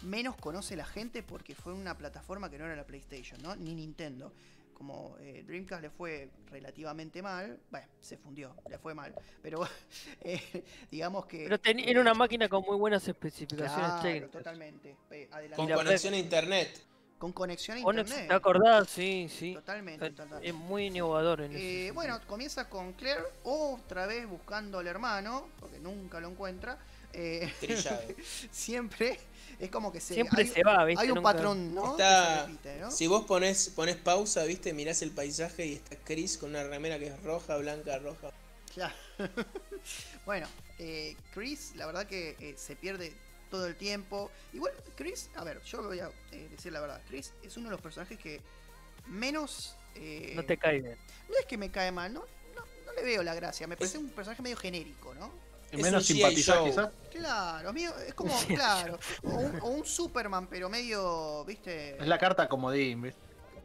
[0.03, 3.55] menos conoce la gente porque fue una plataforma que no era la PlayStation, ¿no?
[3.57, 4.33] Ni Nintendo.
[4.75, 9.61] Como eh, Dreamcast le fue relativamente mal, bueno, se fundió, le fue mal, pero
[10.23, 11.45] eh, digamos que...
[11.45, 14.31] Pero teni- era una máquina con muy buenas especificaciones Claro, técnicas.
[14.33, 14.97] totalmente.
[15.13, 15.57] eh, adelante.
[15.57, 16.81] Con conexión a internet.
[17.19, 18.27] Con conexión a internet.
[18.27, 18.89] ¿Te acordás?
[18.89, 19.55] Sí, sí.
[19.55, 20.49] Totalmente, Eh, totalmente.
[20.49, 25.47] Es muy innovador en Eh, ese bueno, comienza con Claire, otra vez buscando al hermano,
[25.61, 26.77] porque nunca lo encuentra.
[27.13, 28.03] Eh, Trillado.
[28.51, 29.19] siempre
[29.59, 31.03] es como que se, Siempre hay, se va, ¿viste?
[31.03, 31.93] hay un Nunca- patrón, ¿no?
[31.93, 32.91] Está- Que se repite, ¿no?
[32.91, 36.99] Si vos pones, pones pausa, viste, mirás el paisaje y está Chris con una remera
[36.99, 38.31] que es roja, blanca, roja.
[38.75, 38.95] Claro.
[40.27, 40.49] bueno,
[40.79, 43.13] eh, Chris, la verdad que eh, se pierde
[43.51, 44.31] todo el tiempo.
[44.53, 47.01] Igual, Chris, a ver, yo voy a eh, decir la verdad.
[47.09, 48.41] Chris es uno de los personajes que
[49.07, 49.77] menos.
[49.95, 50.97] eh, No te cae bien.
[51.29, 52.21] no es que me cae mal, no,
[52.55, 53.67] no, no le veo la gracia.
[53.67, 55.31] Me parece un personaje medio genérico, ¿no?
[55.73, 56.91] Es menos simpatizar, quizás.
[57.11, 61.97] Claro, mío, es como, Sí, claro, o un, o un Superman, pero medio, viste.
[62.01, 63.21] Es la carta comodín, ¿viste?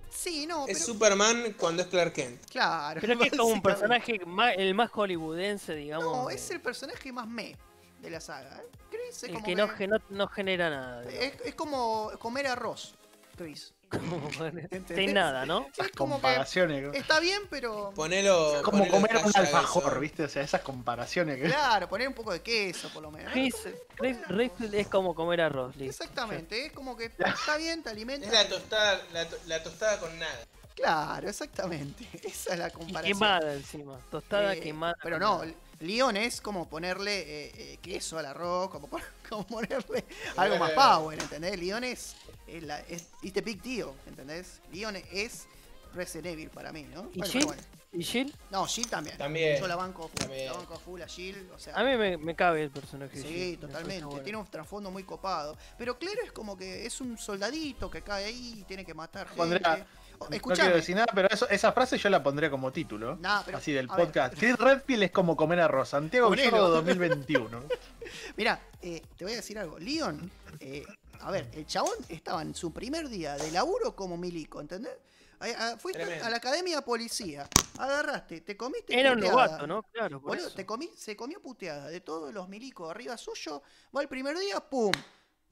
[0.09, 0.85] Sí, no, Es pero.
[0.85, 2.45] Superman cuando es Clark Kent.
[2.49, 3.01] Claro.
[3.01, 6.05] Pero es que es como un personaje más, el más hollywoodense, digamos.
[6.05, 7.55] No, es el personaje más me
[8.01, 8.57] de la saga.
[8.57, 8.65] ¿eh?
[8.89, 9.45] Chris es el como.
[9.45, 11.03] que no, ge- no, no genera nada.
[11.11, 12.95] es, es como comer arroz,
[13.89, 14.29] Como-.
[14.93, 15.67] Sin nada, ¿no?
[15.77, 16.93] Es como que comparaciones.
[16.95, 17.91] está bien, pero.
[17.95, 18.61] Ponelo.
[18.63, 19.99] como ponelo comer un alfajor, eso.
[20.01, 20.23] ¿viste?
[20.25, 21.43] O sea, esas comparaciones que.
[21.47, 23.31] Claro, poner un poco de queso, por lo menos.
[23.31, 23.55] Chris
[24.27, 26.03] Redfield es como comer arroz, listo.
[26.03, 28.27] Exactamente, es como que está bien, te alimenta.
[28.27, 30.39] Es la tostada, la, to- la tostada con nada.
[30.75, 32.07] Claro, exactamente.
[32.23, 33.17] Esa es la Y comparación.
[33.17, 33.97] quemada encima.
[34.11, 34.95] Tostada Eh, quemada.
[35.01, 35.41] Pero no.
[35.79, 38.89] León es como ponerle eh, eh, queso al arroz, como,
[39.29, 40.03] como ponerle
[40.35, 40.75] algo más Eh.
[40.75, 41.59] power, ¿entendés?
[41.59, 42.15] León es,
[42.47, 44.59] es, la, es it's the big deal, ¿entendés?
[44.71, 45.45] León es
[45.93, 47.09] Resident Evil para mí, ¿no?
[47.13, 47.33] ¿Y Bueno, Jill?
[47.33, 47.63] pero bueno.
[47.93, 48.35] ¿Y Jill?
[48.51, 49.17] No, Jill también.
[49.17, 49.59] También.
[49.59, 50.45] Yo la banco full, También.
[50.47, 51.73] la banco full a Jill, o sea...
[51.75, 53.19] A mí me, me cabe el personaje.
[53.19, 54.03] Sí, Jill, totalmente.
[54.05, 54.21] bueno.
[54.23, 55.57] Tiene un trasfondo muy copado.
[55.77, 59.27] Pero Claire es como que es un soldadito que cae ahí y tiene que matar
[59.27, 59.37] gente.
[59.41, 59.87] Pondría-
[60.19, 60.73] Oh, No quiero Escuchame.
[60.73, 63.17] decir nada, pero eso- esa frase yo la pondré como título.
[63.45, 64.33] Pero, así del a ver, podcast.
[64.37, 65.89] Chris Redfield es como comer arroz.
[65.89, 66.29] Santiago.
[66.29, 67.61] Villoro 2021.
[68.35, 69.77] Mira, eh, te voy a decir algo.
[69.79, 70.83] Leon, eh,
[71.21, 74.93] a ver, el chabón estaba en su primer día de laburo como milico, ¿entendés?
[75.39, 76.25] A- a- fuiste Tremendo.
[76.25, 77.47] a la academia de policía,
[77.77, 79.83] agarraste, te comiste Era un novato, ¿no?
[79.93, 80.55] Claro, por Boludo, eso.
[80.55, 83.61] te comí, se comió puteada de todos los milicos arriba suyo,
[83.95, 84.91] va el primer día, ¡pum!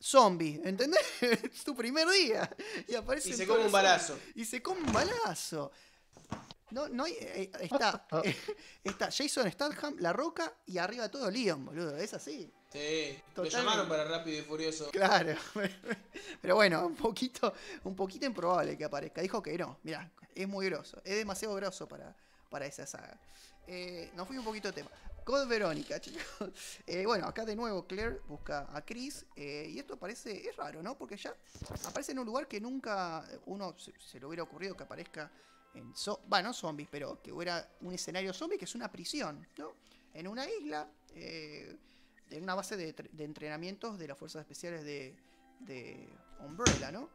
[0.05, 1.01] Zombie, ¿entendés?
[1.21, 2.47] es tu primer día.
[2.87, 4.13] Y aparece Y se come un balazo.
[4.13, 4.35] zombies.
[4.35, 5.71] Y se come un balazo.
[6.69, 8.05] No, no hay, eh, eh, está,
[8.83, 11.97] está Jason Statham, La Roca y arriba todo Leon, boludo.
[11.97, 12.51] Es así.
[12.71, 13.17] Sí.
[13.35, 14.91] Lo llamaron para Rápido y Furioso.
[14.91, 15.35] Claro.
[16.41, 17.53] Pero bueno, un poquito,
[17.83, 19.21] un poquito improbable que aparezca.
[19.21, 19.79] Dijo que no.
[19.81, 21.01] Mirá, es muy grosso.
[21.03, 22.15] Es demasiado grosso para,
[22.49, 23.19] para esa saga.
[23.67, 24.89] Eh, nos fui un poquito de tema.
[25.23, 26.23] Code Verónica, chicos.
[26.87, 29.25] Eh, bueno, acá de nuevo Claire busca a Chris.
[29.35, 30.97] eh, y esto parece, es raro, ¿no?
[30.97, 31.35] Porque ya
[31.85, 35.31] aparece en un lugar que nunca uno se, le hubiera ocurrido que aparezca
[35.73, 35.93] en...
[36.43, 39.73] no zombies, pero que hubiera un escenario zombie que es una prisión, ¿no?
[40.13, 45.15] En una isla, en una base de entrenamientos de las fuerzas especiales de,
[45.59, 46.07] de
[46.39, 47.09] Umbrella, ¿no?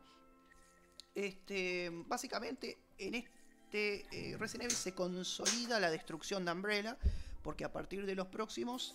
[1.14, 3.39] Este, básicamente, en este
[3.72, 6.96] eh, Resident Evil se consolida la destrucción de Umbrella,
[7.42, 8.94] porque a partir de los próximos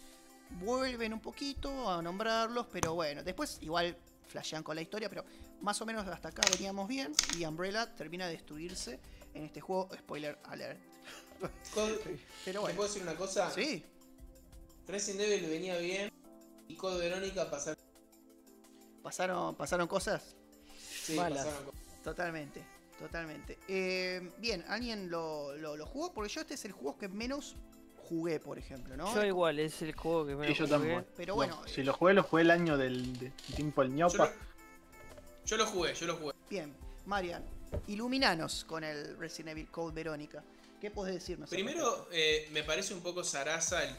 [0.60, 3.97] vuelven un poquito a nombrarlos, pero bueno, después igual
[4.27, 5.26] flashean con la historia, pero
[5.61, 8.99] más o menos hasta acá veníamos bien y Umbrella termina de destruirse
[9.34, 10.80] en este juego, spoiler alert.
[11.76, 11.99] Pero
[12.45, 13.52] ¿Te bueno, puedo decir una cosa?
[13.52, 13.84] sí,
[14.88, 16.10] Resident Evil venía bien
[16.68, 17.84] y Code Verónica pasaron.
[19.03, 20.35] ¿Pasaron, pasaron cosas?
[20.80, 21.45] Sí, Malas.
[21.45, 21.81] pasaron cosas.
[22.03, 22.64] Totalmente,
[22.99, 23.57] totalmente.
[23.67, 26.13] Eh, bien, ¿alguien lo, lo- lo jugó?
[26.13, 27.55] Porque yo este es el juego que menos
[28.09, 29.13] jugué, por ejemplo, ¿no?
[29.15, 30.69] Yo igual, es el juego que me Sí, yo jugué.
[30.77, 31.05] también.
[31.17, 34.07] Pero No, bueno, si lo jugué, lo jugué el año del, del tiempo del Yo
[34.09, 34.30] lo,
[35.45, 36.34] yo lo jugué, yo lo jugué.
[36.49, 37.43] bien, Marian,
[37.88, 40.43] iluminanos con el Resident Evil Code Verónica.
[40.80, 41.49] ¿Qué podés decirnos?
[41.49, 43.95] Primero, eh, me parece un poco zaraza el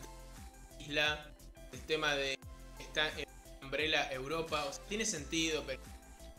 [0.80, 1.28] isla,
[1.72, 2.38] el tema de
[2.78, 3.26] está en
[3.62, 4.64] Umbrella Europa.
[4.66, 5.80] O sea, tiene sentido, pero?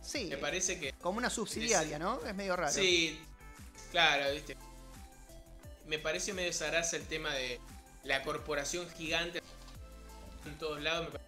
[0.07, 2.19] Sí, me parece que como una subsidiaria, ¿no?
[2.25, 2.71] Es medio raro.
[2.71, 3.19] Sí,
[3.91, 4.55] claro, viste.
[5.87, 7.59] Me parece medio zaraza el tema de
[8.05, 9.41] la corporación gigante
[10.45, 11.05] en todos lados.
[11.07, 11.27] Me parece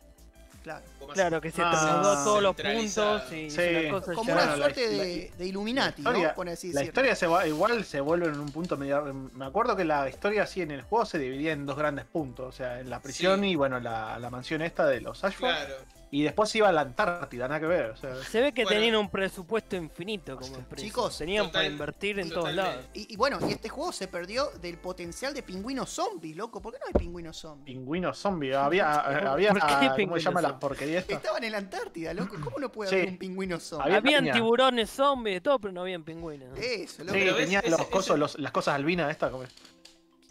[0.63, 0.83] Claro.
[1.13, 3.57] Claro, que se Ah, trasladó todos los puntos y Sí.
[3.61, 6.35] una cosa Como ya- una suerte la- de, de Illuminati, la historia- ¿no?
[6.35, 9.01] Por así La historia se va, igual se vuelve en un punto medio.
[9.13, 12.47] Me acuerdo que la historia así en el juego se dividía en dos grandes puntos.
[12.47, 13.47] O sea, en la prisión Sí.
[13.51, 15.49] y bueno, la, la mansión esta de los Ashford.
[15.49, 15.75] Claro.
[16.11, 17.91] Y después iba a la Antártida, nada que ver.
[17.91, 18.79] O sea, Se ve que Bueno.
[18.79, 20.83] tenían un presupuesto infinito como empresa.
[20.83, 22.71] Chicos, tenían total- para invertir en todos totalmente.
[22.71, 22.89] lados.
[22.95, 26.61] Y, y bueno, y este juego se perdió del potencial de pingüinos zombies, loco.
[26.63, 27.77] ¿Por qué no hay pingüinos zombies?
[27.77, 28.55] pingüino zombie.
[28.55, 28.91] Había,
[29.33, 31.13] había ¿Por qué ¿cómo se llama la porquería esta?
[31.13, 32.37] Estaban en la Antártida, loco.
[32.43, 32.95] ¿Cómo no puede Sí.
[32.95, 33.85] haber un pingüino zombie?
[33.95, 36.57] Había Habían tiburones zombies y todo, pero no habían pingüinos.
[36.57, 37.13] Eso, loco.
[37.19, 39.29] Sí, los ese- cosos, los- las cosas albinas esta.
[39.29, 39.43] como-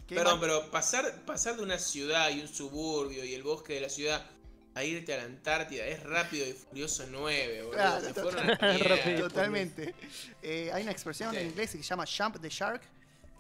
[0.08, 0.40] Perdón, mal.
[0.40, 4.24] pero pasar, pasar de una ciudad y un suburbio y el bosque de la ciudad
[4.78, 7.72] a irte a la Antártida es rápido y furioso 9, boludo.
[7.72, 8.96] Claro, Se total- fueron a la mierda.
[8.96, 9.28] Rápido.
[9.28, 9.94] Totalmente.
[10.42, 12.82] Eh, hay una expresión en inglés que se llama Jump the Shark.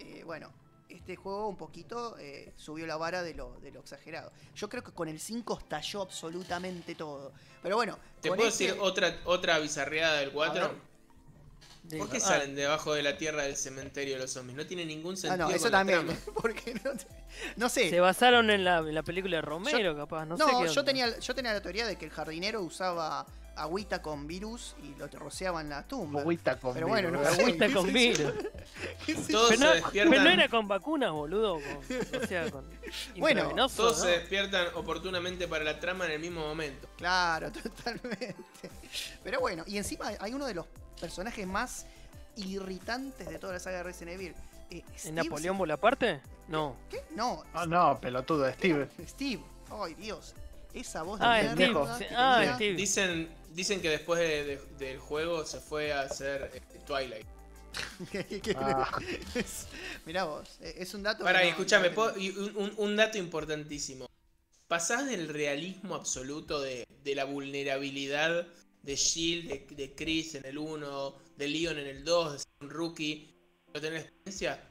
[0.00, 0.52] Eh, bueno,
[0.88, 4.32] este juego un poquito eh, subió la vara de lo, de lo exagerado.
[4.56, 7.32] Yo creo que con el 5 estalló absolutamente todo.
[7.62, 10.60] Pero bueno, ¿Te con puedo este- decir otra, otra bizarreada del A 4?
[10.68, 10.88] ver.
[11.96, 14.56] ¿Por qué Ah, salen debajo de la tierra del cementerio los zombies?
[14.56, 15.48] No tiene ningún Ah, sentido.
[15.48, 16.06] no, eso también.
[16.34, 16.90] Porque no,
[17.56, 17.88] no sé.
[17.88, 20.26] Se basaron en la, en la película de Romero, capaz.
[20.26, 20.84] No, No, sé qué yo onda.
[20.84, 23.24] tenía, yo tenía la teoría de que el jardinero usaba
[23.58, 26.20] agüita con virus y lo rociaba en la tumba.
[26.20, 27.20] Agüita con Pero bueno, no.
[27.20, 28.32] Agüita con virus.
[29.06, 30.10] ¿Qué sé Todos Pero se no, despiertan.
[30.10, 31.54] pero no era con vacunas, boludo.
[31.60, 32.64] con- o sea, con.
[33.16, 34.04] Bueno, Todos ¿no?
[34.04, 36.88] se despiertan oportunamente para la trama en el mismo momento.
[36.96, 38.34] Claro, totalmente.
[39.24, 40.66] Pero bueno, y encima hay uno de los
[41.00, 41.86] personajes más
[42.36, 44.34] irritantes de toda la saga de Resident Evil.
[44.70, 46.20] Eh, ¿En Steve Napoleón se- Bonaparte?
[46.48, 46.76] No.
[46.90, 47.02] ¿Qué?
[47.14, 48.88] No, Ah, no, pelotudo Steve.
[49.06, 49.42] Steve.
[49.70, 50.34] Ay, Dios.
[50.74, 52.10] Esa voz de Ah, mierda Steve.
[52.16, 52.74] Ah, Steve.
[52.76, 57.26] Dicen, dicen que después de- de- del juego se fue a hacer eh, Twilight.
[58.56, 58.98] Ah.
[59.34, 59.66] es-
[60.06, 61.24] Mirá vos, eh, es un dato.
[61.28, 62.30] Y no- escúchame, no ¿puedo- tenía.
[62.30, 64.08] y un, un- un dato importantísimo.
[64.66, 68.46] Pasás del realismo absoluto de, de la vulnerabilidad
[68.82, 72.48] de Shield, de, de Chris en el 1, de Leon en el 2, de ser
[72.60, 73.34] un rookie,
[73.74, 74.64] no tener experiencia,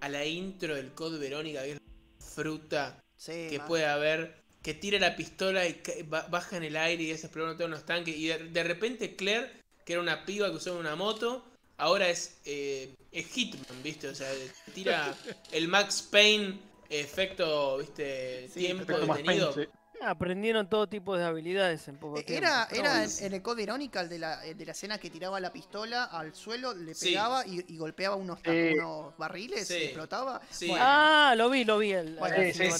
[0.00, 3.68] a la intro del Code Verónica, que es la fruta Sí, que man.
[3.68, 5.78] puede haber, que tira la pistola y
[6.08, 8.16] baja en el aire y hace explotar todos unos tanques.
[8.16, 9.52] Y de, de repente Claire,
[9.84, 11.44] que era una piba que usaba una moto,
[11.76, 14.08] ahora es, eh, es Hitman, ¿viste?
[14.08, 14.32] O sea,
[14.74, 15.14] tira
[15.52, 16.58] el Max Payne
[16.88, 18.48] efecto, ¿viste?
[18.48, 19.52] Sí, tiempo detenido.
[19.52, 19.78] Pain, sí.
[20.02, 22.46] Aprendieron todo tipo de habilidades en poco Eh, tiempo.
[22.70, 25.52] Era, en, el Code Verónica el de la, el de la escena que tiraba la
[25.52, 27.10] pistola al suelo, le Sí.
[27.10, 29.74] pegaba y, y golpeaba unos, unos barriles Sí.
[29.74, 30.40] y explotaba.
[30.50, 30.68] Sí.
[30.68, 31.92] Bueno, Ah, lo vi, lo vi.
[31.92, 32.78] El, Bueno, esa.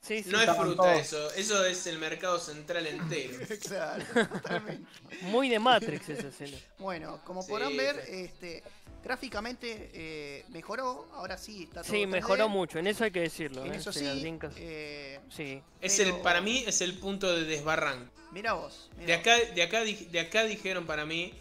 [0.00, 0.30] Sí, sí.
[0.30, 0.98] No es fruta todos.
[1.00, 3.38] eso, eso es el mercado central entero.
[3.68, 4.88] claro, totalmente.
[5.22, 6.56] Muy de Matrix esa escena.
[6.78, 8.12] Bueno, como Sí, podrán ver, sí.
[8.12, 8.62] este,
[9.02, 12.06] gráficamente eh, mejoró, ahora sí está todo Sí, 3D.
[12.08, 13.64] mejoró mucho, en eso hay que decirlo.
[13.64, 13.76] En ¿eh?
[13.76, 14.38] eso Sí, sí.
[14.56, 15.62] eh, Sí.
[15.80, 18.12] Es Pero- el, para mí es el punto de desbarranco.
[18.32, 18.90] mira vos.
[18.96, 19.20] mirá De vos.
[19.20, 21.34] acá, de, acá, de acá dijeron para mí,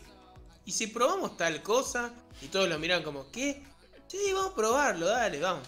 [0.65, 2.13] ¿y si probamos tal cosa?
[2.41, 3.63] Y todos lo miran como, ¿qué?
[4.07, 5.67] Sí, vamos a probarlo, dale, vamos.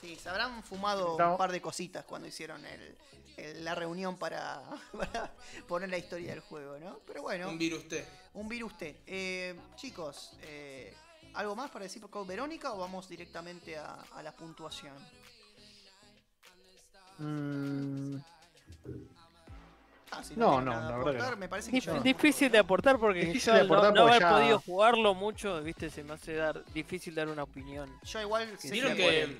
[0.00, 1.32] Sí, se habrán fumado No.
[1.32, 2.96] un par de cositas cuando hicieron el,
[3.36, 4.60] el- la reunión para,
[4.98, 5.32] para
[5.68, 6.98] poner la historia del juego, ¿no?
[7.06, 8.04] Pero bueno, Un virus T.
[8.34, 8.96] un virus T.
[9.06, 10.92] Eh, chicos, eh,
[11.34, 14.94] ¿algo más para decir por Code Verónica o vamos directamente a, a la puntuación?
[17.18, 18.16] Mm,
[20.14, 21.36] Ah, si No, no, la verdad que no.
[21.38, 22.00] me parece que Dif- yo...
[22.02, 25.14] Difícil de aportar porque Difícil yo de no- aportar no, porque haber ya- podido jugarlo
[25.14, 27.90] mucho, viste, se me hace dar difícil dar una opinión.
[28.04, 29.38] Yo igual sé ¿Vieron que-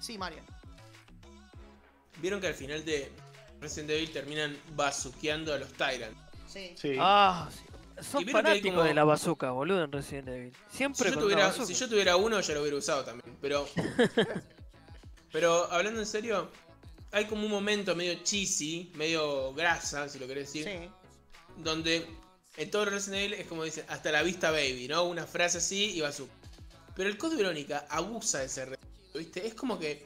[0.00, 0.44] Sí, Marian.
[2.20, 3.12] ¿Vieron que al final de
[3.60, 6.18] Resident Evil terminan bazuqueando a los Tyrants?
[6.48, 6.74] Sí.
[6.76, 6.96] sí.
[6.98, 7.64] Ah, sí.
[8.02, 10.52] Son fanáticos como- de la bazooka, boludo, en Resident Evil.
[10.70, 13.36] Si Siempre yo, con tuviera, si yo tuviera uno ya lo hubiera usado también.
[13.40, 13.68] Pero.
[15.32, 16.50] pero hablando en serio,
[17.12, 20.64] hay como un momento medio cheesy, medio grasa, si lo querés decir.
[20.64, 20.90] Sí.
[21.62, 22.06] donde
[22.56, 25.04] en todo Resident Evil es como dicen, hasta la vista baby, ¿no?
[25.04, 26.32] Una frase así y bazooka.
[26.94, 28.78] Pero el Code Verónica abusa de ese
[29.14, 29.46] ¿viste?
[29.46, 30.04] Es como que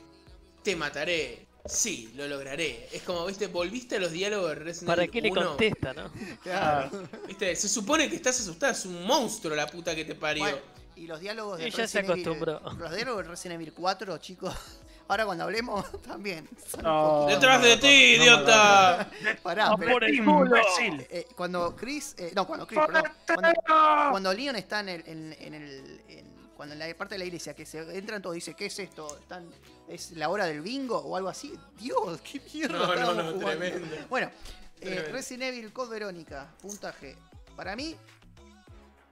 [0.63, 2.89] te mataré, Sí, lo lograré.
[2.93, 5.47] Es como, viste, volviste a los diálogos de Resident ¿Para Evil qué le 1.
[5.47, 6.11] contesta, no?
[6.43, 6.91] Claro.
[7.29, 10.43] Viste, se supone que estás asustada, es un monstruo la puta que te parió.
[10.43, 10.59] Bueno,
[10.97, 12.61] y los diálogos de Y ya se Resident Evil- acostumbró.
[12.79, 14.55] los diálogos de Resident Evil 4, chicos.
[15.09, 16.49] Ahora cuando hablemos también.
[16.69, 19.11] son un No, Detrás de no, ti, no, no, idiota.
[19.43, 20.47] Pará, pero- por el culo.
[20.57, 21.07] imbécil.
[21.11, 22.15] eh, cuando Chris.
[22.19, 23.03] eh, no, cuando Chris, perdón.
[23.27, 25.03] Cuando, cuando Leon está en el.
[25.07, 26.32] En, en el en-
[26.63, 28.79] cuando en la parte de la iglesia que se entran todos y dice, ¿qué es
[28.79, 29.19] esto?
[29.19, 29.51] ¿Están,
[29.89, 31.59] ¿Es la hora del bingo o algo así?
[31.77, 32.79] Dios, qué mierda.
[32.79, 33.47] No, no, no, jugando.
[33.47, 33.97] tremendo.
[34.09, 35.11] Bueno, eh, Tremendo.
[35.11, 37.17] Resident Evil Code Verónica, puntaje.
[37.57, 37.97] Para mí,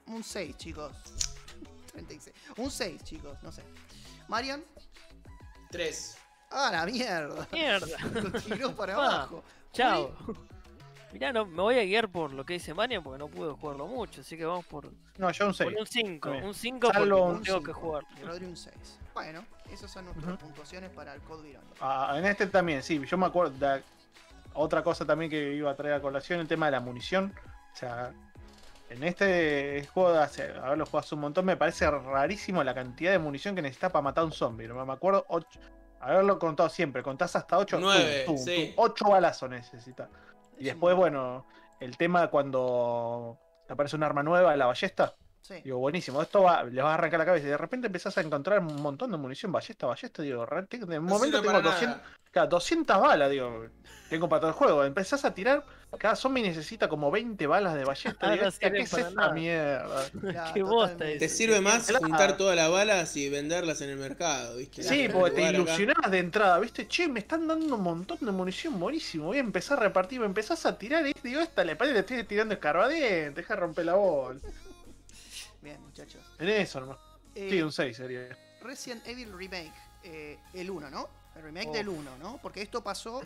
[0.06, 0.92] un 6, chicos.
[1.92, 2.36] 36.
[2.56, 3.64] Un 6, chicos, no sé.
[4.28, 4.64] Marian,
[5.72, 6.18] Tres.
[6.50, 7.48] ah, la mierda.
[7.50, 7.98] Mierda.
[8.14, 9.06] Lo tiró para Ah.
[9.24, 9.42] abajo.
[9.72, 10.16] Chao.
[11.12, 13.86] Mirá, no, me voy a guiar por lo que dice Marian porque no pude jugarlo
[13.88, 14.88] mucho, así que vamos por,
[15.18, 15.70] No, yo un 6.
[15.70, 16.12] por un 5.
[16.14, 16.44] Está bien.
[16.44, 17.62] Un 5 porque no tengo cinco.
[17.64, 18.04] que jugar.
[18.24, 18.98] Rodri un 6.
[19.12, 21.74] Bueno, esas son nuestras puntuaciones para el Code Verónica.
[21.80, 23.00] Ah, en este también, sí.
[23.06, 23.52] Yo me acuerdo.
[23.58, 23.82] de-
[24.54, 27.32] otra cosa también que iba a traer a colación, el tema de la munición.
[27.72, 28.12] O sea,
[28.88, 33.54] en este juego, haberlo jugado hace un montón, me parece rarísimo la cantidad de munición
[33.54, 34.66] que necesitas para matar a un zombie.
[34.66, 35.60] No me acuerdo, ocho-
[36.00, 37.02] haberlo contado siempre.
[37.02, 37.78] Contás hasta 8.
[37.80, 38.72] Nueve, sí.
[38.76, 40.08] 8 balazos necesitas.
[40.60, 41.46] Y Es después, bueno,
[41.80, 43.38] el tema cuando
[43.68, 45.14] aparece un arma nueva, la ballesta.
[45.40, 45.54] Sí.
[45.64, 48.20] Digo, buenísimo, esto va, le vas a arrancar la cabeza y de repente empezás a
[48.20, 52.08] encontrar un montón de munición, ballesta, ballesta, digo, de No momento tengo para 200, nada.
[52.30, 53.66] claro, 200 balas, digo,
[54.10, 54.84] tengo para todo el juego.
[54.84, 55.64] Empezás a tirar,
[55.98, 58.28] cada zombie necesita como 20 balas de ballesta.
[58.28, 59.32] Ah, digo, no "Hostia, sirve ¿qué es esta nada".
[59.32, 60.10] mierda?
[60.54, 61.04] Qué bosta.
[61.04, 62.06] Te sirve más Claro.
[62.06, 64.82] juntar todas las balas y venderlas en el mercado, ¿viste?
[64.82, 65.58] Sí, porque te lugar acá.
[65.62, 66.86] ilusionabas de entrada, ¿viste?
[66.88, 69.26] Che, me están dando un montón de munición, buenísimo.
[69.26, 71.94] Voy a empezar a repartir, me empezás a tirar y digo, esta le parece que
[71.94, 74.40] le estoy tirando escarbadiente, deja de romper la bola.
[75.60, 76.20] Bien, muchachos.
[76.38, 76.98] En eso nomás.
[77.34, 78.28] Eh, Sí, un 6 sería.
[78.62, 79.72] Resident Evil Remake,
[80.04, 81.08] eh, el 1, ¿no?
[81.36, 81.72] El remake Oh.
[81.72, 82.38] del 1, ¿no?
[82.42, 83.22] Porque esto pasó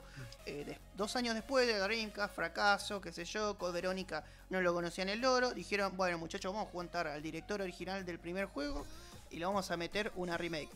[0.47, 4.75] eh, de- dos años después de Dreamcast, fracaso, qué sé yo, Code Verónica no lo
[4.75, 5.53] conocían el loro.
[5.53, 8.85] Dijeron, bueno, muchachos, vamos a juntar al director original del primer juego
[9.31, 10.69] y le vamos a meter una remake.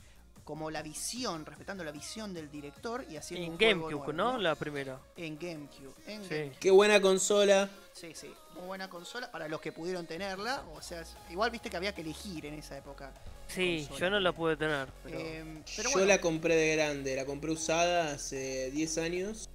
[0.49, 4.33] Como la visión, respetando la visión del director y haciendo En un juego GameCube, nuevo,
[4.33, 4.39] ¿no?
[4.39, 4.99] La primera.
[5.15, 5.93] En GameCube.
[6.07, 6.29] En Sí.
[6.31, 6.57] GameCube.
[6.59, 7.69] Qué buena consola.
[7.93, 10.63] Sí, sí, muy buena consola para los que pudieron tenerla.
[10.75, 13.13] O sea, igual viste que había que elegir en esa época.
[13.47, 14.01] Sí, consola.
[14.01, 14.89] yo no la pude tener.
[15.05, 15.19] Pero...
[15.19, 19.51] Eh, pero Yo bueno, la compré de grande, la compré usada hace 10 años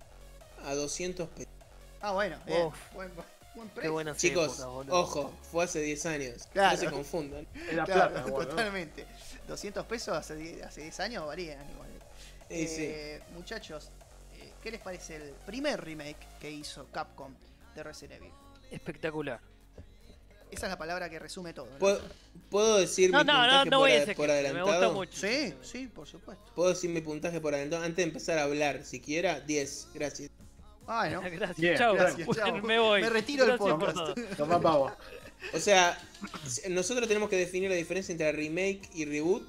[0.64, 1.52] a 200 pesos.
[2.02, 2.76] Ah, bueno, Uf.
[2.94, 3.12] buen,
[3.56, 3.92] buen Qué precio.
[3.94, 4.96] buenas Chicos, épocas, boludo.
[5.00, 6.48] ojo, fue hace 10 años.
[6.54, 6.74] Claro.
[6.76, 7.48] No se confundan.
[7.68, 8.36] Era Claro, plata, ¿no?
[9.44, 9.52] Totalmente.
[9.52, 11.90] 200 pesos hace 10, hace 10 años varían igual.
[12.50, 12.84] Sí, sí.
[12.86, 13.90] Eh, Muchachos,
[14.36, 17.34] eh, ¿qué les parece el primer remake que hizo Capcom
[17.76, 18.32] de Resident Evil?
[18.72, 19.40] Espectacular.
[20.52, 21.66] Esa es la palabra que resume todo.
[21.66, 21.80] ¿no?
[21.80, 22.00] ¿Puedo,
[22.52, 24.70] puedo decir No, mi no, puntaje no por, voy a por que me adelantado?
[24.72, 25.20] gusta mucho.
[25.20, 26.52] Sí, sí, por supuesto.
[26.54, 27.82] ¿Puedo decir mi puntaje por adelantado?
[27.84, 29.88] Antes de empezar a hablar, siquiera, 10.
[29.96, 30.30] Gracias.
[30.86, 31.22] Ah, ¿no?
[31.32, 31.96] Gracias, Bien, chau.
[31.96, 32.62] gracias, Bueno, chau.
[32.62, 33.02] me voy.
[33.02, 33.96] Me retiro del podcast.
[33.96, 34.14] todo.
[34.38, 34.92] Tomá pavo.
[35.52, 35.98] O sea,
[36.70, 39.44] nosotros tenemos que definir la diferencia entre remake y reboot.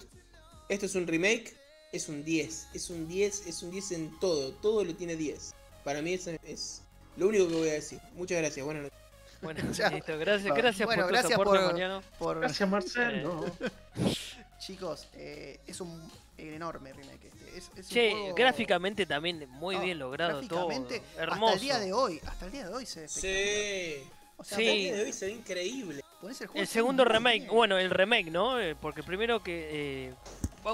[0.68, 1.54] Esto es un remake,
[1.92, 2.68] es un 10.
[2.74, 4.52] Es un 10, es un 10 en todo.
[4.54, 5.54] Todo lo tiene 10.
[5.84, 6.82] Para mí eso es
[7.16, 8.00] lo único que voy a decir.
[8.14, 8.64] Muchas gracias.
[8.64, 8.98] Buenas noches.
[9.42, 9.60] Bueno,
[9.92, 10.18] listo.
[10.18, 12.02] Gracias, Bueno, gracias bueno, por tu gracias soporte, por- Mariano.
[12.18, 13.44] Por, Gracias, Marcelo.
[14.58, 17.58] chicos, eh, es un enorme remake este.
[17.58, 20.66] Es, es un Che, juego- gráficamente también muy No, bien logrado todo.
[20.68, 21.44] gráficamente, Hermoso.
[21.44, 23.08] Hasta el día de hoy, hasta el día de hoy se ve.
[23.08, 24.08] Sí.
[24.36, 24.90] O sea, Sí.
[24.90, 26.02] De hoy se ve increíble.
[26.20, 27.54] ponés el segundo remake, bien.
[27.54, 28.58] bueno, el remake, ¿no?
[28.60, 30.08] Eh, Porque primero que.
[30.08, 30.14] eh,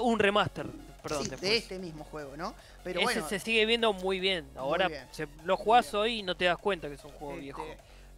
[0.01, 0.65] un remaster,
[1.03, 1.25] perdón.
[1.25, 2.55] Sí, de este mismo juego, ¿no?
[2.83, 4.47] Pero Ese bueno, se sigue viendo muy bien.
[4.55, 5.05] Ahora bien.
[5.11, 7.65] se- lo jugás hoy y no te das cuenta que es un juego este, viejo.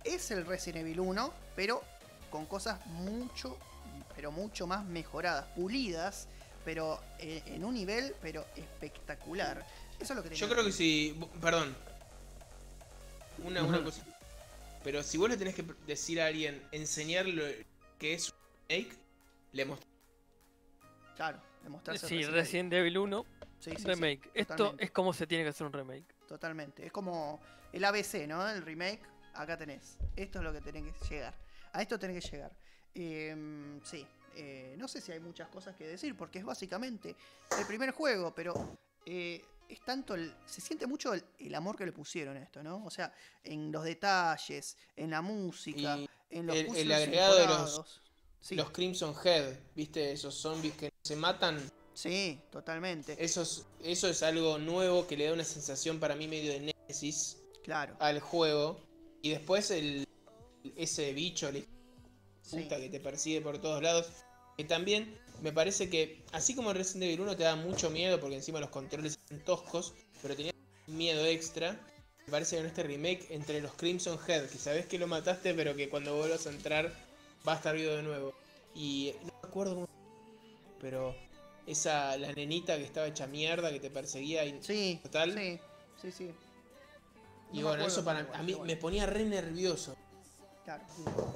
[0.03, 1.81] es el Resident Evil 1, pero
[2.29, 3.57] con cosas mucho,
[4.15, 6.27] pero mucho más mejoradas, pulidas,
[6.63, 9.65] pero eh, en un nivel, pero espectacular.
[9.99, 11.19] Eso es lo que Yo creo que si.
[11.41, 11.75] Perdón.
[13.43, 13.91] Una, una Ujú.
[14.83, 17.65] Pero si vos le tenés que decir a alguien, enseñarle
[17.97, 18.35] que es un
[18.69, 18.97] remake,
[19.53, 19.89] le mostrás.
[21.15, 23.25] Claro, demostrarse Sí, Resident Evil 1,
[23.59, 24.29] Sí, sí, sí, remake.
[24.33, 24.83] Esto totalmente.
[24.83, 26.13] es como se tiene que hacer un remake.
[26.27, 26.85] Totalmente.
[26.85, 27.39] Es como
[27.71, 28.47] el ABC, ¿no?
[28.49, 29.01] El remake.
[29.33, 29.97] Acá tenés.
[30.15, 31.33] Esto es lo que tenés que llegar.
[31.71, 32.51] A esto tenés que llegar.
[32.93, 34.05] Eh, sí.
[34.35, 37.15] eh, no sé si hay muchas cosas que decir, porque es básicamente
[37.57, 40.33] el primer juego, pero eh, es tanto el.
[40.45, 42.83] Se siente mucho el, el amor que le pusieron a esto, ¿no?
[42.85, 43.13] O sea,
[43.43, 47.99] en los detalles, en la música, Y en los el- el agregado de los- incorporados.
[48.41, 50.11] Sí, Los Crimson Head, ¿viste?
[50.11, 51.61] Esos zombies que se matan.
[51.93, 53.15] sí, totalmente.
[53.23, 56.59] Eso es, eso es algo nuevo que le da una sensación para mí medio de
[56.59, 57.95] Nemesis Claro.
[57.99, 58.81] al juego.
[59.21, 60.05] Y después el
[60.75, 61.49] ese bicho,
[62.41, 62.59] Sí.
[62.63, 64.07] puta que te persigue por todos lados.
[64.57, 68.19] Que también me parece que, así como en Resident Evil 1 te da mucho miedo
[68.19, 70.53] porque encima los controles son toscos, pero tenía
[70.87, 71.79] miedo extra.
[72.25, 75.53] Me parece que en este remake, entre los Crimson Head, que sabes que lo mataste,
[75.53, 76.93] pero que cuando vuelvas a entrar
[77.47, 78.33] va a estar vivo de nuevo.
[78.73, 79.87] Y no me acuerdo cómo.
[80.79, 81.15] Pero
[81.67, 84.45] esa, la nenita que estaba hecha mierda, que te perseguía.
[84.45, 85.33] Y, Sí, Total.
[85.33, 85.59] sí,
[86.01, 86.31] sí, sí.
[87.51, 89.95] y No bueno, eso para a mí me ponía re nervioso.
[90.65, 90.83] Claro,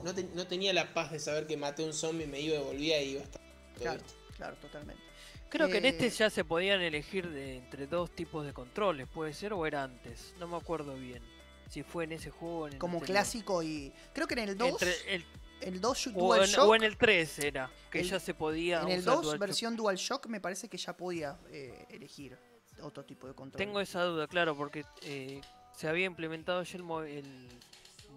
[0.04, 2.56] No, te- no tenía la paz de saber que maté a un zombie, me iba
[2.56, 3.42] y volvía y iba a estar.
[3.76, 4.14] claro, esto.
[4.36, 5.04] claro, totalmente.
[5.50, 9.08] Creo que en este Eh, ya se podían elegir de, entre dos tipos de controles,
[9.08, 10.34] puede ser, o era antes.
[10.40, 11.24] No me acuerdo bien.
[11.70, 13.16] Si fue en ese juego o en el Como anterior.
[13.16, 13.92] clásico y.
[14.14, 14.70] Creo que en el 2.
[14.82, 15.26] Entre el-
[15.62, 16.66] El 2 o, Dual en, Shock.
[16.70, 19.40] o en el 3 era, que El- ya se podía en el usar 2, DualShock.
[19.42, 22.38] versión Dual Shock, me parece que ya podía eh, elegir
[22.82, 23.58] otro tipo de control.
[23.58, 25.42] Tengo esa duda, claro, porque eh,
[25.76, 27.48] se había implementado ya el, el-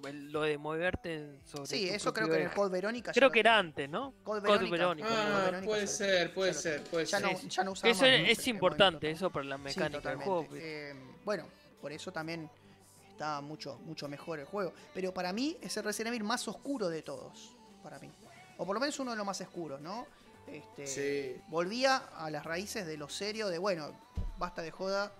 [0.09, 2.51] el- lo de moverte sobre Sí, tu eso creo que en el.
[2.51, 3.11] Code Verónica.
[3.13, 4.15] ya Creo que era antes, ¿no?
[4.23, 5.09] Code Code Verónica.
[5.11, 7.33] Ah, Verónica puede ya ser, puede ya ser, puede Ya ser.
[7.33, 9.57] no, Sí, ya no usaba Eso más es, el- es el importante, eso para la
[9.57, 10.47] Sí, mecánica del juego.
[10.55, 10.95] Eh,
[11.25, 11.47] bueno,
[11.81, 12.51] por eso también
[13.11, 14.73] está mucho, mucho mejor el juego.
[14.95, 17.57] Pero para mí es el Resident Evil más oscuro de todos.
[17.83, 18.11] Para mí.
[18.59, 20.07] O por lo menos uno de los más oscuros, ¿no?
[20.47, 21.41] Este, Sí.
[21.49, 23.93] Volvía a las raíces de lo serio, de bueno,
[24.37, 25.13] basta de joda.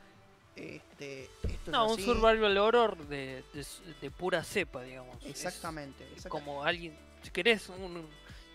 [0.61, 3.67] Este, esto No, es un survival horror de, de,
[4.01, 5.17] de pura cepa, digamos.
[5.25, 6.07] Es Exactamente.
[6.29, 8.07] como alguien, si querés, un,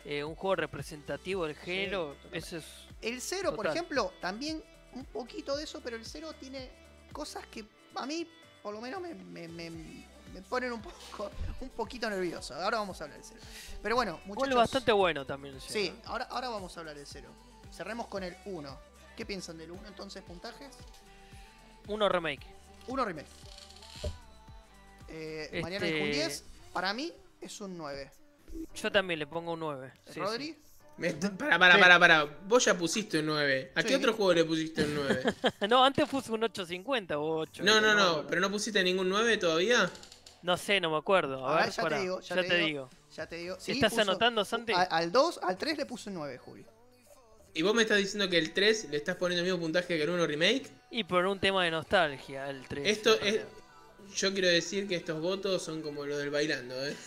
[0.05, 2.65] eh, un juego representativo del género, eso es...
[3.01, 4.63] El cero, por ejemplo, también
[4.93, 6.69] un poquito de eso, pero el cero tiene
[7.11, 7.65] cosas que
[7.95, 8.27] a mí,
[8.61, 12.53] por lo menos, me, me- me- me ponen un poco, un poquito nervioso.
[12.55, 13.41] Ahora vamos a hablar del cero.
[13.81, 14.55] Pero bueno, muchachos.
[14.55, 15.95] bastante bueno también el Sí, cero.
[16.05, 17.29] ahora, ahora vamos a hablar del cero.
[17.71, 18.77] Cerremos con el 1.
[19.15, 20.75] ¿Qué piensan del 1 entonces, puntajes?
[21.87, 22.45] Uno remake.
[22.87, 23.27] 1 remake.
[25.07, 26.43] Eh, Mariano dijo un Este- 10.
[26.73, 28.11] Para mí es un 9.
[28.75, 29.91] Yo también le pongo un 9.
[30.11, 30.55] sí, Rodri,
[30.97, 31.81] Me- para, para, Sí.
[31.81, 32.23] para, para.
[32.23, 33.71] Vos ya pusiste un 9.
[33.75, 33.87] ¿A Sí.
[33.89, 35.23] qué otro juego le pusiste un 9?
[35.23, 35.47] sí.
[35.69, 37.63] No, antes puse un 850 o 8.
[37.63, 38.25] No, no, no.
[38.27, 39.91] ¿Pero no pusiste ningún 9 todavía?
[40.41, 41.45] No sé, no me acuerdo.
[41.47, 42.67] A, A ver, ver, ya te pará, digo, ya ya te te digo.
[42.67, 42.89] digo.
[43.15, 43.57] ya te digo.
[43.65, 44.73] ¿Estás puso- anotando, Santi?
[44.73, 46.65] al 2, al 3 le puse un 9, Juli.
[47.53, 50.03] ¿Y vos me estás diciendo que el 3 le estás poniendo el mismo puntaje que
[50.03, 50.69] el 1 Remake?
[50.97, 52.87] Y por un tema de nostalgia, el 3.
[52.87, 53.41] Esto es.
[54.15, 56.95] Yo quiero decir que estos votos son como los del bailando, ¿eh?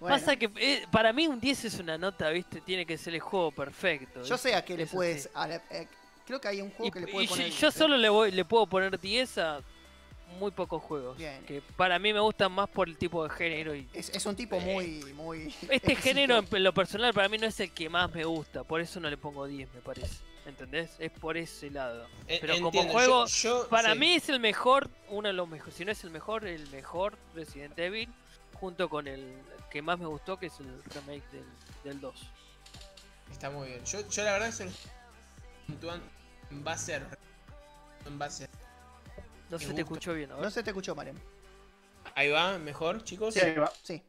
[0.00, 2.60] Bueno, Pasa que eh, para mí un 10 es una nota, ¿viste?
[2.60, 4.24] Tiene que ser el juego perfecto.
[4.24, 5.30] yo sé a qué le puedes.
[5.32, 5.86] a la- eh,
[6.26, 7.50] creo que hay un juego Y, que le y puede yo- poner.
[7.52, 7.72] yo ¿eh?
[7.72, 9.60] solo le voy le puedo poner 10 a
[10.40, 11.16] muy pocos juegos.
[11.16, 11.44] Bien.
[11.46, 13.74] Que para mí me gustan más por el tipo de género.
[13.76, 15.04] y Es, es un tipo muy.
[15.14, 18.24] muy Este género en en lo personal para mí no es el que más me
[18.24, 18.64] gusta.
[18.64, 20.16] Por eso no le pongo 10, me parece.
[20.44, 20.90] ¿Entendés?
[20.98, 22.06] Es por ese lado.
[22.26, 23.98] En- Pero como juego, yo- yo- Para sí.
[23.98, 27.16] mí es el mejor, uno de los mejores, si no es el mejor, el mejor
[27.34, 28.08] Resident Evil,
[28.54, 29.34] junto con el
[29.70, 31.44] que más me gustó, que es el remake del,
[31.84, 32.14] del 2.
[33.30, 33.84] Está muy bien.
[33.84, 34.52] Yo, yo la verdad
[35.66, 36.04] puntuando
[36.50, 37.08] en base a.
[38.06, 38.48] En base a-
[39.48, 40.28] No se te escuchó bien.
[40.30, 41.18] No se te escuchó, Marian.
[42.14, 43.34] Ahí va, mejor, chicos.
[43.34, 43.72] Sí, ahí va.
[43.82, 44.02] Sí.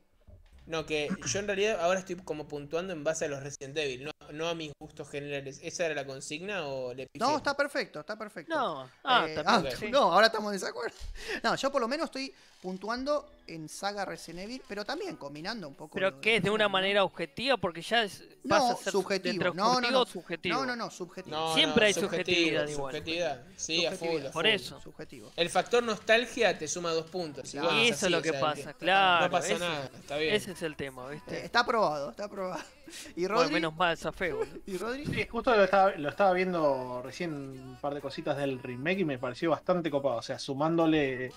[0.65, 4.05] No, que yo en realidad ahora estoy como puntuando en base a los Resident Evil,
[4.05, 5.59] no, no a mis gustos generales.
[5.63, 7.27] ¿Esa era la consigna o le pifié?
[7.27, 8.53] No, está perfecto, está perfecto.
[8.53, 9.79] No, ah, Eh, también, ok.
[9.79, 9.89] sí.
[9.89, 10.95] no, ahora estamos en desacuerdo.
[11.43, 12.33] No, yo por lo menos estoy
[12.63, 15.93] puntuando en saga Resident Evil, pero también combinando un poco.
[15.95, 19.33] Pero que es de una manera objetiva, porque ya es, No, pasa a ser subjetivo.
[19.33, 20.01] entre No, no, no.
[20.01, 20.55] o subjetivo.
[20.59, 21.35] No, no, no, subjetivo.
[21.35, 22.93] No, Siempre no, hay subjetividad igual.
[22.93, 24.45] Subjetividad, sí, a full, Por full.
[24.45, 24.79] eso.
[24.79, 25.31] Subjetivo.
[25.35, 27.49] El factor nostalgia te suma dos puntos.
[27.49, 27.67] y Claro.
[27.67, 29.25] bueno, Y eso es lo o que sea, pasa, que- claro.
[29.25, 30.33] No pasa ese, nada, está bien.
[30.35, 31.35] ese es el tema, ¿viste?
[31.35, 32.63] Eh, está aprobado, está aprobado.
[33.17, 33.53] ¿Y Bueno, Rodri?
[33.55, 34.45] menos mal, boludo.
[34.65, 35.05] ¿Y Rodri?
[35.05, 39.05] Sí, justo lo estaba, lo estaba viendo recién un par de cositas del remake y
[39.05, 40.15] me pareció bastante copado.
[40.17, 41.33] O sea, sumándole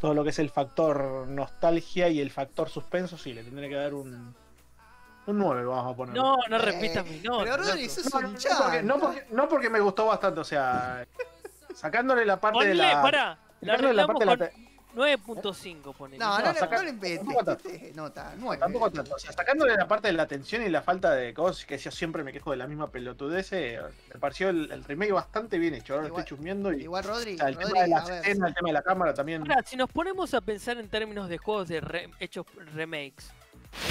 [0.00, 3.74] todo lo que es el factor nostalgia y el factor suspenso, sí, le tendré que
[3.74, 4.34] dar un,
[5.26, 6.14] un 9, vamos a poner.
[6.14, 7.44] No, no Eh, repitas mi nota.
[7.44, 10.40] Pero Rodri, sos No, un no, no, porque, no, porque, no porque me gustó bastante,
[10.40, 11.06] o sea,
[11.74, 13.02] sacándole la parte de Ponle, la.
[13.02, 14.67] pará, la sacándole la parte de la.
[15.02, 16.18] Arreglamos con 9.5, ponele.
[16.18, 17.36] No, no, No, no, saca- no le inventes.
[17.64, 18.58] este, Nota, nueve.
[18.60, 21.64] Tampoco tanto, o sea, sacándole la parte de la tensión y la falta de cosas,
[21.64, 23.80] que yo siempre me quejo de la misma pelotudez, eh,
[24.12, 25.94] me pareció el, el remake bastante bien hecho.
[25.94, 28.08] Ahora lo estoy chusmeando y Igual Rodri, o sea, el Rodri, tema de a las
[28.08, 28.20] ver.
[28.22, 29.42] escenas, el tema de la cámara también.
[29.42, 33.30] Ahora, si nos ponemos a pensar en términos de juegos de re- hechos remakes,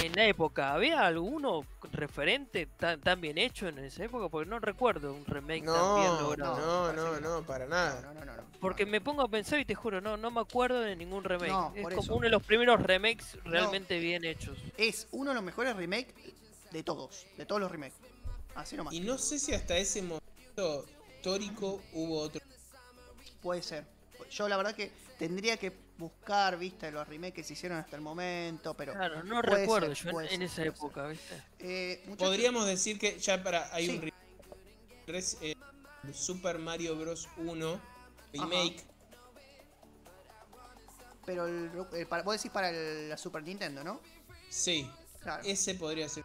[0.02, 4.28] en la época, ¿había alguno referente tan, tan bien hecho en esa época?
[4.28, 6.92] Porque no recuerdo un remake tan bien No, logrado.
[6.92, 8.00] no, no, que no, para No, nada.
[8.02, 8.42] no, no, no, no.
[8.60, 11.50] Porque me pongo a pensar y te juro, no, no me acuerdo de ningún remake.
[11.50, 12.14] No, es como eso.
[12.14, 14.58] uno de los primeros remakes realmente bien hechos.
[14.76, 16.14] Es uno de los mejores remakes
[16.70, 17.26] de todos.
[17.36, 17.96] De todos los remakes.
[18.54, 18.92] Así nomás.
[18.94, 20.84] Y no sé si hasta ese momento
[21.16, 22.40] histórico hubo otro.
[23.42, 23.84] Puede ser.
[24.30, 28.02] Yo la verdad que tendría que buscar, viste, los remakes que se hicieron hasta el
[28.02, 31.42] momento, pero Claro, no recuerdo ser, yo en- esa época, ¿viste?
[31.58, 33.96] eh, muchachos, Podríamos decir que ya para hay Sí.
[33.96, 34.12] un re-
[35.08, 35.54] res- eh,
[36.12, 37.80] Super Mario Bros 1
[38.32, 38.84] remake.
[41.26, 44.00] pero el, el- para, vos decís para el- la Super Nintendo, ¿no?
[44.48, 46.24] Sí, Claro, ese podría ser.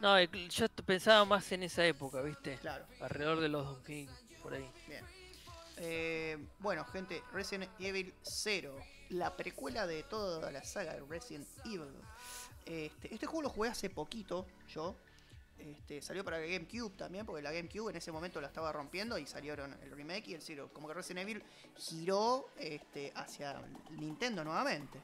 [0.00, 2.56] No, yo pensaba más en esa época, ¿viste?
[2.58, 2.86] claro.
[3.00, 4.08] Alrededor de los 2000,
[4.42, 4.68] por ahí.
[4.88, 5.04] Bien.
[5.82, 8.76] Eh, bueno, gente, Resident Evil 0,
[9.08, 11.94] la precuela de toda la saga de Resident Evil.
[12.66, 14.94] Este, este juego lo jugué hace poquito, yo.
[15.58, 19.26] Este, salió para GameCube también, porque la GameCube en ese momento la estaba rompiendo y
[19.26, 20.70] salieron el remake y el Zero.
[20.72, 21.42] Como que Resident Evil
[21.76, 25.00] giró este, hacia Nintendo nuevamente.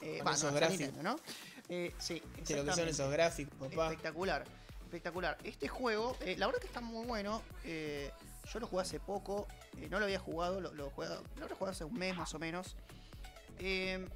[0.00, 0.80] Eh, esos gráficos.
[0.80, 1.20] Nintendo, ¿no?
[1.68, 3.90] Eh, sí, lo que son esos gráficos, papá.
[3.90, 4.44] Espectacular,
[4.84, 5.38] espectacular.
[5.44, 7.42] Este juego, eh, la verdad que está muy bueno.
[8.52, 9.46] Yo lo jugué hace poco,
[9.78, 12.32] eh, no lo había jugado, lo, lo, jugué- lo habré jugado hace un mes más
[12.34, 12.76] o menos.
[13.58, 14.06] Eh,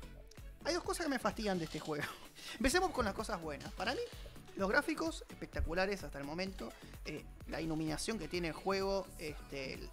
[0.64, 2.04] hay dos cosas que me fastidian de este juego.
[2.56, 3.72] Empecemos con las cosas buenas.
[3.74, 4.00] Para mí,
[4.56, 6.72] los gráficos espectaculares hasta el momento.
[7.04, 9.06] eh, la iluminación que tiene el juego.
[9.18, 9.90] Este, el-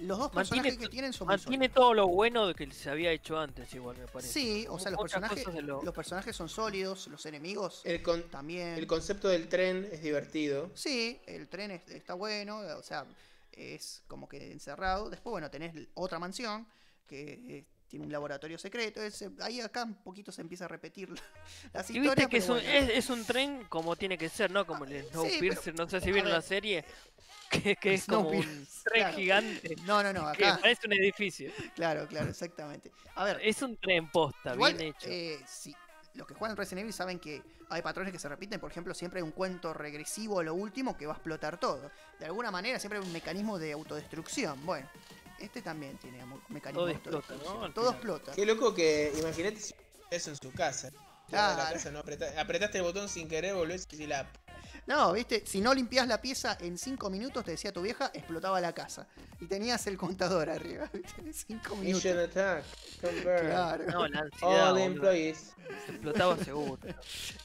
[0.00, 2.90] los dos Mantiene personajes que tienen son muy Mantiene todo lo bueno de que se
[2.90, 4.32] había hecho antes, igual me parece.
[4.32, 8.70] Sí, o sea, los personajes, lo- los personajes son sólidos, los enemigos El, con- también.
[8.70, 10.68] el concepto del tren es divertido.
[10.74, 13.04] Sí, el tren es- está bueno, o sea,
[13.56, 15.10] es como que encerrado.
[15.10, 16.66] Después, bueno, tenés otra mansión
[17.06, 19.02] que eh, tiene un laboratorio secreto.
[19.02, 21.22] es, eh, ahí acá un poquito se empieza a repetir la-
[21.72, 22.16] las Y historias.
[22.16, 22.70] viste que es un, bueno.
[22.70, 24.66] es, es un tren como tiene que ser, ¿no?
[24.66, 26.84] Como el Snowpiercer, no sé si vieron la serie,
[27.50, 29.16] que, que es como un tren claro.
[29.16, 30.58] gigante No, no, no, que acá.
[30.60, 31.52] parece un edificio.
[31.74, 32.90] Claro, claro, exactamente.
[33.16, 35.06] A ver, Es un tren posta, igual, bien hecho.
[35.08, 35.74] eh, si
[36.14, 38.60] los que juegan Resident Evil saben que hay patrones que se repiten.
[38.60, 41.90] Por ejemplo, siempre hay un cuento regresivo a lo último que va a explotar todo.
[42.18, 44.64] De alguna manera, siempre hay un mecanismo de autodestrucción.
[44.64, 44.88] Bueno,
[45.38, 47.60] este también tiene un mecanismo Todo de explota, autodestrucción.
[47.68, 47.72] ¿no?
[47.74, 47.94] Todo final.
[47.94, 48.32] explota.
[48.32, 49.74] Qué loco que, imagínate si
[50.10, 50.90] eso en su casa.
[50.90, 51.72] De la Claro.
[51.72, 54.30] casa no apretá- apretaste el botón sin querer, volvés y la.
[54.86, 58.60] No, viste, si no limpias la pieza en 5 minutos, te decía tu vieja, explotaba
[58.60, 59.06] la casa.
[59.40, 61.20] Y tenías el contador arriba, ¿viste?
[61.22, 62.04] En 5 minutos.
[62.04, 62.64] Mission attack.
[63.00, 63.46] Confirm.
[63.46, 63.84] Claro.
[63.90, 65.54] No, la ansiedad, All employees.
[65.86, 66.78] se explotaba seguro.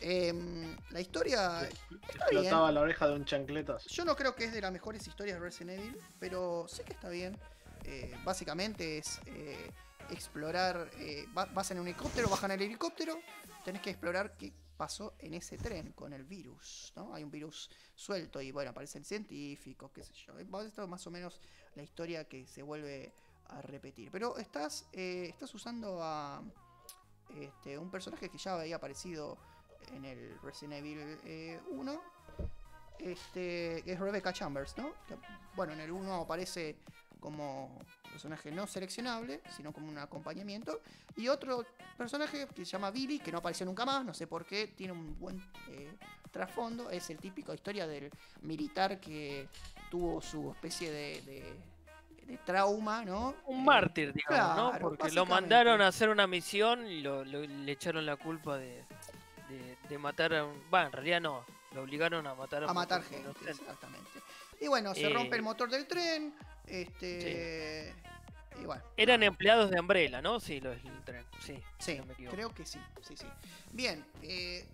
[0.02, 1.76] Em, la historia está
[2.26, 2.76] Explotaba bien.
[2.76, 3.86] la oreja de un chancletas.
[3.86, 6.94] Yo no creo que es de las mejores historias de Resident Evil, pero sé que
[6.94, 7.38] está bien.
[7.86, 9.72] Eh, básicamente es eh,
[10.12, 10.90] explorar.
[10.98, 13.18] eh, va- vas en un helicóptero, bajan el helicóptero,
[13.64, 16.94] tenés que explorar qué pasó en ese tren con el virus.
[16.96, 17.14] ¿no?
[17.14, 20.40] Hay un virus suelto y bueno, aparecen científicos, qué sé yo.
[20.40, 21.42] Eh, Esto es más o menos
[21.76, 23.12] la historia que se vuelve
[23.50, 24.10] a repetir.
[24.10, 26.42] Pero estás, eh, estás usando a
[27.36, 29.38] este, un personaje que ya había aparecido
[29.92, 32.02] en el Resident Evil eh, 1
[33.00, 34.94] este, que es Rebecca Chambers, ¿no?
[35.56, 36.78] Bueno, en el 1 aparece
[37.20, 37.80] como
[38.12, 40.82] personaje no seleccionable, sino como un acompañamiento.
[41.16, 41.66] Y otro
[41.98, 44.94] personaje que se llama Billy, que no apareció nunca más, no sé por qué, tiene
[44.94, 45.38] un buen
[45.70, 45.94] eh,
[46.32, 46.90] trasfondo.
[46.90, 48.10] Es el típico historia del
[48.42, 49.48] militar que
[49.92, 51.70] tuvo su especie de, de-
[52.26, 53.34] de trauma, ¿no?
[53.48, 54.80] Un Eh, mártir, digamos, ¿no?
[54.80, 58.84] Porque lo mandaron a hacer una misión y lo, lo- le echaron la culpa de,
[59.90, 60.62] de, matar a un...
[60.72, 61.44] Va, en realidad no,
[61.74, 64.10] lo obligaron a matar a, a un matar gente, exactamente.
[64.60, 66.34] Y bueno, se Eh, rompe el motor del tren,
[66.68, 67.94] este...
[68.62, 68.84] Y bueno.
[68.98, 70.40] Eran empleados de Umbrella, ¿no?
[70.42, 71.58] Sí, los del tren, sí.
[71.78, 72.36] Sí, no me equivoco.
[72.36, 73.26] creo que sí, sí, sí.
[73.72, 74.68] Bien, eh,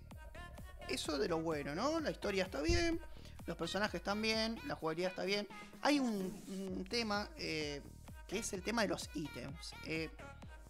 [0.88, 2.00] eso de lo bueno, ¿no?
[2.00, 3.00] La historia está bien,
[3.46, 5.46] los personajes están bien, la jugabilidad está bien.
[5.82, 7.80] Hay un, un tema eh,
[8.26, 9.72] que es el tema de los ítems.
[9.84, 10.10] Eh,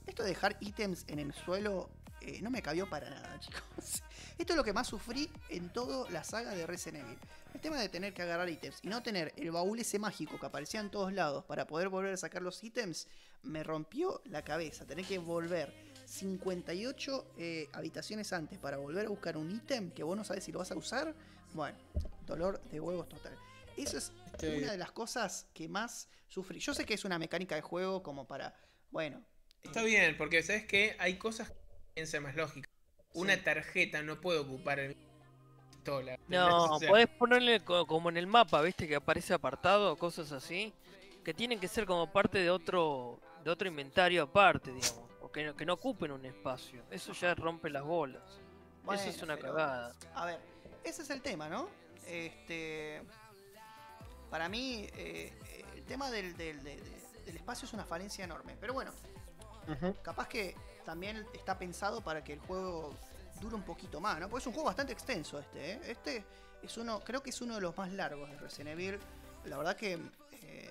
[0.06, 1.88] esto de dejar ítems en el suelo
[2.20, 4.02] eh, no me cabió para nada, chicos.
[4.38, 7.18] Esto es lo que más sufrí en toda la saga de Resident Evil.
[7.54, 10.44] El tema de tener que agarrar ítems y no tener el baúl ese mágico que
[10.46, 13.08] aparecía en todos lados para poder volver a sacar los ítems,
[13.42, 14.84] me rompió la cabeza.
[14.86, 15.72] Tener que volver
[16.04, 20.52] 58 eh, habitaciones antes para volver a buscar un ítem que vos no sabes si
[20.52, 21.14] lo vas a usar.
[21.54, 21.78] Bueno,
[22.26, 23.36] dolor de huevos total.
[23.76, 26.58] Eso es Estoy- una de las cosas que más sufrí.
[26.58, 28.54] Yo sé que es una mecánica de juego como para,
[28.90, 29.18] bueno.
[29.62, 31.52] eh, Está bien, porque sabes que hay cosas
[32.04, 32.70] ser más lógicas.
[33.14, 33.40] Una Sí.
[33.40, 34.96] tarjeta no puede ocupar el
[35.70, 36.18] pistola.
[36.28, 38.86] No, O sea, podés ponerle co- como en el mapa, ¿viste?
[38.86, 40.74] Que aparece apartado, cosas así.
[41.24, 45.04] Que tienen que ser como parte de otro de otro inventario aparte, digamos.
[45.22, 46.82] O que no, que no ocupen un espacio.
[46.90, 48.22] Eso ya rompe las bolas.
[48.24, 48.40] Eso
[48.94, 49.92] es bueno, una pero- cagada.
[50.14, 50.40] A ver,
[50.84, 51.68] ese es el tema, ¿no?
[52.06, 53.02] Este.
[54.30, 55.32] Para mí, eh,
[55.76, 58.56] el tema del, del- de- de- del espacio es una falencia enorme.
[58.60, 58.90] Pero bueno,
[60.02, 62.94] Capaz que también está pensado para que el juego
[63.40, 64.28] dure un poquito más, ¿no?
[64.28, 65.80] Porque es un juego bastante extenso este, ¿eh?
[65.86, 66.24] Este
[66.62, 68.98] es uno, creo que es uno de los más largos de Resident Evil.
[69.44, 69.98] La verdad que
[70.42, 70.70] eh,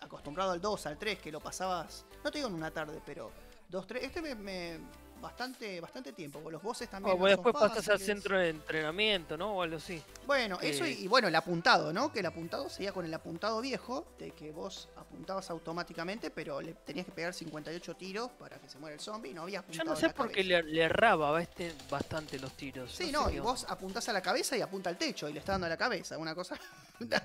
[0.00, 3.30] acostumbrado al 2, al 3, que lo pasabas, no te digo en una tarde, pero
[3.68, 4.04] dos, tres.
[4.04, 4.78] Este me, me-
[5.20, 6.40] bastante, bastante tiempo.
[6.40, 7.14] porque Los bosses también.
[7.14, 9.56] O no son después pasas al centro de entrenamiento, ¿no?
[9.56, 10.02] O algo así.
[10.26, 10.96] Bueno, eso y, Eh.
[11.00, 12.12] y bueno, el apuntado, ¿no?
[12.12, 16.74] Que el apuntado seguía con el apuntado viejo, de que vos apuntabas automáticamente, pero le
[16.74, 19.96] tenías que pegar 58 tiros para que se muera el zombie, no había Yo no
[19.96, 22.92] sé por qué le, le erraba este bastante los tiros.
[22.92, 25.52] Sí, no, y vos apuntás a la cabeza y apunta al techo y le está
[25.52, 26.56] dando a la cabeza, una cosa.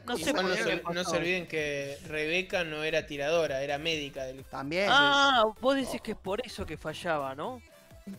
[0.05, 4.43] No sé no, se, no olviden que Rebeca no era tiradora, era médica del.
[4.45, 4.87] También.
[4.91, 7.59] Ah, vos decís que es por eso que fallaba, ¿no?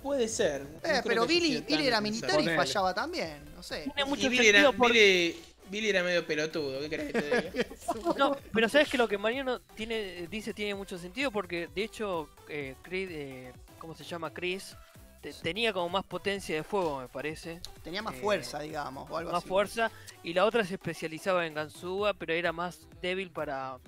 [0.02, 0.62] Puede ser.
[0.82, 3.90] Eh, pero Billy, Billy era militar y fallaba también, no sé.
[3.94, 4.92] Tiene mucho Y Billy era, sentido porque...
[4.98, 7.66] Billy, Billy era medio pelotudo, ¿qué querés que te diga?
[8.18, 12.28] No, pero sabes que lo que Mariano tiene, dice tiene mucho sentido porque de hecho
[12.48, 14.32] eh, Creed, eh, ¿cómo se llama?
[14.32, 14.76] Chris
[15.22, 19.16] te- tenía como más potencia de fuego me parece, Tenía más Eh, fuerza, digamos, o
[19.16, 19.48] algo más así.
[19.48, 19.90] fuerza
[20.22, 23.78] y la otra se especializaba en Gansuba pero era más débil para,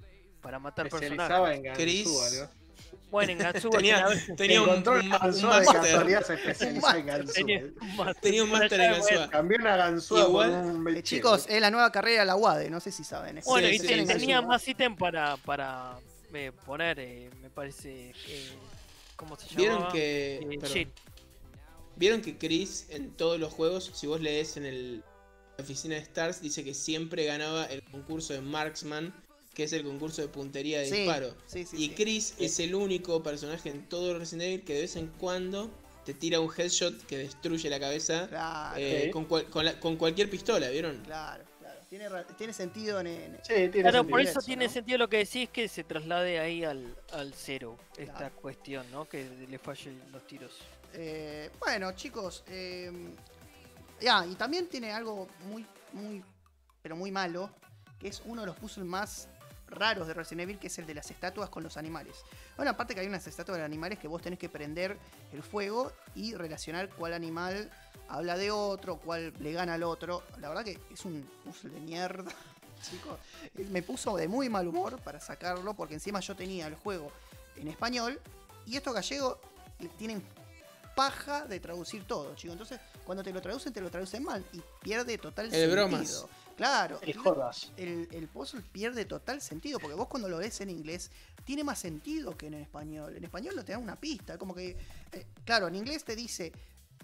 [0.40, 1.66] para matar Especializaba personajes.
[1.78, 2.65] en Chris- ganzúa, ¿no?
[3.10, 5.64] Bueno, en Gansuba Tenía, tenía, tenía un, un, de máster.
[5.80, 7.34] casualidad, se especializó en ganzúa.
[7.34, 8.20] tenía un máster.
[8.20, 9.30] Tenía un máster en Ganzúa.
[9.30, 12.80] Cambió una ganzúa Igual- un Eh, chicos, es la nueva carrera de la UADE, no
[12.80, 13.40] sé si saben.
[13.44, 14.46] Bueno, Sí, y sí, te- sí, tenía sí.
[14.46, 15.98] más ítem para, para
[16.34, 18.50] eh, poner, eh, me parece, eh,
[19.14, 19.56] ¿cómo se llama?
[19.56, 20.40] Vieron que.
[20.74, 20.88] Eh.
[21.94, 25.04] Vieron que Chris en todos los juegos, si vos lees en el,
[25.56, 29.14] la oficina de Stars, dice que siempre ganaba el concurso de Marksman,
[29.56, 31.34] que es el concurso de puntería de Sí, disparo.
[31.46, 31.94] sí, sí, y sí.
[31.94, 35.70] Chris es el único personaje en todo Resident Evil que de vez en cuando
[36.04, 39.96] te tira un headshot que destruye la cabeza Claro, eh, con, cual- con la- con
[39.96, 41.00] cualquier pistola, ¿vieron?
[41.04, 41.80] claro, claro.
[41.88, 42.06] Tiene,
[42.36, 44.10] tiene sentido en, en- Sí, tiene Claro, sentido.
[44.10, 44.70] por eso eso, tiene ¿no?
[44.72, 48.36] sentido lo que decís que se traslade ahí al, al cero, esta Claro.
[48.36, 49.08] cuestión, ¿no?
[49.08, 50.52] Que le fallen los tiros.
[50.92, 52.92] Eh, bueno, chicos, eh,
[54.02, 55.64] ya, y también tiene algo muy,
[55.94, 56.22] muy,
[56.82, 57.48] pero muy malo,
[57.98, 59.28] que es uno de los puzzles más
[59.76, 62.16] raros de Resident Evil, que es el de las estatuas con los animales.
[62.56, 64.98] Bueno, aparte que hay unas estatuas de animales que vos tenés que prender
[65.32, 67.70] el fuego y relacionar cuál animal
[68.08, 70.22] habla de otro, cuál le gana al otro.
[70.40, 72.30] La verdad que es un puzzle de mierda,
[72.82, 73.18] chicos.
[73.56, 77.12] Eh, Me puso de muy mal humor para sacarlo, porque encima yo tenía el juego
[77.56, 78.20] en español
[78.66, 79.36] y estos gallegos
[79.98, 80.22] tienen
[80.94, 82.52] paja de traducir todo, chicos.
[82.54, 85.72] Entonces, cuando te lo traducen, te lo traducen mal y pierde total El sentido.
[85.72, 86.26] bromas.
[86.56, 86.98] Claro.
[87.02, 87.72] El jodas.
[87.76, 91.10] El, el puzzle pierde total sentido, porque vos cuando lo ves en inglés
[91.44, 93.16] tiene más sentido que en español.
[93.16, 94.76] En español no te da una pista, como que,
[95.12, 96.52] eh, claro, en inglés te dice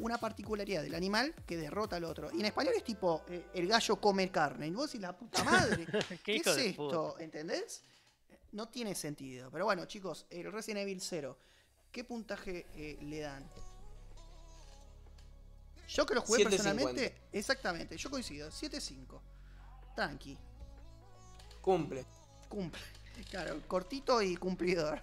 [0.00, 2.30] una particularidad del animal que derrota al otro.
[2.32, 4.66] Y en español es tipo, eh, el gallo come carne.
[4.66, 7.16] Y vos decís, la puta madre, ¿Qué, ¿qué hijo es esto?
[7.18, 7.82] ¿Entendés?
[8.50, 9.50] No tiene sentido.
[9.50, 11.38] Pero bueno, chicos, el Resident Evil 0,
[11.92, 13.48] ¿qué puntaje eh, le dan?
[15.88, 16.50] Yo que lo jugué 7.50.
[16.50, 19.20] personalmente, exactamente, yo coincido, 7.5.
[19.94, 20.36] Tranqui,
[21.60, 22.04] Cumple.
[22.48, 22.80] cumple.
[23.30, 25.00] Claro, cortito y cumplidor.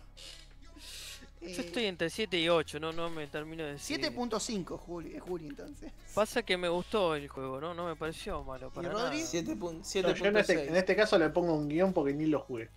[1.42, 4.00] Yo Eh, estoy entre 7 y 8, no, no me termino de decir.
[4.02, 5.92] 7.5 Juli, Juli entonces.
[6.14, 7.74] Pasa que me gustó el juego, ¿no?
[7.74, 9.06] No me pareció malo para nada.
[9.06, 9.22] Rodri?
[9.22, 10.02] 7.6.
[10.02, 12.70] No, yo en este, en este caso le pongo un guion porque ni lo jugué.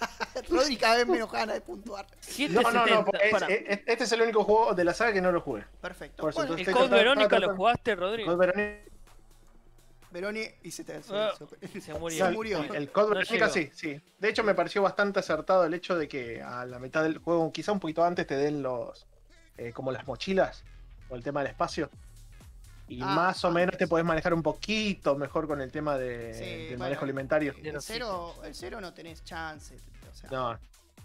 [0.50, 2.06] Rodri cada vez menos gana de puntuar.
[2.20, 2.50] 7.70.
[2.62, 5.32] No, no, no, porque es- este es el único juego de la saga que no
[5.32, 5.64] lo jugué.
[5.80, 6.20] Perfecto.
[6.22, 8.24] Por eso, Bueno, ¿El Code Verónica lo jugaste, Rodri?
[8.26, 8.91] Code Verónica-
[10.12, 12.26] Veroni y se te se- Ah, se- Se murió.
[12.26, 12.62] Se murió.
[12.62, 14.00] El, el Code No sí, sí.
[14.18, 17.50] De hecho me pareció bastante acertado el hecho de que a la mitad del juego,
[17.52, 19.06] quizá un poquito antes, te den los
[19.56, 20.62] eh, como las mochilas
[21.08, 21.90] o el tema del espacio.
[22.88, 23.78] Y Ah, más o menos antes.
[23.78, 27.54] te podés manejar un poquito mejor con el tema de, Sí, del bueno, manejo alimentario.
[27.62, 29.76] El cero, el cero no tenés chance.
[30.10, 30.58] O sea, No,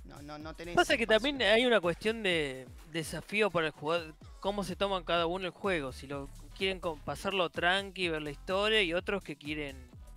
[0.06, 0.76] no, no, no tenés.
[0.76, 1.20] Pasa que espacio.
[1.30, 5.52] también hay una cuestión de desafío para el jugador, cómo se toman cada uno el
[5.52, 6.28] juego, si lo
[6.58, 9.76] quieren pasarlo tranqui, ver la historia y otros que quieren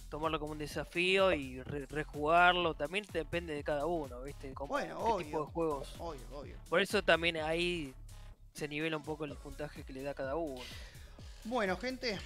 [0.08, 4.52] tomarlo como un desafío y re- rejugarlo, también depende de cada uno, ¿viste?
[4.54, 5.26] Como Bueno, qué obvio.
[5.26, 5.94] tipo de juegos.
[5.98, 6.56] Obvio, obvio.
[6.68, 7.94] Por eso también ahí
[8.54, 10.60] se nivela un poco el puntaje que le da cada uno.
[11.44, 12.18] Bueno, gente,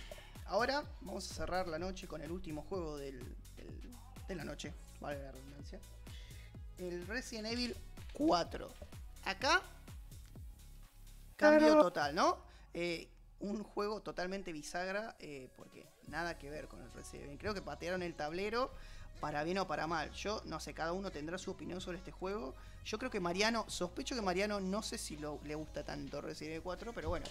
[0.46, 3.18] ahora vamos a cerrar la noche con el último juego del,
[3.56, 3.92] del-
[4.28, 5.78] de la noche, vale la redundancia.
[6.78, 7.76] El Resident Evil
[8.14, 8.72] 4.
[9.24, 9.62] Acá,
[11.36, 12.38] cambio total, ¿no?
[12.72, 13.08] Eh,
[13.40, 17.38] un juego totalmente bisagra, eh, porque nada que ver con el Resident Evil.
[17.38, 18.70] Creo que patearon el tablero
[19.20, 20.10] para bien o para mal.
[20.12, 22.54] Yo no sé, cada uno tendrá su opinión sobre este juego.
[22.84, 26.52] Yo creo que Mariano, sospecho que Mariano no sé si lo, le gusta tanto Resident
[26.52, 27.26] Evil 4, pero bueno.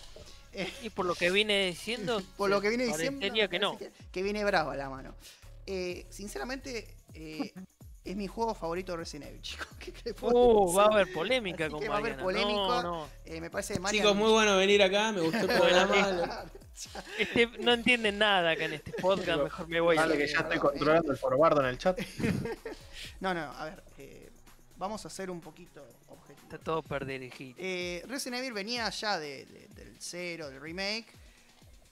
[0.52, 3.20] Eh, Y por lo que vine diciendo, por lo que viene diciendo,
[3.50, 3.78] que no.
[4.12, 5.14] que viene brava la mano.
[5.66, 7.54] Eh, sinceramente, eh,
[8.06, 9.68] es mi juego favorito de Resident Evil, chicos.
[9.80, 10.80] ¿Qué le puedo Uh, decir?
[10.80, 12.54] va a haber polémica Así con que va a haber polémica.
[12.58, 13.10] No, no.
[13.26, 14.10] Eh, me parece Mariano.
[14.10, 16.46] Chicos, muy bueno venir acá, me gustó el programa.
[17.20, 19.96] Este, no entienden nada acá en este podcast, mejor me voy.
[19.96, 22.00] Dale que ya estoy controlando el forwardo en el chat.
[23.20, 23.84] No, no, a ver.
[23.98, 24.30] eh,
[24.78, 26.44] vamos a ser un poquito objetivos.
[26.44, 27.56] Está todo perdirigido.
[27.60, 31.06] Eh, Resident Evil venía ya de- de- del cero, del remake,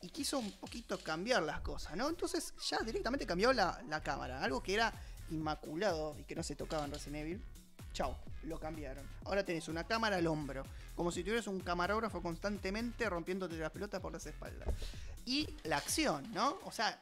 [0.01, 2.09] y quiso un poquito cambiar las cosas, ¿no?
[2.09, 4.91] Entonces ya directamente cambió la, la cámara, algo que era
[5.31, 7.41] inmaculado y que no se tocaba en Resident Evil.
[7.93, 9.05] Chao, lo cambiaron.
[9.25, 10.63] Ahora tenés una cámara al hombro,
[10.95, 14.69] como si tuvieras un camarógrafo constantemente rompiéndote las pelotas por las espaldas.
[15.25, 16.57] Y la acción, ¿no?
[16.65, 16.97] O sea,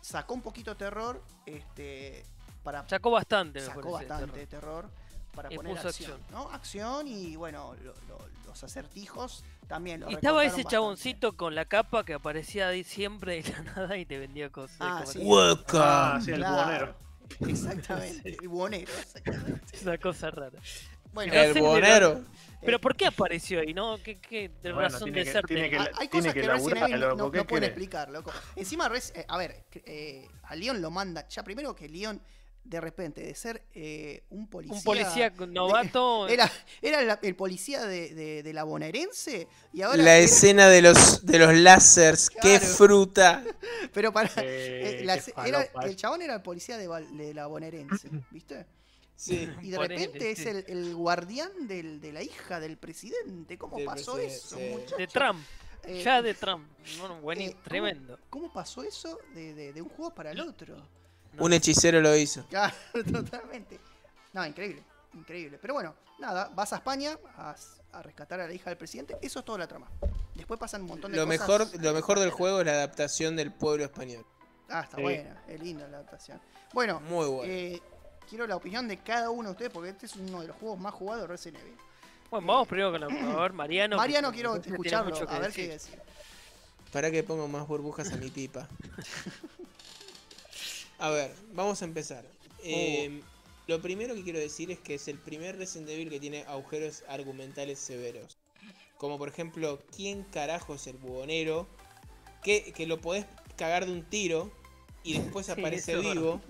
[0.00, 2.24] sacó un poquito terror, este,
[2.62, 4.84] para Sacó bastante, me sacó parece, bastante terror.
[4.86, 4.90] terror
[5.34, 6.20] para Y poner acción, acción.
[6.30, 6.50] ¿no?
[6.50, 11.64] Acción y bueno, lo- lo- los acertijos también lo Y estaba ese chaboncito con la
[11.64, 14.76] capa que aparecía ahí siempre de la nada y te vendía cosas.
[14.80, 15.18] Ah, sí.
[15.20, 15.82] Welcome.
[15.82, 16.94] Ah, sí, el Claro.
[17.40, 19.78] Exactamente, el buhonero, exactamente.
[19.82, 20.58] Una cosa rara.
[21.12, 22.24] Bueno, El sé, buhonero.
[22.64, 23.74] Pero ¿por qué apareció ahí?
[23.74, 23.98] ¿No?
[24.02, 25.44] ¿Qué, qué de Bueno, razón tiene de que- ser?
[25.46, 28.08] tiene que- hay- hay tiene cosas que que Resident Evil no, no ¿qué pueden explicar,
[28.10, 28.32] loco.
[28.56, 32.22] Encima, Res- eh, a ver, eh, a Leon lo manda, ya primero que Leon,
[32.64, 34.76] de repente, de ser eh, un policía...
[34.76, 36.28] Un policía novato.
[36.28, 39.96] Era, era la- el policía de, de- de la bonaerense y ahora...
[40.02, 42.66] La era- escena de los de los lásers, qué Claro.
[42.66, 43.44] fruta.
[43.92, 44.30] Pero para...
[44.36, 45.86] Eh, la- qué era- falopa.
[45.86, 48.64] el chabón era el policía de, de la bonaerense, ¿viste?
[49.16, 49.48] Sí.
[49.62, 53.58] Y de repente es el, el guardián del- de la hija del presidente.
[53.58, 54.36] ¿Cómo pasó presidente,
[54.70, 54.96] eso, muchacho?
[54.96, 55.44] De Trump.
[55.84, 56.66] Eh, ya de Trump.
[56.98, 58.18] Bueno, buení- eh, ¿cómo- tremendo.
[58.30, 60.76] ¿Cómo pasó eso de, de- de un juego para el otro?
[61.34, 61.44] No.
[61.44, 62.44] Un hechicero lo hizo.
[62.48, 62.74] Claro,
[63.12, 63.80] totalmente.
[64.32, 64.82] No, increíble,
[65.14, 65.58] increíble.
[65.60, 67.54] Pero bueno, nada, vas a España a,
[67.92, 69.16] a rescatar a la hija del presidente.
[69.22, 69.88] Eso es toda la trama.
[70.34, 71.40] Después pasan un montón de Lo cosas.
[71.40, 74.24] mejor, lo mejor del juego es la adaptación del pueblo español.
[74.70, 75.02] Ah, está Sí.
[75.02, 76.40] buena, es linda la adaptación.
[76.72, 77.52] Bueno, Muy bueno.
[77.52, 77.82] eh,
[78.28, 80.78] quiero la opinión de cada uno de ustedes porque este es uno de los juegos
[80.78, 81.76] más jugados de Resident Evil.
[82.30, 83.96] Bueno, vamos primero con la, a ver, Mariano.
[83.98, 85.66] Mariano, quiero escucharlo, mucho que a ver decir.
[85.66, 85.98] qué decir.
[86.90, 88.66] Para que pongo más burbujas a mi pipa.
[91.02, 92.24] A ver, vamos a empezar.
[92.62, 93.20] Eh,
[93.66, 97.02] Lo primero que quiero decir es que es el primer Resident Evil que tiene agujeros
[97.08, 98.38] argumentales severos.
[98.98, 101.66] Como por ejemplo, ¿quién carajo es el buhonero?
[102.44, 103.26] Que, que lo podés
[103.56, 104.52] cagar de un tiro
[105.02, 106.40] y después Sí, aparece eso vivo.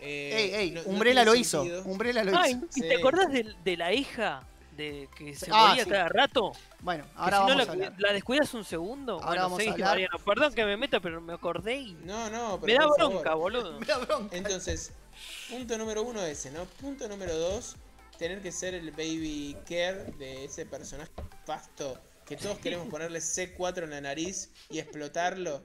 [0.00, 1.62] Eh, ey, ey, no- no Umbrella lo hizo.
[1.86, 2.66] Umbrella lo Ay, hizo.
[2.66, 2.80] ¿y Sí.
[2.82, 4.46] te acordás de, de la hija
[4.78, 5.90] de que se Ah, moría sí.
[5.90, 6.52] cada rato?
[6.80, 7.94] Bueno, ahora si no vamos la, a hablar.
[7.98, 9.14] la descuidas un segundo.
[9.14, 9.88] Ahora bueno, vamos a hablar.
[9.90, 10.18] Mariano.
[10.24, 13.12] Perdón que me meta, pero me acordé y No, no, me pero da por favor.
[13.14, 13.72] bronca, boludo.
[13.80, 14.36] Me da bronca.
[14.36, 14.92] Entonces,
[15.50, 16.64] punto número uno ese, ¿no?
[16.80, 17.76] Punto número dos,
[18.18, 21.10] tener que ser el baby care de ese personaje
[21.44, 25.62] pasto que todos queremos ponerle C4 en la nariz y explotarlo.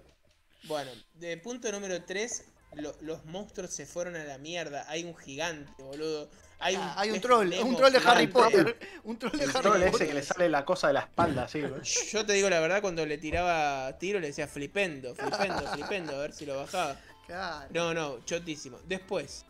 [0.63, 4.85] Bueno, de punto número tres, lo- los monstruos se fueron a la mierda.
[4.89, 6.29] Hay un gigante, boludo.
[6.63, 8.27] Hay un, Ah, hay un pez troll, Nemo un troll de Harry.
[8.27, 8.79] Potter.
[9.03, 10.07] Un troll de El Harry troll ese Potter.
[10.07, 11.47] que le sale la cosa de la espalda.
[11.53, 11.81] ¿no?
[11.83, 16.19] Yo te digo la verdad, cuando le tiraba tiro le decía flipendo, flipendo, flipendo, a
[16.19, 16.97] ver si lo bajaba.
[17.27, 17.67] Claro.
[17.73, 18.79] No, no, chotísimo.
[18.87, 19.45] Después,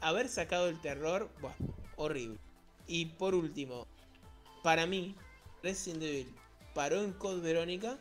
[0.00, 1.54] haber sacado el terror, buah,
[1.96, 2.38] horrible.
[2.86, 3.86] Y por último,
[4.62, 5.14] para mí,
[5.62, 6.34] Resident Evil
[6.74, 7.98] paró en Code Verónica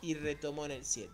[0.00, 1.10] y retomó en el 7.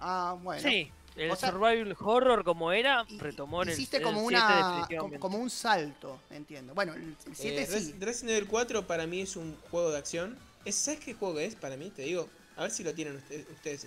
[0.00, 0.60] Ah, bueno.
[0.62, 5.18] Sí, el O sea- survival horror como era, retomó en el Hiciste como una 7
[5.18, 6.74] como, un salto, entiendo.
[6.74, 7.94] Bueno, el 7 Eh, sí.
[7.98, 10.38] Resident Evil 4 para mí es un juego de acción.
[10.64, 11.90] Es- ¿Sabes qué juego es para mí?
[11.90, 13.46] Te digo, a ver si lo tienen ustedes.
[13.50, 13.86] ustedes.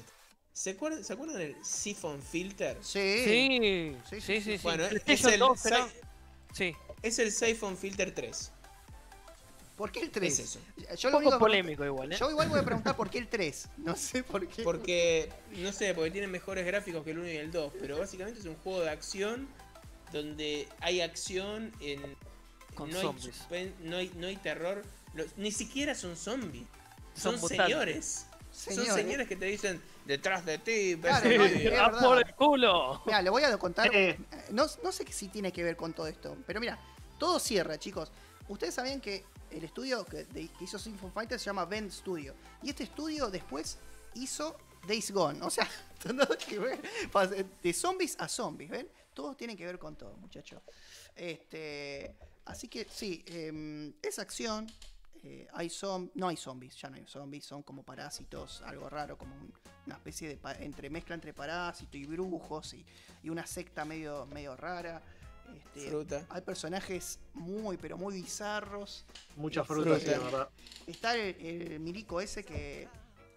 [0.54, 2.78] ¿Se acuerdan, ¿Se acuerdan del Siphon Filter?
[2.82, 3.24] Sí.
[3.24, 4.64] Sí, Sí, sí, sí, sí, sí.
[4.64, 5.94] Bueno, es el, 2 era- Si-
[6.54, 8.52] Sí, es el Siphon Filter 3.
[9.82, 10.32] ¿Por qué el 3?
[10.32, 10.60] Es eso.
[10.96, 12.16] Yo un lo poco polémico igual, ¿eh?
[12.20, 13.68] Yo igual voy a preguntar por qué el 3.
[13.78, 14.62] No sé por qué.
[14.62, 18.40] Porque, no sé, porque tiene mejores gráficos que el 1 y el 2, pero básicamente
[18.40, 19.48] es un juego de acción
[20.12, 22.16] donde hay acción en...
[22.76, 23.48] Con no, hay zombies.
[23.82, 24.84] no, hay, no hay terror,
[25.16, 26.68] los- ni siquiera son zombies,
[27.16, 28.28] Son señores.
[28.52, 29.28] Son Señores.
[29.28, 33.02] que te dicen, detrás de ti, Claro, no, ¡Ah, por el culo!
[33.08, 33.90] Mira, le voy a contar.
[33.92, 34.16] Eh.
[34.52, 36.78] No, no sé si tiene que ver con todo esto, pero mira,
[37.18, 38.12] todo cierra, chicos.
[38.48, 40.26] Ustedes sabían que el estudio que,
[40.60, 42.34] hizo Symphony Fighter se llama Bend Studio.
[42.64, 43.78] Y este estudio después
[44.16, 44.58] hizo
[44.88, 45.42] Days Gone.
[45.42, 45.68] O sea,
[46.14, 46.82] nada que ver.
[47.62, 48.88] De zombies a zombies, ¿ven?
[49.14, 50.62] Todos tienen que ver con todo, muchachos.
[51.16, 52.16] Este,
[52.46, 54.68] así que sí, em, es acción.
[55.24, 59.18] eh, hay zom no hay zombies, ya no hay zombies, son como parásitos, algo raro,
[59.20, 59.54] como un-
[59.86, 62.84] una especie de entre mezcla entre parásito y brujos y,
[63.22, 65.00] y una secta medio, medio rara.
[65.76, 66.26] Este, Fruta.
[66.30, 69.06] hay personajes muy, pero muy bizarros.
[69.36, 70.06] Mucha fruta, sí.
[70.06, 70.50] verdad.
[70.88, 72.88] Está el, el milico ese que,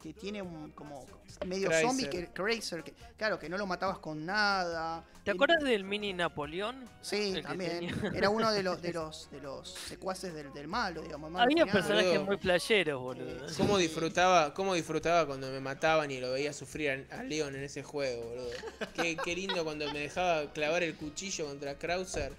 [0.05, 1.07] que tiene un como
[1.47, 5.03] medio zombie, que Chrysler, que claro, que no lo matabas con nada.
[5.25, 6.85] ¿Te El- acuerdas del mini Napoleón?
[7.01, 7.89] Sí, también.
[8.15, 11.31] Era uno de los de los de los secuaces del, del malo, digamos.
[11.31, 13.47] malo Había personajes muy playeros, boludo.
[13.47, 17.57] Eh, ¿Cómo disfrutaba, ¿Cómo disfrutaba cuando me mataban y lo veía sufrir a, a Leon
[17.57, 18.51] en ese juego, boludo?
[18.95, 22.31] Qué, qué lindo cuando me dejaba clavar el cuchillo contra Krauser.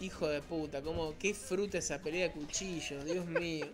[0.00, 3.66] Hijo de puta, cómo, qué fruta esa pelea de cuchillos, Dios mío.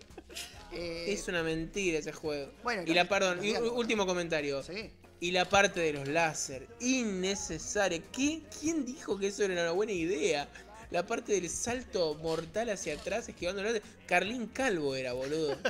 [0.73, 2.53] Eh, Es una mentira ese juego.
[2.63, 4.63] Bueno, Y la, perdón, y último comentario.
[4.63, 4.91] Sí.
[5.21, 8.01] Y la parte de los láser, innecesaria.
[8.13, 8.43] ¿Qué?
[8.61, 10.49] ¿Quién dijo que eso era una buena idea?
[10.91, 13.83] La parte del salto mortal hacia atrás esquivando el láser.
[14.07, 15.57] Carlín Calvo era, boludo.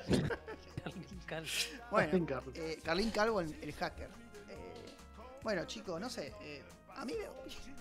[1.90, 2.52] Bueno, Carlín Calvo.
[2.54, 4.08] eh, Carlín Calvo, el, el hacker.
[4.48, 4.92] Eh,
[5.42, 6.32] bueno, chicos, no sé.
[6.96, 7.24] A, mí me,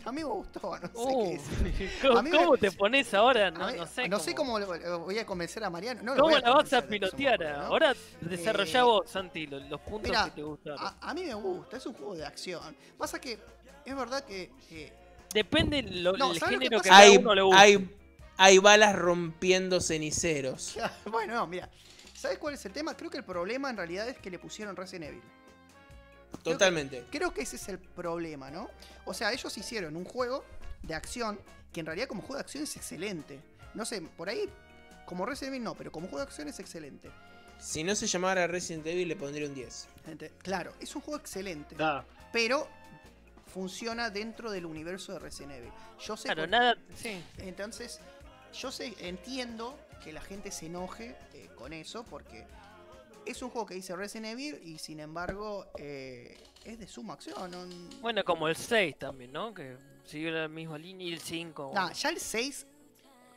[0.05, 1.37] a mí me gustó, no sé Uh, qué
[1.71, 1.91] decir.
[2.01, 3.51] ¿Cómo, me- te pones ahora?
[3.51, 4.07] No, mí- no sé.
[4.09, 6.01] no sé cómo lo, lo voy a convencer a Mariano.
[6.03, 7.43] No ¿Cómo la vas a que pilotear?
[7.43, 10.79] Ahora desarrollá Eh, vos, Santi, los, los puntos mira, que te gustaron.
[10.81, 12.75] A, a mí me gusta, es un juego de acción.
[12.97, 13.39] Pasa que
[13.85, 14.51] es verdad que.
[14.71, 14.93] eh,
[15.33, 17.59] Depende lo, No, el ¿sabes lo que género que, cada Hay, uno le guste.
[17.61, 17.95] hay,
[18.37, 20.77] hay balas rompiendo ceniceros.
[21.11, 21.69] bueno, no, mira.
[22.15, 22.97] ¿Sabes cuál es el tema?
[22.97, 25.21] Creo que el problema en realidad es que le pusieron Resident Evil.
[26.43, 27.05] Totalmente.
[27.11, 28.69] Creo que ese es el problema, ¿no?
[29.05, 30.43] O sea, ellos hicieron un juego
[30.83, 31.39] de acción
[31.73, 33.39] que en realidad como juego de acción es excelente.
[33.73, 34.49] No sé, por ahí,
[35.05, 37.09] como Resident Evil no, pero como juego de acción es excelente.
[37.59, 39.87] Si no se llamara Resident Evil le pondría un 10.
[40.05, 42.67] Gente, claro, es un juego excelente, Ah, pero
[43.51, 45.71] funciona dentro del universo de Resident Evil.
[45.99, 46.75] Yo sé Claro, por- nada.
[46.95, 47.21] Sí.
[47.39, 47.99] Entonces,
[48.53, 52.45] yo sé, entiendo que la gente se enoje eh, con eso porque
[53.31, 57.49] es un juego que dice Resident Evil y sin embargo eh, es de suma acción.
[57.51, 57.65] ¿no?
[58.01, 59.53] Bueno, como el 6 también, ¿no?
[59.53, 61.71] Que siguió la misma línea y el 5.
[61.73, 62.65] Nah, ya el 6,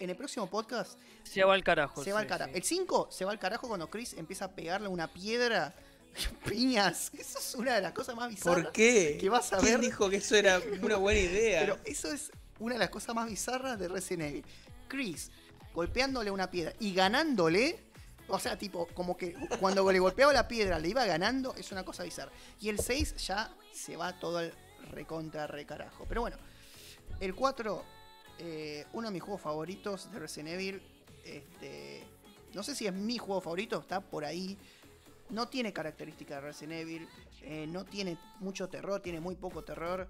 [0.00, 2.02] en el próximo podcast, Se va al carajo.
[2.02, 2.50] se el va al 6, carajo.
[2.52, 2.56] sí.
[2.58, 5.74] El 5 se va al carajo cuando Chris empieza a pegarle una piedra.
[6.48, 7.10] Piñas.
[7.18, 8.64] Eso es una de las cosas más bizarras.
[8.64, 9.16] ¿Por qué?
[9.20, 11.60] que vas a ¿Quién ver- dijo que eso era una buena idea?
[11.66, 14.44] Pero eso es una de las cosas más bizarras de Resident Evil.
[14.88, 15.30] Chris
[15.74, 17.78] golpeándole una piedra y ganándole.
[18.28, 21.84] O sea, tipo, como que cuando le golpeaba la piedra le iba ganando, es una
[21.84, 22.32] cosa bizarra.
[22.60, 24.52] Y el 6 ya se va todo al
[24.90, 26.04] recontra recarajo.
[26.08, 26.36] Pero bueno,
[27.20, 27.84] el 4,
[28.38, 30.82] eh, uno de mis juegos favoritos de Resident Evil.
[31.24, 32.04] Este,
[32.54, 34.56] no sé si es mi juego favorito, está por ahí.
[35.30, 37.08] No tiene características de Resident Evil.
[37.42, 40.06] eh, no tiene mucho terror, tiene muy poco terror.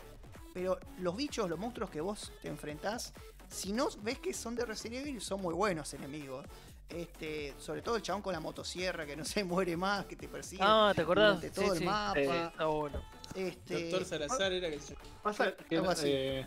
[0.53, 3.15] Pero los bichos, los monstruos que vos te enfrentás,
[3.49, 6.47] si no ves que son de Resident Evil, son muy buenos enemigos.
[6.89, 10.29] Este, sobre todo el chabón con la motosierra que no se muere más, que te
[10.29, 11.37] persigue Ah, ¿te acordás?
[11.41, 11.85] durante Sí, todo el sí.
[11.85, 12.19] mapa.
[12.21, 13.03] Eh, Está bueno.
[13.35, 16.09] Este, Doctor Salazar era que se- pasa que Algo así.
[16.09, 16.47] eh,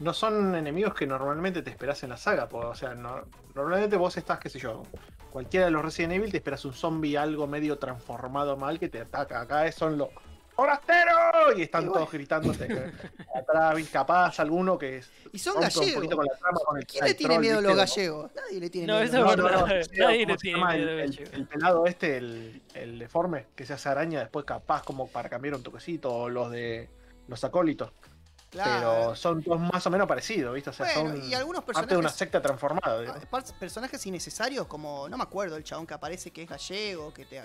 [0.00, 2.48] no son enemigos que normalmente te esperas en la saga.
[2.48, 3.22] po, O sea, no-
[3.54, 4.82] normalmente vos estás, qué sé yo,
[5.30, 9.00] cualquiera de los Resident Evil te esperas un zombie algo medio transformado mal que te
[9.00, 9.42] ataca.
[9.42, 10.08] Acá es- son los
[10.54, 11.56] ¡Forastero!
[11.56, 12.10] Y están Y todos bueno.
[12.12, 12.66] gritándote.
[12.68, 12.92] que
[13.38, 13.92] Atrás, ¿viste?
[13.92, 15.10] capaz alguno que es.
[15.32, 15.94] y son gallegos.
[15.94, 18.30] poquito con la trama, con el- ¿Quién le tiene troll, miedo a los gallegos?
[18.34, 19.04] Nadie le tiene No, miedo.
[19.06, 19.60] eso es No, no, verdad.
[19.60, 19.66] no,
[20.04, 21.30] Nadie le ¿cómo se tiene miedo el, el- gallego.
[21.32, 25.54] el pelado este, el, el deforme, que se hace araña después capaz como para cambiar
[25.54, 26.90] un toquecito, o los de
[27.28, 27.92] los acólitos.
[28.50, 28.70] Claro.
[29.06, 30.68] Pero son todos más o menos parecidos, ¿viste?
[30.68, 33.02] O sea, Bueno, son y algunos parte de una personajes- secta transformada.
[33.58, 37.40] personajes innecesarios como, no me acuerdo, el chabón que aparece que es gallego, que te,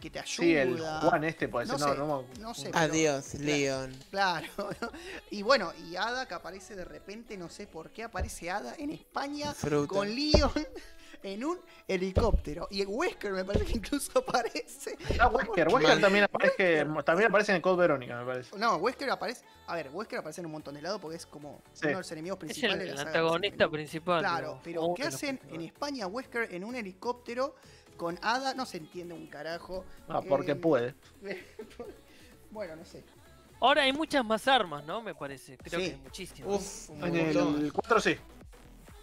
[0.00, 0.44] que te ayuda.
[0.44, 1.88] Sí, el Juan este puede No ser.
[1.98, 2.64] No, sé, no, no sé.
[2.70, 3.44] pero- Adiós, claro.
[3.44, 3.96] Leon.
[4.10, 4.46] Claro.
[4.80, 4.90] ¿no?
[5.30, 8.90] Y bueno, y Ada que aparece de repente, no sé por qué aparece Ada en
[8.90, 9.88] España Fruta.
[9.88, 10.50] con Leon
[11.22, 12.66] en un helicóptero.
[12.70, 14.96] Y Wesker me parece que incluso aparece.
[15.18, 15.68] Ah, Wesker.
[15.68, 18.56] Wesker también aparece, también aparece en el Code Verónica, me parece.
[18.56, 19.44] No, Wesker aparece.
[19.66, 21.80] A ver, Wesker aparece en un montón de lados porque es como Sí.
[21.86, 24.20] uno de los enemigos Es principales el, de la el antagonista principal.
[24.20, 25.60] Claro, pero ¿qué hacen en.
[25.60, 27.54] España Wesker en un helicóptero
[28.00, 28.54] con Ada?
[28.54, 29.84] No se entiende un carajo.
[30.08, 30.94] Ah, porque Eh, puede.
[32.50, 33.04] bueno, no sé.
[33.60, 35.02] Ahora hay muchas más armas, ¿no?
[35.02, 35.58] Me parece.
[35.58, 35.86] Creo Sí.
[35.86, 36.54] que hay muchísimas.
[36.54, 37.62] Uf, un En montón.
[37.62, 38.16] el 4 sí.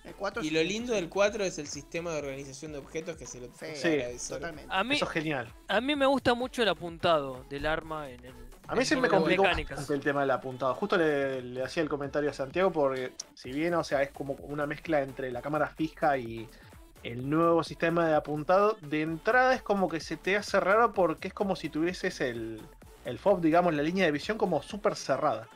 [0.04, 3.28] El 4 Y lo lindo del 4 es el sistema de organización de objetos que
[3.28, 4.00] se lo Sí,
[4.30, 4.66] totalmente.
[4.74, 5.54] A mí, Eso es genial.
[5.68, 8.34] a mí me gusta mucho el apuntado del arma en el.
[8.68, 10.74] A mí se me complicó el tema del apuntado.
[10.74, 14.34] Justo le, le hacía el comentario a Santiago porque, si bien, o sea, es como
[14.34, 16.50] una mezcla entre la cámara fija y
[17.08, 21.30] el nuevo sistema de apuntado, de entrada es como que se te hace raro porque
[21.30, 22.62] es como si tuvieses el,
[23.06, 25.48] el FOB, digamos, la línea de visión como súper cerrada.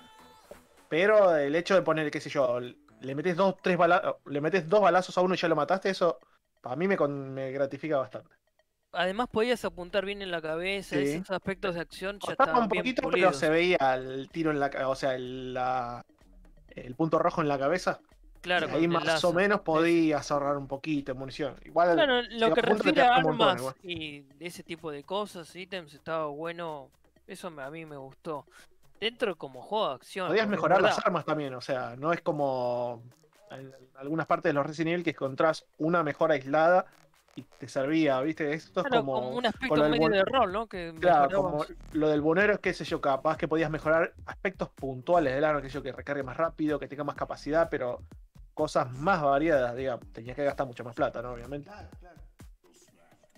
[0.87, 4.67] Pero el hecho de poner, qué sé yo, le metes dos, tres bala- le metes
[4.69, 6.19] dos balazos a uno y ya lo mataste, eso
[6.61, 8.29] para mí me, con- me gratifica bastante.
[8.93, 11.03] Además podías apuntar bien en la cabeza, Sí.
[11.03, 14.59] esos aspectos de acción ya estaban un bien poquito, pero se veía el tiro en
[14.59, 16.05] la o sea, el, la-
[16.69, 17.99] el punto rojo en la cabeza.
[18.41, 19.29] Claro, ahí más lazo.
[19.29, 21.55] o menos podías ahorrar un poquito de munición.
[21.63, 23.75] Igual Claro, si lo que refiere a montón, armas igual.
[23.83, 26.89] y ese tipo de cosas, ítems, estaba bueno.
[27.27, 28.45] Eso me- a mí me gustó.
[28.99, 30.27] Dentro como juego de acción.
[30.27, 33.01] podías mejorar las armas también, o sea, no es como
[33.51, 36.85] en algunas partes de los Resident Evil que encontrás una mejor aislada
[37.35, 38.53] y te servía, ¿viste?
[38.53, 40.67] Esto es como, como un aspecto medio de rol, ¿no?
[40.67, 44.69] Que Claro, como lo del bonero es qué sé yo, capaz que podías mejorar aspectos
[44.69, 48.01] puntuales del arma, que yo que recargue más rápido, que tenga más capacidad, pero
[48.61, 50.05] cosas más variadas, digamos.
[50.13, 51.31] Tenías que gastar mucha más plata, ¿no?
[51.31, 51.67] Obviamente.
[51.67, 52.21] Claro, claro.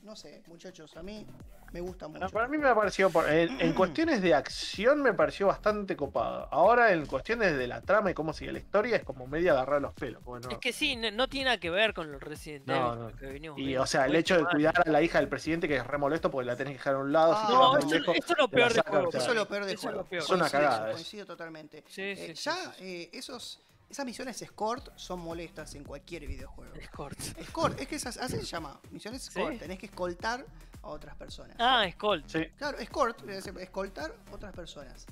[0.02, 1.26] No sé, muchachos, a mí
[1.72, 2.20] me gusta mucho.
[2.20, 5.96] No, para mí me ha parecido, por- en, en cuestiones de acción me pareció bastante
[5.96, 6.50] copado.
[6.52, 9.82] Ahora en cuestiones de la trama y cómo sigue la historia es como medio agarrar
[9.82, 10.22] los pelos.
[10.26, 13.00] Bueno, Es que sí, no, no tiene nada que ver con el Resident No, Evil
[13.00, 13.16] no.
[13.18, 13.84] que venimos y viendo.
[13.84, 16.30] o sea, el hecho de cuidar a la hija del presidente que es re molesto
[16.30, 17.34] porque la tenés que dejar a un lado.
[17.36, 19.10] si Ah, vas No, eso, lejos, eso es lo peor del sacan, juego.
[19.10, 19.98] Eso es lo peor es juego.
[20.00, 20.24] lo peor.
[20.24, 20.92] Es una Coincido, cagada.
[20.92, 21.84] Coincido totalmente.
[21.88, 22.84] Sí, Eh, sí, ya sí, sí.
[22.84, 23.62] eh, esos,
[23.94, 26.74] esas misiones escort son molestas en cualquier videojuego.
[26.76, 27.20] Escort.
[27.38, 28.80] Escort, es que esas, así se llama.
[28.92, 29.54] Misiones escort.
[29.54, 29.60] Sí.
[29.60, 30.46] Tenés que escoltar
[30.82, 31.56] a otras personas.
[31.60, 32.24] Ah, Skull.
[32.28, 35.06] Sí, Claro, escort, es escoltar a otras personas.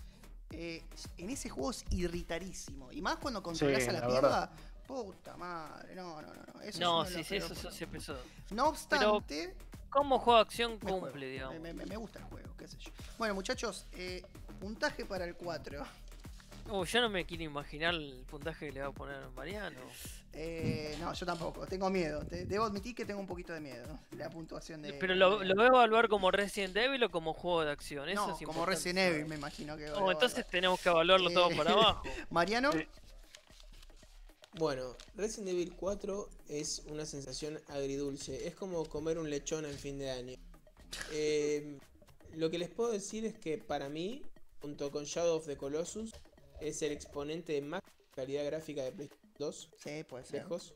[0.50, 0.84] Eh,
[1.18, 2.92] en ese juego es irritarísimo.
[2.92, 4.52] Y más cuando controlas Sí, a la, la piba.
[4.88, 6.44] Puta madre, no, no, no.
[6.54, 6.60] no.
[6.62, 8.18] Eso es No, sí, sí, eso, eso sí empezó.
[8.50, 9.56] No obstante,
[9.90, 11.00] ¿Cómo juego de acción me, juego.
[11.02, 11.60] cumple, digamos?
[11.62, 12.92] Me, me- me gusta el juego, qué sé yo.
[13.18, 14.24] Bueno, muchachos, eh,
[14.60, 15.86] puntaje para el 4.
[16.72, 19.80] Uh, yo no me quiero imaginar el puntaje que le va a poner Mariano.
[20.34, 22.26] Eh, no, yo tampoco, tengo miedo.
[22.26, 24.00] Te- debo admitir que tengo un poquito de miedo.
[24.12, 24.94] La puntuación de.
[24.94, 28.08] Pero lo, lo voy a evaluar como Resident Evil o como juego de acción.
[28.08, 29.00] Eso no, es como Resident.
[29.16, 29.92] Evil, me imagino que.
[29.92, 32.04] Oh, entonces tenemos que evaluarlo todo Eh, para abajo.
[32.30, 32.72] Mariano.
[34.54, 38.48] Bueno, Resident Evil 4 es una sensación agridulce.
[38.48, 40.36] Es como comer un lechón al fin de año.
[41.12, 41.78] Eh,
[42.36, 44.22] lo que les puedo decir es que para mí,
[44.62, 46.12] junto con Shadow of the Colossus,
[46.62, 49.70] es el exponente de máxima calidad gráfica de PlayStation 2.
[49.78, 50.44] sí, puede ser.
[50.44, 50.74] lejos.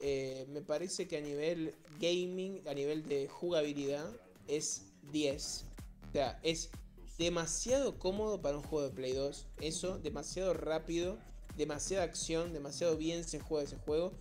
[0.00, 4.10] Eh, me parece que a nivel gaming, a nivel de jugabilidad,
[4.48, 5.64] es 10.
[6.08, 6.70] O sea, es
[7.18, 9.46] demasiado cómodo para un juego de Play 2.
[9.60, 11.18] Eso, demasiado rápido,
[11.56, 14.12] demasiada acción, demasiado bien se juega ese juego.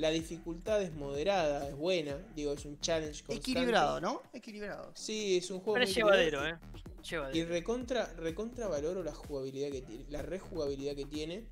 [0.00, 2.16] La dificultad es moderada, es buena.
[2.34, 3.50] Digo, es un challenge constante.
[3.50, 4.22] Equilibrado, ¿no?
[4.32, 4.90] Equilibrado.
[4.94, 6.66] Sí, es un juego Pero muy es llevadero, equilibrado.
[6.76, 6.80] eh.
[7.02, 7.48] Y Llevadero.
[7.48, 11.44] recontra, recontra valoro la jugabilidad que tiene, la rejugabilidad que tiene.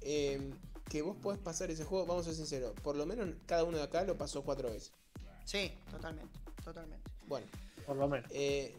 [0.00, 0.50] eh,
[0.90, 3.78] que vos podés pasar ese juego, vamos a ser sinceros, por lo menos cada uno
[3.78, 4.92] de acá lo pasó cuatro veces.
[5.44, 7.10] Sí, totalmente, totalmente.
[7.26, 7.46] Bueno,
[7.86, 8.30] por lo menos.
[8.34, 8.74] eh,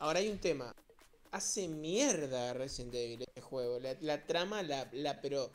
[0.00, 0.74] ahora hay un tema.
[1.30, 3.78] Hace mierda a Resident Evil este juego.
[3.78, 5.50] La, la trama, la, la pero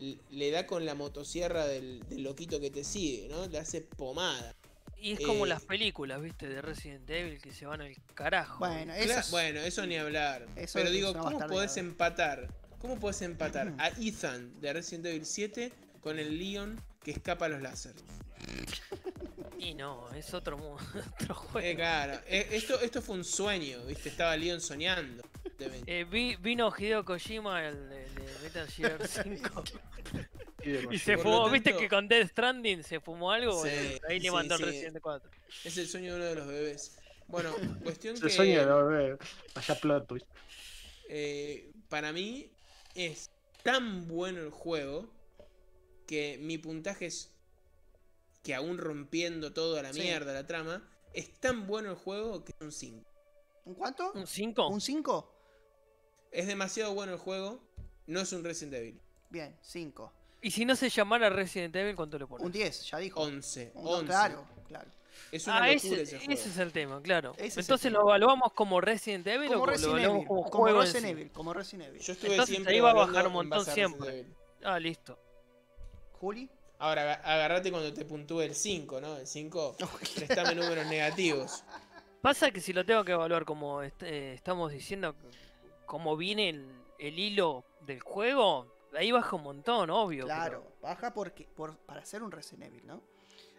[0.00, 3.46] le da con la motosierra del, del loquito que te sigue, ¿no?
[3.46, 4.54] Le hace pomada.
[5.02, 8.58] Y es como eh, las películas, viste, de Resident Evil que se van al carajo.
[8.58, 10.46] Bueno, eso es- bueno, eso ni hablar.
[10.56, 12.48] Eso Pero es digo, ¿cómo podés empatar?
[12.80, 15.72] ¿Cómo podés empatar a Ethan de Resident Evil 7
[16.02, 18.02] con el Leon que escapa a los láseres?
[19.62, 20.56] Y no, es otro,
[21.20, 21.66] otro juego.
[21.68, 24.08] Eh, claro, eh, esto, esto fue un sueño, ¿viste?
[24.08, 25.22] Estaba Leon soñando.
[25.58, 29.64] de- Eh, vi- vino Hideo Kojima, el de, de Metal Gear 5,
[30.64, 33.68] Y de y se Por fumó, viste que con Death Stranding se fumó algo, Sí,
[34.08, 34.66] ahí le sí, mandó el sí.
[34.66, 35.30] Resident 4.
[35.64, 36.98] Es el sueño de uno de los bebés.
[37.28, 37.54] Bueno,
[37.84, 38.86] cuestión Se que sueña, ¿no?
[38.86, 39.16] Ve,
[39.54, 40.26] Vaya plot twist.
[41.08, 42.50] eh, para mí
[42.94, 43.30] es
[43.62, 45.12] tan bueno el juego
[46.06, 47.30] que mi puntaje es
[48.42, 50.00] que aún rompiendo toda la Sí.
[50.00, 53.10] mierda, la trama, es tan bueno el juego que es un 5.
[53.64, 54.12] ¿Un cuánto?
[54.12, 54.68] ¿Un 5?
[54.68, 55.34] ¿Un 5?
[56.30, 57.62] Es demasiado bueno el juego,
[58.06, 59.00] no es un Resident Evil.
[59.28, 60.12] Bien, 5.
[60.42, 62.46] Y si no se llamara Resident Evil, ¿cuánto le pones?
[62.46, 63.20] Un 10, ya dijo.
[63.20, 63.72] 11.
[63.74, 64.06] Un- 11.
[64.06, 64.90] Claro, claro.
[65.30, 66.32] Es una Ah, locura ese, ese, juego.
[66.32, 67.32] ese es el tema, claro.
[67.36, 67.98] Ese Entonces tema.
[67.98, 70.28] lo evaluamos como Resident Evil Como o lo Resident evaluamos Evil.
[70.28, 71.10] como Como juego en Resident sí?
[71.12, 71.30] Evil.
[71.32, 72.00] Como Resident Evil.
[72.00, 74.18] Yo estuve Entonces siempre ahí va a bajar un montón a siempre.
[74.20, 74.34] Evil.
[74.64, 75.18] Ah, listo.
[76.20, 76.48] Juli.
[76.80, 79.16] Ahora, aga- agarrate cuando te puntúe el 5, ¿no?
[79.18, 79.76] El 5,
[80.16, 81.62] prestame números negativos.
[82.22, 85.14] Pasa que si lo tengo que evaluar como est- eh, estamos diciendo,
[85.86, 86.66] como viene el,
[86.98, 90.24] el hilo del juego, ahí baja un montón, obvio.
[90.24, 93.02] Claro, baja porque, por, para hacer un Resident Evil, ¿no?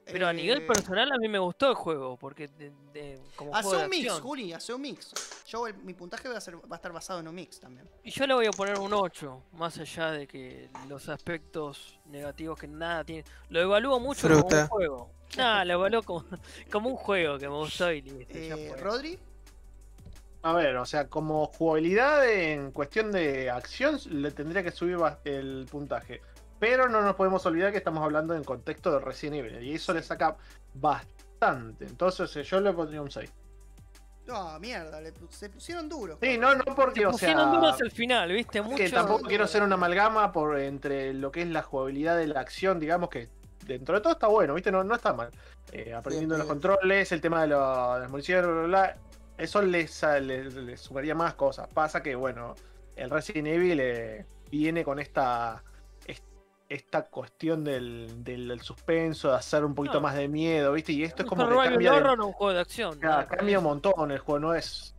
[0.06, 3.54] Pero, a nivel Eh, personal a mí me gustó el juego, porque de- de- como
[3.56, 4.22] Hace juego de un mix, acción.
[4.24, 5.14] Juli, hace un mix.
[5.48, 7.88] Yo, el- mi puntaje va a, ser, va a estar basado en un mix también.
[8.04, 12.60] Y yo le voy a poner un 8, más allá de que los aspectos negativos
[12.60, 13.24] que nada tiene.
[13.50, 15.12] Lo evalúo mucho como un juego.
[15.38, 16.26] Nada, lo evalúo como,
[16.72, 18.34] como un juego que me gustó y listo.
[18.34, 18.78] ya Eh, fue.
[18.82, 19.20] Rodri,
[20.44, 25.68] A ver, o sea, como jugabilidad en cuestión de acción, le tendría que subir el
[25.70, 26.20] puntaje.
[26.62, 29.64] Pero no nos podemos olvidar que estamos hablando en contexto de Resident Evil.
[29.64, 30.38] Y eso le saca
[30.76, 31.86] bastante.
[31.86, 33.30] Entonces eh, yo le pondría un 6.
[34.28, 36.18] no, mierda, le se pusieron duros.
[36.22, 37.60] Sí, no, no porque, Se o pusieron sea.
[37.60, 38.62] duros al final, ¿viste?
[38.62, 38.78] Mucho.
[38.78, 42.40] que tampoco quiero hacer una amalgama por entre lo que es la jugabilidad de la
[42.40, 43.28] acción, digamos que
[43.66, 44.72] dentro de todo está bueno, ¿viste?
[44.72, 45.32] No, no está mal.
[45.72, 46.60] Eh, aprendiendo los bien.
[46.60, 48.98] controles, el tema de, lo- de las municiones, bla, bla, bla,
[49.38, 51.68] eso les, les, les sumaría más cosas.
[51.74, 52.54] Pasa que, bueno,
[52.96, 55.71] el Resident Evil eh, viene con esta es-
[56.74, 60.02] esta cuestión del, del, del suspenso, de hacer un poquito No.
[60.02, 60.94] más de miedo, ¿viste?
[60.94, 62.98] Y esto es como que cambia, de- horror o un juego de acción.
[62.98, 64.96] Claro, cambia un montón el juego, no es.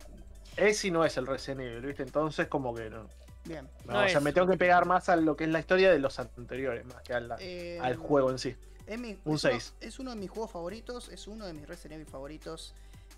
[0.55, 2.03] Es y no es el Resident Evil, ¿viste?
[2.03, 3.07] Entonces, como que no.
[3.45, 3.67] Bien.
[3.85, 5.59] No, No o sea, es- me tengo que pegar más a lo que es la
[5.59, 8.55] historia de los anteriores, más que al, Eh, al juego en sí.
[8.85, 9.73] Es mi- Un es uno- seis.
[9.81, 12.75] Es uno de mis juegos favoritos, es uno de mis Resident Evil favoritos.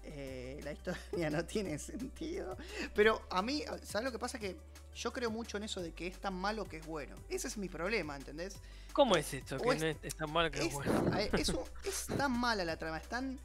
[0.08, 2.56] Eh, la historia no tiene sentido.
[2.94, 4.38] Pero a mí, ¿sabes lo que pasa?
[4.40, 4.56] Que
[4.96, 7.16] yo creo mucho en eso de que es tan malo que es bueno.
[7.28, 8.56] Ese es mi problema, ¿entendés?
[8.94, 9.58] ¿Cómo es esto?
[9.60, 11.12] Que es- no es, es tan mal que es Es, bueno.
[11.12, 13.38] a- es un- es tan mala la trama, es tan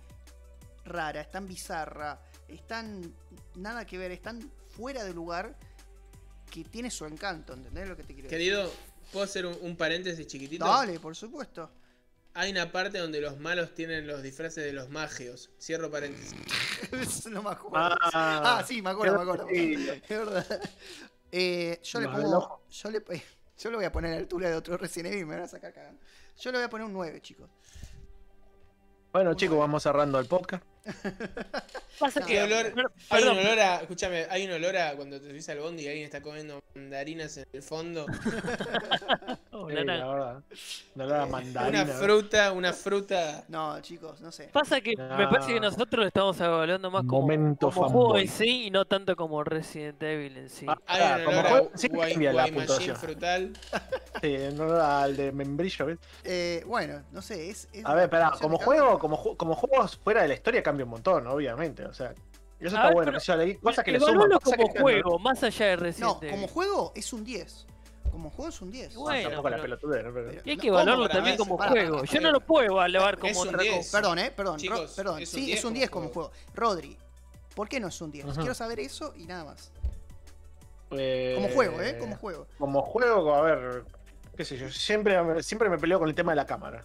[0.84, 3.12] rara, es tan bizarra, es tan
[3.56, 4.40] nada que ver, es tan
[4.76, 5.56] fuera de lugar
[6.50, 8.38] que tiene su encanto, ¿entendés lo que te quiero decir?
[8.38, 8.72] Querido,
[9.12, 10.64] ¿puedo hacer un, un paréntesis chiquitito?
[10.66, 11.70] Dale, por supuesto.
[12.34, 15.50] Hay una parte donde los malos tienen los disfraces de los magios.
[15.60, 16.34] Cierro paréntesis.
[17.30, 17.76] No me acuerdo.
[17.76, 17.98] Ah,
[18.58, 19.46] Ah, sí, me acuerdo, me acuerdo.
[19.48, 20.70] Es verdad.
[21.32, 22.62] Eh, yo le pongo.
[22.70, 23.02] Yo le,
[23.58, 25.44] yo le voy a poner a la altura de otro Resident Evil y me van
[25.44, 26.00] a sacar cagando.
[26.38, 27.50] Yo le voy a poner un 9, chicos.
[29.12, 30.64] Bueno, chicos, vamos cerrando el podcast.
[31.98, 32.42] Pasa No, que.
[32.42, 33.76] Olor- Hay un olor a.
[33.82, 37.36] Escúchame, hay un olor a cuando te subís al bondi y alguien está comiendo mandarinas
[37.36, 38.06] en el fondo.
[39.52, 40.04] oh, Sí, naranja.
[40.06, 40.42] la verdad.
[40.94, 41.82] No la mandarina.
[41.84, 43.44] Una fruta, una fruta.
[43.48, 44.48] No, chicos, no sé.
[44.52, 45.70] Pasa que me parece que No.
[45.70, 49.44] nosotros lo estamos evaluando más como, Momento como juego en sí y no tanto como
[49.44, 50.66] Resident Evil en sí.
[50.68, 53.52] Ah, Hay Ah, un como olor juego, a sí guay- la frutal.
[54.22, 55.98] Sí, no al de membrillo, ¿ves?
[56.24, 57.50] Eh, bueno, no sé.
[57.50, 60.62] Es, es A ver, espera, una como juego, como, como juegos fuera de la historia
[60.70, 61.84] cambia un montón, obviamente.
[61.84, 63.12] O sea, eso A está ver, bueno.
[63.12, 64.30] pero- yo leí cosas que le suman.
[64.42, 65.76] como que- juego, más allá de.
[65.76, 67.66] Resident No, como juego es un 10.
[68.10, 68.94] Como juego es un 10.
[68.96, 70.12] Bueno, Tampoco la pero- pelotudez, ¿no?
[70.12, 71.96] Pero- Y hay no, que evaluarlo para también como Pará, juego.
[71.98, 72.20] pará, Yo pará.
[72.22, 73.76] no lo puedo evaluar como un otra 10.
[73.76, 73.98] cosa.
[73.98, 74.54] Perdón, eh, perdón.
[74.54, 75.18] Ro- Chicos, perdón.
[75.22, 76.30] es un sí, 10 es un como 10 como juego.
[76.30, 76.44] juego.
[76.54, 76.96] Rodri,
[77.54, 78.24] ¿por qué no es un 10?
[78.26, 78.34] Ujú.
[78.40, 79.72] Quiero saber eso y nada más.
[80.92, 81.98] Eh, Como juego, ¿eh?
[81.98, 82.46] Como juego.
[82.58, 83.84] Como juego, a ver,
[84.36, 86.84] qué sé yo, siempre, siempre me peleo con el tema de la cámara.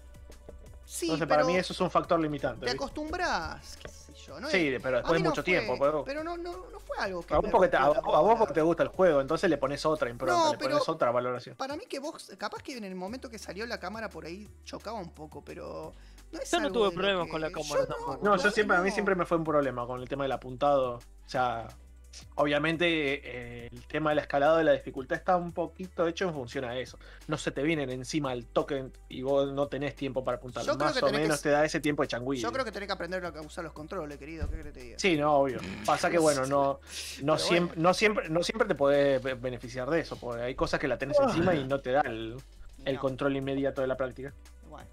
[0.85, 2.65] Sí, Entonces, pero para mí eso es un factor limitante.
[2.65, 4.39] te acostumbras, qué sé yo.
[4.39, 4.49] ¿no?
[4.49, 5.75] Sí, pero después de no mucho fue- tiempo.
[5.79, 7.33] Pero, Pero no, no, no fue algo que.
[7.33, 9.85] a, vos porque te, a, a vos porque te gusta el juego, entonces le pones
[9.85, 11.55] otra impronta, No, le pones otra valoración.
[11.55, 14.47] Para mí que vos, capaz que en el momento que salió la cámara por ahí
[14.63, 15.93] chocaba un poco, pero
[16.31, 18.19] no es Yo no algo tuve problemas que- con la yo cámara no, tampoco.
[18.23, 20.95] No, yo siempre, a mí siempre me fue un problema con el tema del apuntado.
[20.97, 21.67] O sea,
[22.35, 22.85] obviamente
[23.65, 26.77] eh, el tema del escalado de la dificultad está un poquito hecho en función a
[26.77, 26.97] eso.
[27.27, 30.63] No se te vienen encima al token y vos no tenés tiempo para apuntar.
[30.65, 32.37] Yo creo Más que o que menos s- te da ese tiempo de changüí.
[32.39, 34.45] Yo creo que tenés que aprender a usar los controles, querido.
[34.47, 34.99] ¿Qué crees que te diga?
[34.99, 35.59] Sí, no, obvio.
[35.85, 36.79] Pasa que bueno, no,
[37.23, 40.79] no, siempre, no, siempre, no siempre te podés be- beneficiar de eso, porque hay cosas
[40.79, 42.35] que la tenés encima y no te da el,
[42.85, 43.01] el No.
[43.01, 44.33] control inmediato de la práctica.
[44.69, 44.87] Bueno,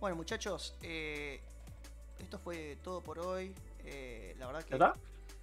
[0.00, 1.40] Bueno, muchachos, eh,
[2.18, 3.52] esto fue todo por hoy.
[3.84, 4.70] Eh, la verdad que.
[4.70, 4.94] ¿Verdad?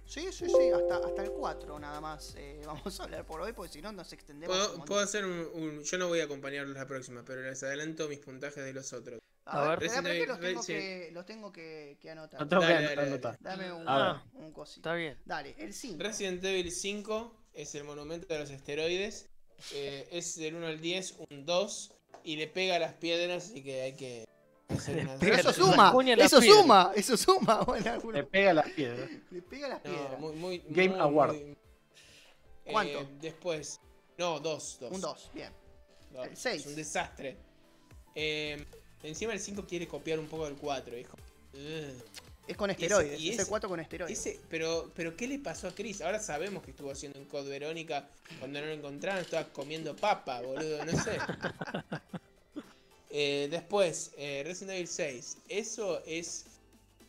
[0.06, 2.34] Sí, sí, sí, hasta, hasta el 4 nada más.
[2.36, 4.56] eh, vamos a hablar por hoy, porque si no nos extendemos.
[4.86, 8.20] Puedo, hacer un, un- Yo no voy a acompañarlos la próxima, pero les adelanto mis
[8.20, 9.18] puntajes de los otros.
[9.44, 9.88] A, A ver, ver.
[9.88, 12.40] que los Resident tengo que, los tengo que, que anotar.
[12.40, 13.08] No tengo Dale, que dale, dale.
[13.12, 13.36] anotar.
[13.40, 14.80] Dame un, cosito.
[14.80, 15.18] Está bien.
[15.24, 16.02] Dale, el 5.
[16.02, 19.28] Resident Evil 5 es el monumento de los esteroides.
[19.72, 21.92] eh, es del 1 al 10, un 2.
[22.24, 24.26] Y le pega a las piedras, así que hay que
[24.68, 26.56] Pero eso suma, eso piedra.
[26.60, 27.62] suma, eso suma.
[27.66, 29.08] Bueno, Le pega las piedras.
[29.30, 30.18] le pega las No, piedras.
[30.20, 31.32] muy, muy, Game muy, Award.
[31.34, 31.56] muy-
[32.72, 33.00] ¿Cuánto?
[33.00, 33.80] Eh, después.
[34.18, 34.78] No, 2.
[34.90, 35.52] un 2, bien.
[36.12, 36.26] dos.
[36.26, 36.62] el seis.
[36.62, 37.36] Es un desastre.
[38.14, 38.64] Eh,
[39.02, 40.96] encima el 5 quiere copiar un poco del 4.
[40.98, 41.16] hijo.
[41.54, 42.02] Ugh.
[42.48, 44.18] Es con ese- esteroides, y es el ese- 4 con esteroides.
[44.18, 46.00] Ese, pero, pero ¿qué le pasó a Chris?
[46.00, 48.08] Ahora sabemos que estuvo haciendo un Code Verónica.
[48.38, 51.18] Cuando no lo encontraron, estaba comiendo papa, boludo, no sé.
[53.10, 55.38] Eh, después, eh, Resident Evil 6.
[55.48, 56.46] Eso es.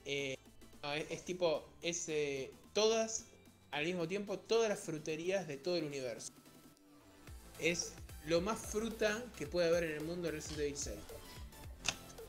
[0.05, 0.37] eh,
[0.83, 1.63] no, es, es tipo.
[1.81, 3.25] Es eh, todas.
[3.71, 6.31] Al mismo tiempo, todas las fruterías de todo el universo.
[7.59, 7.93] Es
[8.25, 10.95] lo más fruta que puede haber en el mundo de Resident Evil 6.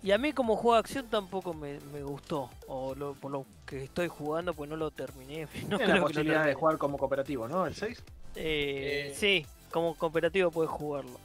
[0.03, 2.51] Y a mí como juego de acción tampoco me, me gustó.
[2.69, 5.47] O lo- por lo que estoy jugando, pues no lo terminé.
[5.69, 7.67] No Tiene la que lo posibilidad de jugar como cooperativo, ¿no?
[7.67, 7.99] El 6.
[8.37, 11.19] Eh, Eh, sí, como cooperativo puedes jugarlo.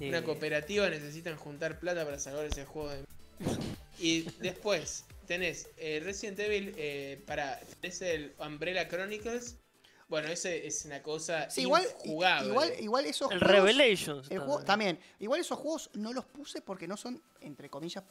[0.00, 3.04] Una Eh, cooperativa necesitan juntar plata para salvar ese juego de...
[3.98, 9.56] Y después tenés eh, Resident Evil eh, para tenés el Umbrella Chronicles.
[10.08, 12.48] Bueno, ese es una cosa Sí, igual, injugable.
[12.48, 14.30] igual, igual esos El juegos- Revelations.
[14.30, 14.98] el juego- también.
[15.18, 18.04] Igual esos juegos no los puse porque no son, entre comillas,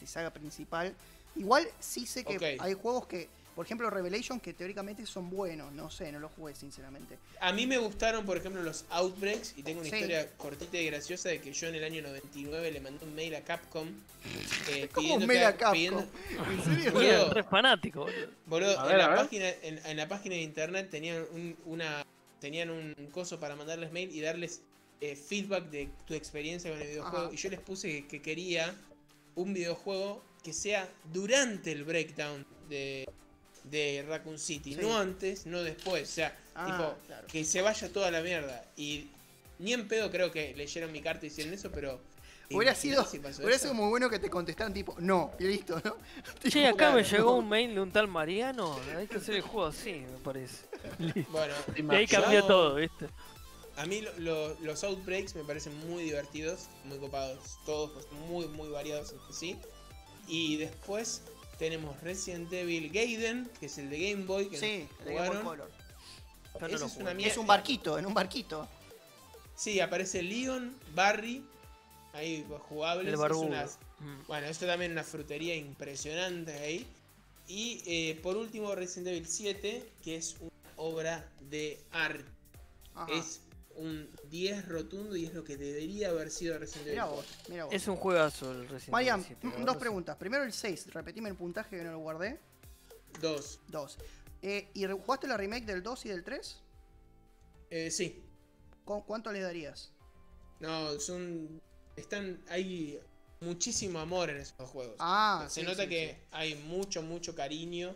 [0.00, 0.94] de saga principal.
[1.36, 5.72] Igual sí sé que hay juegos que, por ejemplo, Revelation, que teóricamente son buenos.
[5.72, 7.18] No sé, no los jugué, sinceramente.
[7.40, 9.96] A mí me gustaron, por ejemplo, los Outbreaks y tengo una Sí.
[9.96, 13.34] historia cortita y graciosa de que yo en el año 99 le mandé un mail
[13.34, 13.88] a Capcom
[14.70, 15.72] eh, ¿Cómo pidiendo un mail que- a Capcom?
[15.74, 16.06] pidiendo-
[16.50, 16.92] ¿En serio?
[16.92, 17.34] Boludo.
[17.34, 18.06] Re fanático.
[18.46, 18.90] boludo.
[18.90, 19.16] En, la a ver.
[19.18, 22.04] Página, en, en la página de internet tenían un, una
[22.40, 24.62] tenían un coso para mandarles mail y darles
[25.00, 27.26] eh, feedback de tu experiencia con el videojuego.
[27.26, 27.34] Ajá.
[27.34, 28.74] Y yo les puse que, que quería
[29.36, 33.08] un videojuego que sea durante el breakdown de,
[33.64, 34.74] de Raccoon City.
[34.74, 34.80] Sí.
[34.80, 36.08] No antes, no después.
[36.08, 37.26] O sea, Ah, tipo, claro.
[37.28, 38.64] que se vaya toda la mierda.
[38.76, 39.08] Y
[39.58, 42.00] Ni en pedo creo que leyeron mi carta y hicieron eso, pero.
[42.48, 43.58] ¿te Hubiera sido, si hubiera eso?
[43.62, 45.96] sido muy bueno que te contestaran tipo, no, y listo, ¿no?
[46.50, 47.36] Che, acá me llegó no.
[47.36, 48.78] un mail de un tal Mariano.
[48.96, 50.56] Hay que hacer el juego así, me parece.
[51.30, 53.06] Bueno, Y ahí cambió todo, ¿viste?
[53.76, 58.46] a mí lo- lo- los Outbreaks me parecen muy divertidos, muy copados, todos pues, muy,
[58.48, 59.56] muy variados entre sí.
[60.28, 61.22] Y después
[61.62, 65.28] tenemos Resident Evil Gaiden, que es el de Game Boy, que Sí, nos de Game
[65.28, 65.42] Boy.
[65.44, 65.70] Color.
[66.60, 68.68] No es una es un barquito, en un barquito.
[69.54, 71.44] Sí, aparece Leon, Barry,
[72.14, 73.06] ahí jugables.
[73.06, 74.26] El es Mm.
[74.26, 76.84] Bueno, esto también es una frutería impresionante ahí.
[77.46, 82.24] Y eh, por último Resident Evil 7, que es una obra de arte.
[82.96, 83.12] Ajá.
[83.12, 83.40] Es
[83.76, 87.16] un 10 rotundo y es lo que debería haber sido Resident Evil Mirá 4.
[87.16, 87.74] vos, mirá vos.
[87.74, 90.16] Es un juegazo el Resident Marian, Evil 7, mm, dos preguntas.
[90.16, 92.38] Primero el 6, repetime el puntaje que no lo guardé.
[93.20, 93.60] 2.
[93.68, 93.98] Dos.
[94.42, 96.56] Eh, ¿Y jugaste la remake del 2 y del 3?
[97.70, 98.22] Eh, sí.
[98.84, 99.92] ¿Cu- ¿Cuánto le darías?
[100.60, 101.60] No, son.
[101.96, 102.42] Están.
[102.48, 102.98] Hay
[103.40, 104.96] muchísimo amor en esos juegos.
[104.98, 107.94] Ah, Se sí, nota sí, que hay mucho, mucho cariño.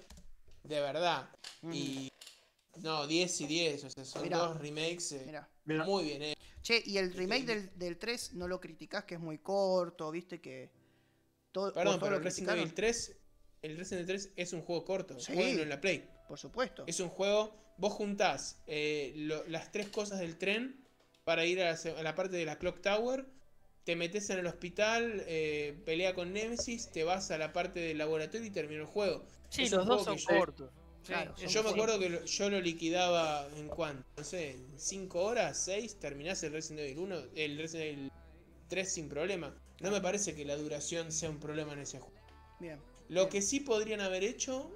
[0.63, 1.29] De verdad.
[1.61, 1.67] sí.
[1.67, 2.13] Mm, Y.
[2.83, 3.85] No, 10 y 10.
[3.85, 4.39] O sea, son Mirá.
[4.39, 5.49] dos remakes eh, Mirá.
[5.67, 6.45] Mira, muy bien hechos.
[6.63, 10.41] Che, y el remake del, del 3 no lo criticás que es muy corto, viste
[10.41, 10.71] que.
[11.53, 12.57] Todo, Perdón, todo pero lo Resident?
[12.59, 13.17] Evil 3.
[13.63, 15.19] El Resident Evil 3 es un juego corto.
[15.21, 15.33] Sí.
[15.35, 16.09] Jueguenlo en la Play.
[16.29, 16.85] Por supuesto.
[16.87, 17.55] Es un juego.
[17.79, 20.83] Vos juntás eh, lo- las tres cosas del tren
[21.25, 23.27] para ir a la, se- a la parte de la Clock Tower.
[23.85, 27.99] Te metes en el hospital, eh, pelea con Nemesis, te vas a la parte del
[27.99, 29.25] laboratorio y termina el juego.
[29.49, 30.71] Sí, Es los dos juego son cortos.
[31.07, 35.23] Claro, Yo me acuerdo que lo- yo lo liquidaba en cuánto, no sé, en 5
[35.25, 38.13] horas, 6, terminás el Resident Evil 1, el Resident Evil
[38.69, 39.55] 3 sin problema.
[39.81, 42.17] No me parece que la duración sea un problema en ese juego.
[42.59, 42.81] Bien.
[43.09, 44.71] Lo que sí podrían haber hecho.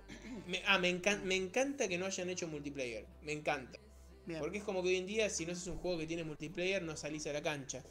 [0.46, 3.06] me- ah, me, encan- me encanta que no hayan hecho multiplayer.
[3.22, 3.78] Me encanta.
[4.26, 4.38] Bien.
[4.40, 6.82] Porque es como que hoy en día, si no es un juego que tiene multiplayer,
[6.82, 7.82] no salís a la cancha.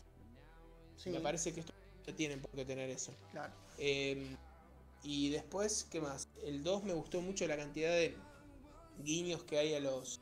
[0.96, 1.74] Sí, Me parece que esto
[2.08, 3.14] no tienen por qué tener eso.
[3.32, 3.54] claro.
[3.78, 4.36] Eh,
[5.04, 6.28] y después, ¿qué más?
[6.46, 8.16] El 2 me gustó mucho la cantidad de
[9.00, 10.22] guiños que hay a los,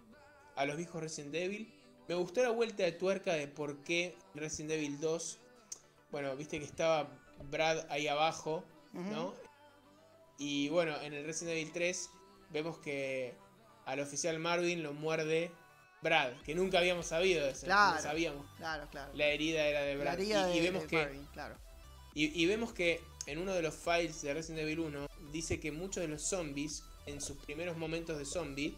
[0.55, 1.73] a los viejos Resident Evil.
[2.07, 5.37] Me gustó la vuelta de tuerca de por qué Resident Evil 2.
[6.11, 7.09] Bueno, viste que estaba
[7.49, 8.63] Brad ahí abajo.
[8.93, 9.33] ¿no?
[10.39, 12.09] Y bueno, en el Resident Evil 3
[12.51, 13.35] vemos que
[13.85, 15.51] al oficial Marvin lo muerde
[16.01, 17.65] Brad, que nunca habíamos sabido de eso.
[17.65, 17.95] Claro.
[17.95, 18.45] No sabíamos.
[18.57, 19.11] Claro, claro.
[19.13, 20.13] La herida era de La Brad.
[20.19, 21.55] herida y, vemos de que Marvin, claro.
[22.13, 25.71] y, y vemos que en uno de los files de Resident Evil 1 dice que
[25.71, 28.77] muchos de los zombies, en sus primeros momentos de zombie,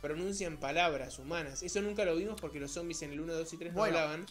[0.00, 1.62] pronuncian palabras humanas.
[1.62, 3.98] Eso nunca lo vimos porque los zombies en el 1, 2 y 3 Bueno, no
[3.98, 4.26] hablaban.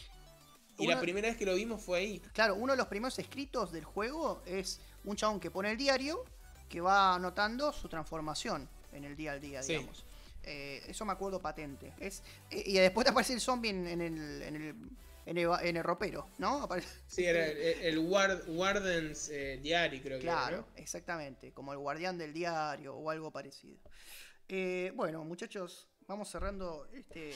[0.78, 2.22] Y la primera vez que lo vimos fue ahí.
[2.32, 6.24] Claro, uno de los primeros escritos del juego es un chabón que pone el diario
[6.70, 9.72] que va anotando su transformación en el día al día, Sí.
[9.74, 10.04] digamos.
[10.42, 11.92] Eh, eso me acuerdo patente.
[11.98, 14.74] Es, eh, y después te aparece el zombie en, en el, en, el,
[15.26, 16.68] en, el, en el ropero, ¿no?
[17.06, 20.66] Sí, era el, el Ward- Warden's eh, Diary, creo que Claro, era.
[20.66, 20.66] ¿no?
[20.76, 23.78] exactamente, como el guardián del diario o algo parecido.
[24.48, 27.32] Eh, bueno, muchachos, vamos cerrando este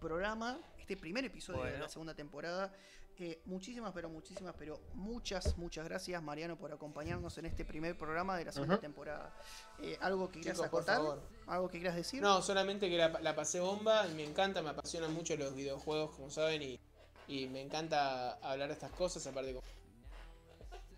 [0.00, 2.72] programa, este primer episodio de la segunda temporada.
[3.16, 8.36] Eh, muchísimas, pero muchísimas, pero muchas, muchas gracias, Mariano, por acompañarnos en este primer programa
[8.36, 9.32] de la segunda temporada.
[9.80, 11.00] Eh, ¿Algo que quieras acotar?
[11.46, 12.20] ¿Algo que quieras decir?
[12.20, 16.28] No, solamente que la, la pasé bomba, me encanta, me apasionan mucho los videojuegos, como
[16.28, 16.80] saben, y,
[17.28, 19.64] y me encanta hablar de estas cosas, aparte como,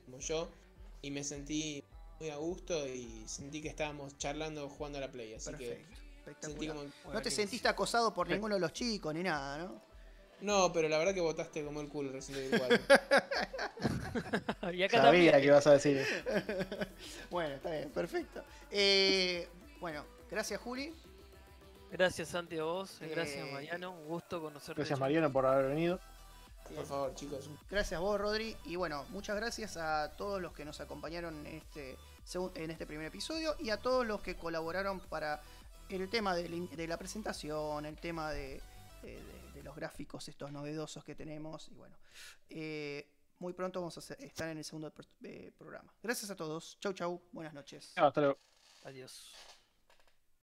[0.05, 0.49] como yo,
[1.03, 1.83] y me sentí
[2.21, 5.85] muy a gusto y sentí que estábamos charlando jugando a la Play, así Perfecto,
[6.25, 6.85] que sentí como...
[7.13, 9.81] No te sentiste acosado por ninguno de los chicos ni nada, ¿no?
[10.41, 12.81] No, pero la verdad que votaste como el culo Resident Evil
[14.61, 14.73] 4.
[14.75, 15.41] y acá sabía también.
[15.41, 16.05] que ibas a decir.
[17.31, 18.45] bueno, está bien, perfecto.
[18.71, 19.49] Eh,
[19.81, 20.93] bueno, gracias, Juli.
[21.91, 22.99] Gracias, Santi, a vos.
[23.01, 23.93] Gracias, Eh, Mariano.
[23.93, 24.81] Un gusto conocerte.
[24.81, 24.99] Gracias.
[25.01, 25.99] Mariano por haber venido.
[26.75, 27.49] Por favor, chicos.
[27.71, 28.57] Gracias vos, Rodri.
[28.65, 31.97] Y bueno, muchas gracias a todos los que nos acompañaron en este,
[32.55, 35.41] en este primer episodio y a todos los que colaboraron para
[35.89, 36.49] el tema de,
[36.89, 38.61] la presentación, el tema de,
[39.03, 41.69] de- de- de los gráficos estos novedosos que tenemos.
[41.69, 41.97] Y bueno,
[42.51, 45.93] eh, muy pronto vamos a estar en el segundo pro- eh, programa.
[46.03, 46.77] Gracias a todos.
[46.81, 47.23] Chau, chau.
[47.33, 47.93] Buenas noches.
[47.97, 48.39] Hasta luego.
[48.85, 49.33] Adiós.